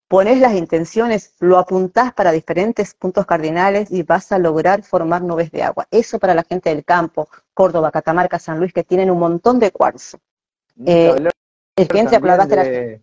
pones 0.08 0.40
las 0.40 0.54
intenciones, 0.54 1.34
lo 1.38 1.58
apuntás 1.58 2.14
para 2.14 2.32
diferentes 2.32 2.94
puntos 2.94 3.26
cardinales 3.26 3.90
y 3.90 4.02
vas 4.02 4.32
a 4.32 4.38
lograr 4.38 4.82
formar 4.82 5.22
nubes 5.22 5.52
de 5.52 5.62
agua. 5.62 5.86
Eso 5.90 6.18
para 6.18 6.34
la 6.34 6.42
gente 6.42 6.70
del 6.70 6.84
campo, 6.84 7.28
Córdoba, 7.52 7.92
Catamarca, 7.92 8.38
San 8.38 8.58
Luis, 8.58 8.72
que 8.72 8.84
tienen 8.84 9.10
un 9.10 9.18
montón 9.18 9.58
de 9.58 9.70
cuarzo. 9.70 10.18
Eh, 10.84 11.14
el 11.76 11.88
que 11.88 11.98
entre 11.98 12.16
a 12.16 13.00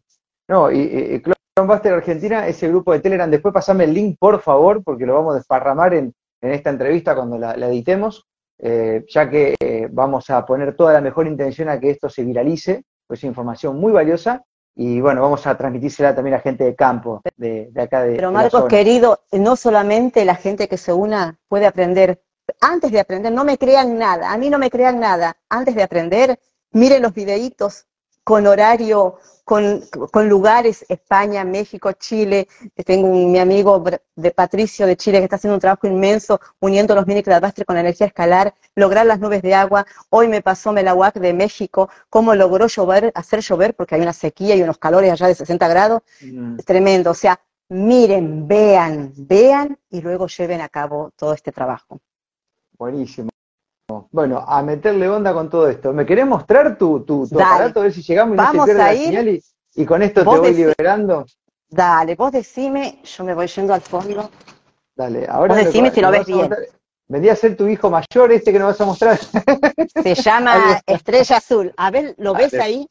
No, 0.47 0.71
y, 0.71 0.79
y 0.79 1.21
Clonbuster 1.57 1.93
Argentina, 1.93 2.45
ese 2.49 2.67
grupo 2.67 2.91
de 2.91 2.99
Telegram, 2.99 3.31
después 3.31 3.53
pasame 3.53 3.85
el 3.85 3.93
link, 3.93 4.17
por 4.19 4.41
favor, 4.41 4.83
porque 4.83 5.05
lo 5.05 5.13
vamos 5.13 5.35
a 5.35 5.37
desparramar 5.37 5.93
en, 5.93 6.13
esta 6.41 6.69
entrevista 6.69 7.15
cuando 7.15 7.37
la, 7.37 7.53
editemos, 7.53 8.25
eh, 8.59 9.05
ya 9.07 9.29
que 9.29 9.55
eh, 9.57 9.87
vamos 9.89 10.29
a 10.29 10.45
poner 10.45 10.75
toda 10.75 10.91
la 10.91 10.99
mejor 10.99 11.27
intención 11.27 11.69
a 11.69 11.79
que 11.79 11.91
esto 11.91 12.09
se 12.09 12.25
viralice, 12.25 12.83
pues 13.07 13.21
es 13.21 13.23
información 13.23 13.77
muy 13.77 13.93
valiosa 13.93 14.43
y 14.75 14.99
bueno, 14.99 15.21
vamos 15.21 15.47
a 15.47 15.57
transmitírsela 15.57 16.13
también 16.13 16.33
a 16.33 16.41
gente 16.41 16.65
de 16.65 16.75
campo, 16.75 17.21
de, 17.37 17.71
acá 17.77 18.03
de. 18.03 18.17
Pero 18.17 18.33
Marcos, 18.33 18.65
querido, 18.65 19.21
no 19.31 19.55
solamente 19.55 20.25
la 20.25 20.35
gente 20.35 20.67
que 20.67 20.77
se 20.77 20.91
una 20.91 21.39
puede 21.47 21.67
aprender, 21.67 22.21
antes 22.59 22.91
de 22.91 22.99
aprender, 22.99 23.31
no 23.31 23.45
me 23.45 23.57
crean 23.57 23.97
nada, 23.97 24.33
a 24.33 24.37
mí 24.37 24.49
no 24.49 24.59
me 24.59 24.69
crean 24.69 24.99
nada, 24.99 25.37
antes 25.47 25.73
de 25.73 25.83
aprender, 25.83 26.37
miren 26.73 27.01
los 27.01 27.13
videitos 27.13 27.87
con 28.25 28.47
horario, 28.47 29.19
con, 29.43 29.83
lugares, 30.27 30.83
España, 30.89 31.45
México, 31.45 31.91
Chile. 31.93 32.47
Tengo 32.83 33.07
un, 33.07 33.31
mi 33.31 33.37
amigo 33.37 33.83
de 34.15 34.31
Patricio 34.31 34.87
de 34.87 34.97
Chile 34.97 35.19
que 35.19 35.25
está 35.25 35.35
haciendo 35.35 35.53
un 35.53 35.61
trabajo 35.61 35.85
inmenso 35.85 36.41
uniendo 36.59 36.95
los 36.95 37.05
mini 37.05 37.21
cladastres 37.21 37.67
con 37.67 37.77
energía 37.77 38.07
escalar, 38.07 38.55
lograr 38.73 39.05
las 39.05 39.19
nubes 39.19 39.43
de 39.43 39.53
agua. 39.53 39.85
Hoy 40.09 40.27
me 40.27 40.41
pasó 40.41 40.73
Melahuac 40.73 41.13
de 41.19 41.33
México, 41.33 41.87
cómo 42.09 42.33
logró 42.33 42.65
llover, 42.65 43.11
hacer 43.13 43.41
llover, 43.41 43.75
porque 43.75 43.93
hay 43.93 44.01
una 44.01 44.13
sequía 44.13 44.55
y 44.55 44.63
unos 44.63 44.79
calores 44.79 45.11
allá 45.11 45.27
de 45.27 45.35
60 45.35 45.67
grados. 45.67 46.01
Mm. 46.21 46.57
Tremendo. 46.65 47.11
O 47.11 47.13
sea, 47.13 47.39
miren, 47.69 48.47
vean, 48.47 49.13
vean 49.15 49.77
y 49.91 50.01
luego 50.01 50.25
lleven 50.25 50.61
a 50.61 50.69
cabo 50.69 51.11
todo 51.15 51.33
este 51.33 51.51
trabajo. 51.51 51.99
Buenísimo. 52.75 53.29
Bueno, 53.87 54.43
a 54.47 54.63
meterle 54.63 55.07
onda 55.07 55.33
con 55.33 55.49
todo 55.49 55.69
esto. 55.69 55.93
¿Me 55.93 56.05
querés 56.05 56.25
mostrar 56.25 56.77
tu, 56.77 57.01
tu, 57.01 57.27
aparato? 57.35 57.81
A 57.81 57.83
ver 57.83 57.93
si 57.93 58.01
llegamos 58.01 58.33
y 58.33 58.37
Vamos 58.37 58.55
no 58.55 58.65
se 58.65 58.73
pierde 58.73 58.81
a 58.81 58.93
la 58.93 58.99
señal 58.99 59.41
y, 59.75 59.85
con 59.85 60.01
esto 60.01 60.21
te 60.21 60.25
voy 60.25 60.53
liberando. 60.53 61.25
Dale, 61.69 62.15
vos 62.15 62.31
decime, 62.31 63.01
yo 63.03 63.23
me 63.23 63.33
voy 63.33 63.47
yendo 63.47 63.73
al 63.73 63.81
fondo. 63.81 64.29
Dale, 64.95 65.27
ahora. 65.29 65.53
Vos 65.53 65.65
decime 65.65 65.91
si 65.91 66.01
lo 66.01 66.09
ves 66.09 66.25
bien. 66.25 66.49
Vendría 67.07 67.33
a 67.33 67.35
ser 67.35 67.55
tu 67.55 67.67
hijo 67.67 67.91
mayor 67.91 68.31
este 68.31 68.51
que 68.51 68.57
nos 68.57 68.69
vas 68.69 68.81
a 68.81 68.85
mostrar. 68.85 69.19
Se 70.01 70.15
llama 70.15 70.81
Estrella 70.87 71.37
Azul. 71.37 71.71
A 71.77 71.91
ver, 71.91 72.15
¿lo 72.17 72.33
ves 72.33 72.55
ahí? 72.55 72.87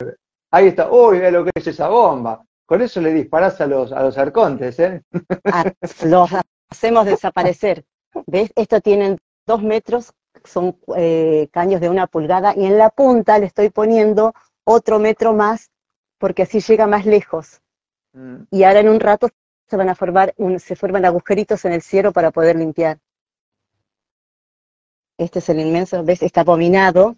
Ahí 0.53 0.69
está. 0.69 0.89
Uy, 0.91 1.19
ve 1.19 1.33
lo 1.33 1.45
que 1.45 1.51
es 1.55 1.67
esa 1.67 1.89
bomba. 1.89 2.45
Con 2.67 2.81
eso 2.81 3.01
le 3.01 3.13
disparás 3.13 3.61
a 3.61 3.67
los, 3.67 3.91
a 3.91 4.03
los 4.03 4.17
arcontes, 4.17 4.79
¿eh? 4.79 5.03
los 6.05 6.31
hacemos 6.71 7.07
desaparecer. 7.07 7.85
¿Ves? 8.27 8.53
Esto 8.55 8.81
tienen 8.81 9.19
dos 9.47 9.63
metros 9.63 10.13
son 10.45 10.79
eh, 10.97 11.49
caños 11.51 11.81
de 11.81 11.89
una 11.89 12.07
pulgada 12.07 12.55
y 12.57 12.67
en 12.67 12.79
la 12.79 12.91
punta 12.91 13.39
le 13.39 13.47
estoy 13.47 13.71
poniendo 13.71 14.35
otro 14.65 14.99
metro 14.99 15.33
más 15.33 15.71
porque 16.19 16.43
así 16.43 16.61
llega 16.61 16.87
más 16.87 17.07
lejos. 17.07 17.61
Mm. 18.13 18.45
Y 18.51 18.63
ahora 18.63 18.81
en 18.81 18.89
un 18.89 19.01
rato 19.01 19.29
se 19.69 19.77
van 19.77 19.89
a 19.89 19.95
formar, 19.95 20.35
se 20.59 20.77
forman 20.77 21.05
agujeritos 21.05 21.65
en 21.65 21.73
el 21.73 21.83
cielo 21.83 22.13
para 22.13 22.31
poder 22.31 22.57
limpiar. 22.57 22.99
Este 25.19 25.39
es 25.39 25.49
el 25.49 25.61
inmenso, 25.61 26.03
¿ves? 26.05 26.23
Está 26.23 26.41
abominado 26.41 27.17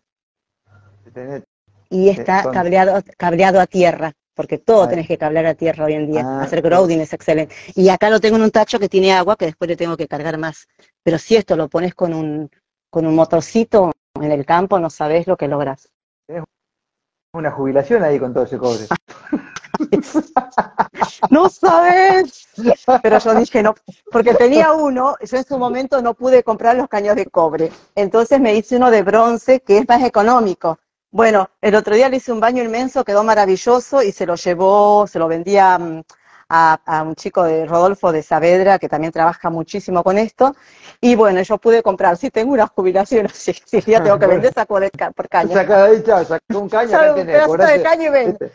y 1.88 2.08
está 2.08 2.50
cableado, 2.50 3.02
cableado 3.16 3.60
a 3.60 3.66
tierra, 3.66 4.12
porque 4.34 4.58
todo 4.58 4.88
tenés 4.88 5.08
que 5.08 5.16
cablear 5.16 5.46
a 5.46 5.54
tierra 5.54 5.86
hoy 5.86 5.94
en 5.94 6.10
día. 6.10 6.22
Ah, 6.24 6.42
Hacer 6.42 6.60
grounding 6.60 6.98
es 6.98 7.12
excelente. 7.12 7.54
Y 7.74 7.88
acá 7.88 8.10
lo 8.10 8.20
tengo 8.20 8.36
en 8.36 8.42
un 8.42 8.50
tacho 8.50 8.78
que 8.78 8.88
tiene 8.88 9.12
agua, 9.12 9.36
que 9.36 9.46
después 9.46 9.68
le 9.68 9.76
tengo 9.76 9.96
que 9.96 10.08
cargar 10.08 10.36
más. 10.36 10.68
Pero 11.02 11.18
si 11.18 11.36
esto 11.36 11.56
lo 11.56 11.68
pones 11.68 11.94
con 11.94 12.12
un, 12.12 12.50
con 12.96 13.06
un 13.06 13.14
motorcito 13.14 13.92
en 14.14 14.32
el 14.32 14.46
campo 14.46 14.78
no 14.78 14.88
sabes 14.88 15.26
lo 15.26 15.36
que 15.36 15.48
logras. 15.48 15.90
una 17.34 17.50
jubilación 17.50 18.02
ahí 18.02 18.18
con 18.18 18.32
todo 18.32 18.44
ese 18.44 18.56
cobre. 18.56 18.86
no 21.30 21.50
sabes. 21.50 22.48
Pero 23.02 23.18
yo 23.18 23.34
dije 23.34 23.62
no, 23.62 23.74
porque 24.10 24.32
tenía 24.32 24.72
uno, 24.72 25.14
yo 25.20 25.36
en 25.36 25.44
su 25.44 25.58
momento 25.58 26.00
no 26.00 26.14
pude 26.14 26.42
comprar 26.42 26.74
los 26.74 26.88
caños 26.88 27.16
de 27.16 27.26
cobre. 27.26 27.70
Entonces 27.94 28.40
me 28.40 28.54
hice 28.54 28.78
uno 28.78 28.90
de 28.90 29.02
bronce 29.02 29.60
que 29.60 29.76
es 29.76 29.86
más 29.86 30.02
económico. 30.02 30.78
Bueno, 31.10 31.50
el 31.60 31.74
otro 31.74 31.96
día 31.96 32.08
le 32.08 32.16
hice 32.16 32.32
un 32.32 32.40
baño 32.40 32.64
inmenso, 32.64 33.04
quedó 33.04 33.22
maravilloso 33.24 34.02
y 34.02 34.10
se 34.10 34.24
lo 34.24 34.36
llevó, 34.36 35.06
se 35.06 35.18
lo 35.18 35.28
vendía 35.28 35.78
mm, 36.48 36.54
a, 36.86 37.02
un 37.02 37.14
chico 37.14 37.44
de 37.44 37.66
Rodolfo 37.66 38.12
de 38.12 38.22
Saavedra, 38.22 38.78
que 38.78 38.88
también 38.88 39.12
trabaja 39.12 39.50
muchísimo 39.50 40.02
con 40.02 40.18
esto. 40.18 40.54
Y 41.00 41.14
bueno, 41.14 41.40
yo 41.42 41.58
pude 41.58 41.82
comprar, 41.82 42.16
sí, 42.16 42.30
tengo 42.30 42.52
una 42.52 42.66
jubilación, 42.66 43.28
sí, 43.32 43.54
sí 43.64 43.80
ya 43.86 44.02
tengo 44.02 44.18
que 44.18 44.26
vender, 44.26 44.52
saco 44.52 44.80
de, 44.80 44.90
por 45.14 45.28
caña. 45.28 45.54
Saca 45.54 45.86
de 45.86 46.04
saca 46.04 46.40
un 46.54 46.68
caña, 46.68 47.14
un 47.14 47.26
pedazo 47.26 47.56
de 47.56 47.82
caña 47.82 48.04
y 48.04 48.10
vende. 48.10 48.52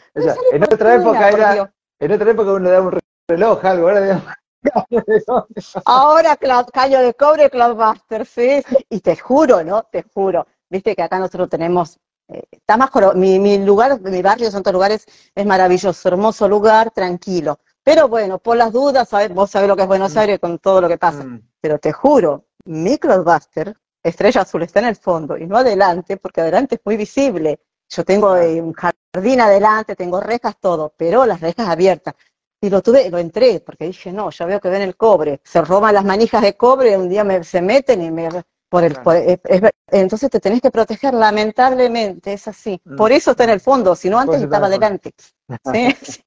en 0.51 0.63
otra 0.63 0.95
época 0.95 1.29
era, 1.29 1.73
en 1.99 2.11
otra 2.11 2.31
época 2.31 2.53
uno 2.53 2.69
daba 2.69 2.87
un 2.87 2.99
reloj, 3.27 3.65
algo, 3.65 3.87
ahora 3.87 4.01
digamos. 4.01 4.25
Ahora 5.85 6.37
caño 6.71 6.99
de 6.99 7.13
cobre, 7.15 7.49
Cloudbuster, 7.49 8.25
sí. 8.25 8.63
Y 8.89 8.99
te 8.99 9.17
juro, 9.17 9.63
¿no? 9.63 9.83
Te 9.91 10.03
juro. 10.13 10.45
Viste 10.69 10.95
que 10.95 11.01
acá 11.01 11.17
nosotros 11.17 11.49
tenemos 11.49 11.99
eh, 12.31 12.43
está 12.51 12.77
más 12.77 12.89
mi, 13.15 13.39
mi 13.39 13.57
lugar, 13.57 13.99
mi 14.01 14.21
barrio, 14.21 14.49
Santos 14.49 14.71
Lugares, 14.71 15.05
es 15.35 15.45
maravilloso, 15.45 16.07
hermoso 16.07 16.47
lugar, 16.47 16.91
tranquilo. 16.91 17.59
Pero 17.83 18.07
bueno, 18.07 18.39
por 18.39 18.57
las 18.57 18.71
dudas, 18.71 19.09
vos 19.33 19.49
sabés 19.49 19.67
lo 19.67 19.75
que 19.75 19.83
es 19.83 19.87
Buenos 19.87 20.15
mm. 20.15 20.19
Aires 20.19 20.39
con 20.39 20.59
todo 20.59 20.81
lo 20.81 20.87
que 20.87 20.97
pasa. 20.97 21.23
Mm. 21.23 21.41
Pero 21.59 21.79
te 21.79 21.91
juro, 21.91 22.45
mi 22.65 22.97
Cloudbuster, 22.97 23.75
Estrella 24.03 24.41
Azul, 24.41 24.63
está 24.63 24.79
en 24.79 24.87
el 24.87 24.95
fondo 24.95 25.37
y 25.37 25.47
no 25.47 25.57
adelante, 25.57 26.17
porque 26.17 26.41
adelante 26.41 26.75
es 26.75 26.81
muy 26.85 26.97
visible. 26.97 27.59
Yo 27.89 28.05
tengo 28.05 28.35
eh, 28.37 28.61
un 28.61 28.73
jardín 28.73 29.41
adelante, 29.41 29.95
tengo 29.95 30.21
rejas, 30.21 30.55
todo, 30.59 30.93
pero 30.95 31.25
las 31.25 31.41
rejas 31.41 31.67
abiertas. 31.67 32.15
Y 32.61 32.69
lo 32.69 32.81
tuve, 32.81 33.09
lo 33.09 33.17
entré, 33.17 33.59
porque 33.59 33.85
dije, 33.85 34.13
no, 34.13 34.29
ya 34.29 34.45
veo 34.45 34.59
que 34.59 34.69
ven 34.69 34.83
el 34.83 34.95
cobre. 34.95 35.41
Se 35.43 35.61
roban 35.61 35.95
las 35.95 36.05
manijas 36.05 36.43
de 36.43 36.55
cobre, 36.55 36.95
un 36.95 37.09
día 37.09 37.23
me, 37.23 37.43
se 37.43 37.61
meten 37.61 38.01
y 38.03 38.11
me... 38.11 38.29
Por 38.69 38.85
el, 38.85 38.97
entonces 39.87 40.29
te 40.29 40.39
tenés 40.39 40.61
que 40.61 40.71
proteger, 40.71 41.13
lamentablemente, 41.13 42.31
es 42.31 42.47
así. 42.47 42.79
Mm. 42.85 42.95
Por 42.95 43.11
eso 43.11 43.31
está 43.31 43.43
en 43.43 43.49
el 43.49 43.59
fondo, 43.59 43.95
si 43.95 44.09
no 44.09 44.17
antes 44.17 44.41
estaba 44.41 44.67
adelante. 44.67 45.11
¿Sí? 45.73 45.91
sí. 46.01 46.23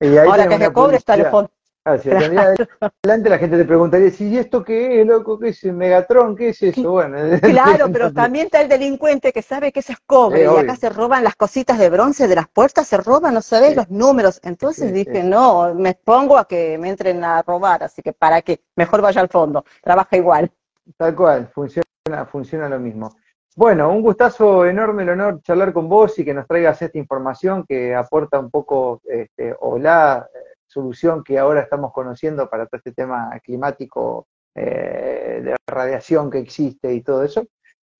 Ahora 0.00 0.48
que 0.48 0.54
es 0.54 0.60
de 0.60 0.72
cobre 0.72 0.96
está 0.96 1.14
el 1.14 1.26
fondo. 1.26 1.50
Ah, 1.82 1.96
si 1.96 2.10
adelante 2.10 3.30
la 3.30 3.38
gente 3.38 3.56
te 3.56 3.64
preguntaría, 3.64 4.12
¿y 4.18 4.36
esto 4.36 4.62
qué 4.62 5.00
es, 5.00 5.06
loco? 5.06 5.38
¿Qué 5.38 5.48
es 5.48 5.64
Megatron? 5.64 6.36
¿Qué 6.36 6.50
es 6.50 6.62
eso? 6.62 6.90
Bueno, 6.90 7.16
claro, 7.40 7.90
pero 7.90 8.12
también 8.12 8.46
está 8.46 8.60
el 8.60 8.68
delincuente 8.68 9.32
que 9.32 9.40
sabe 9.40 9.72
que 9.72 9.80
eso 9.80 9.92
es 9.92 9.98
cobre, 10.04 10.44
y 10.44 10.46
acá 10.46 10.76
se 10.76 10.90
roban 10.90 11.24
las 11.24 11.36
cositas 11.36 11.78
de 11.78 11.88
bronce 11.88 12.28
de 12.28 12.34
las 12.34 12.48
puertas, 12.48 12.86
se 12.86 12.98
roban, 12.98 13.32
no 13.32 13.40
sabés 13.40 13.76
los 13.76 13.88
números. 13.88 14.40
Entonces 14.42 14.92
dije, 14.92 15.22
no, 15.22 15.74
me 15.74 15.90
expongo 15.90 16.36
a 16.36 16.46
que 16.46 16.76
me 16.76 16.90
entren 16.90 17.24
a 17.24 17.40
robar, 17.42 17.82
así 17.82 18.02
que 18.02 18.12
para 18.12 18.42
qué, 18.42 18.60
mejor 18.76 19.00
vaya 19.00 19.22
al 19.22 19.28
fondo, 19.28 19.64
trabaja 19.82 20.18
igual. 20.18 20.52
Tal 20.98 21.14
cual, 21.14 21.50
funciona, 21.54 22.26
funciona 22.30 22.68
lo 22.68 22.78
mismo. 22.78 23.16
Bueno, 23.56 23.90
un 23.90 24.00
gustazo 24.00 24.64
enorme, 24.64 25.02
el 25.02 25.10
honor 25.10 25.42
charlar 25.42 25.72
con 25.72 25.88
vos 25.88 26.16
y 26.18 26.24
que 26.24 26.32
nos 26.32 26.46
traigas 26.46 26.80
esta 26.82 26.98
información 26.98 27.64
que 27.66 27.94
aporta 27.94 28.38
un 28.38 28.48
poco, 28.48 29.02
este, 29.04 29.54
o 29.58 29.76
la 29.76 30.28
solución 30.66 31.24
que 31.24 31.36
ahora 31.36 31.62
estamos 31.62 31.92
conociendo 31.92 32.48
para 32.48 32.66
todo 32.66 32.78
este 32.78 32.92
tema 32.92 33.30
climático, 33.42 34.28
eh, 34.54 35.40
de 35.42 35.56
radiación 35.66 36.30
que 36.30 36.38
existe 36.38 36.94
y 36.94 37.02
todo 37.02 37.24
eso. 37.24 37.44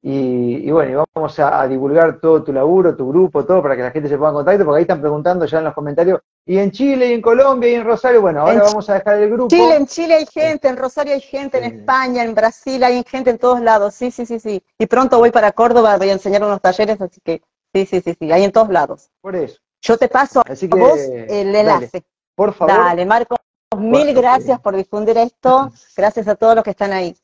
Y, 0.02 0.70
bueno, 0.70 1.04
vamos 1.14 1.38
a, 1.38 1.66
divulgar 1.68 2.20
todo 2.20 2.42
tu 2.42 2.52
laburo, 2.54 2.96
tu 2.96 3.06
grupo, 3.08 3.44
todo 3.44 3.62
para 3.62 3.76
que 3.76 3.82
la 3.82 3.90
gente 3.90 4.08
se 4.08 4.16
ponga 4.16 4.30
en 4.30 4.34
contacto, 4.36 4.64
porque 4.64 4.78
ahí 4.78 4.82
están 4.82 5.00
preguntando 5.00 5.44
ya 5.44 5.58
en 5.58 5.64
los 5.64 5.74
comentarios, 5.74 6.20
y 6.46 6.56
en 6.56 6.70
Chile, 6.70 7.10
y 7.10 7.12
en 7.12 7.20
Colombia, 7.20 7.70
y 7.70 7.74
en 7.74 7.84
Rosario, 7.84 8.22
bueno, 8.22 8.40
ahora 8.40 8.62
vamos 8.62 8.88
a 8.88 8.94
dejar 8.94 9.18
el 9.18 9.30
grupo. 9.30 9.48
Chile, 9.48 9.76
en 9.76 9.86
Chile 9.86 10.14
hay 10.14 10.26
gente, 10.26 10.68
en 10.68 10.78
Rosario 10.78 11.12
hay 11.12 11.20
gente, 11.20 11.58
en 11.58 11.64
España, 11.64 12.24
en 12.24 12.34
Brasil 12.34 12.82
hay 12.82 13.04
gente 13.06 13.28
en 13.28 13.38
todos 13.38 13.60
lados, 13.60 13.94
sí, 13.94 14.10
sí, 14.10 14.24
sí, 14.24 14.40
sí. 14.40 14.62
Y 14.78 14.86
pronto 14.86 15.18
voy 15.18 15.32
para 15.32 15.52
Córdoba, 15.52 15.98
voy 15.98 16.08
a 16.08 16.14
enseñar 16.14 16.42
unos 16.42 16.62
talleres, 16.62 16.98
así 17.00 17.20
que 17.22 17.42
sí, 17.74 17.84
sí, 17.84 18.00
sí, 18.00 18.16
sí, 18.18 18.32
hay 18.32 18.44
en 18.44 18.52
todos 18.52 18.70
lados. 18.70 19.10
Por 19.20 19.36
eso. 19.36 19.60
Yo 19.82 19.98
te 19.98 20.08
paso 20.08 20.40
a 20.40 20.76
vos 20.76 20.98
el 20.98 21.54
enlace. 21.54 22.04
por 22.34 22.54
favor. 22.54 22.74
Dale, 22.74 23.04
Marco, 23.04 23.36
mil 23.76 24.14
gracias 24.14 24.60
por 24.60 24.76
difundir 24.76 25.18
esto, 25.18 25.70
gracias 25.96 26.26
a 26.26 26.36
todos 26.36 26.54
los 26.54 26.64
que 26.64 26.70
están 26.70 26.92
ahí. 26.92 27.14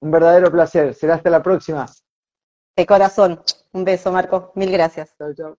Un 0.00 0.10
verdadero 0.10 0.50
placer, 0.50 0.94
será 0.94 1.14
hasta 1.14 1.30
la 1.30 1.42
próxima. 1.42 1.86
De 2.76 2.86
corazón. 2.86 3.42
Un 3.72 3.84
beso, 3.84 4.12
Marco. 4.12 4.52
Mil 4.54 4.70
gracias. 4.70 5.14
Chao, 5.16 5.34
chao. 5.34 5.56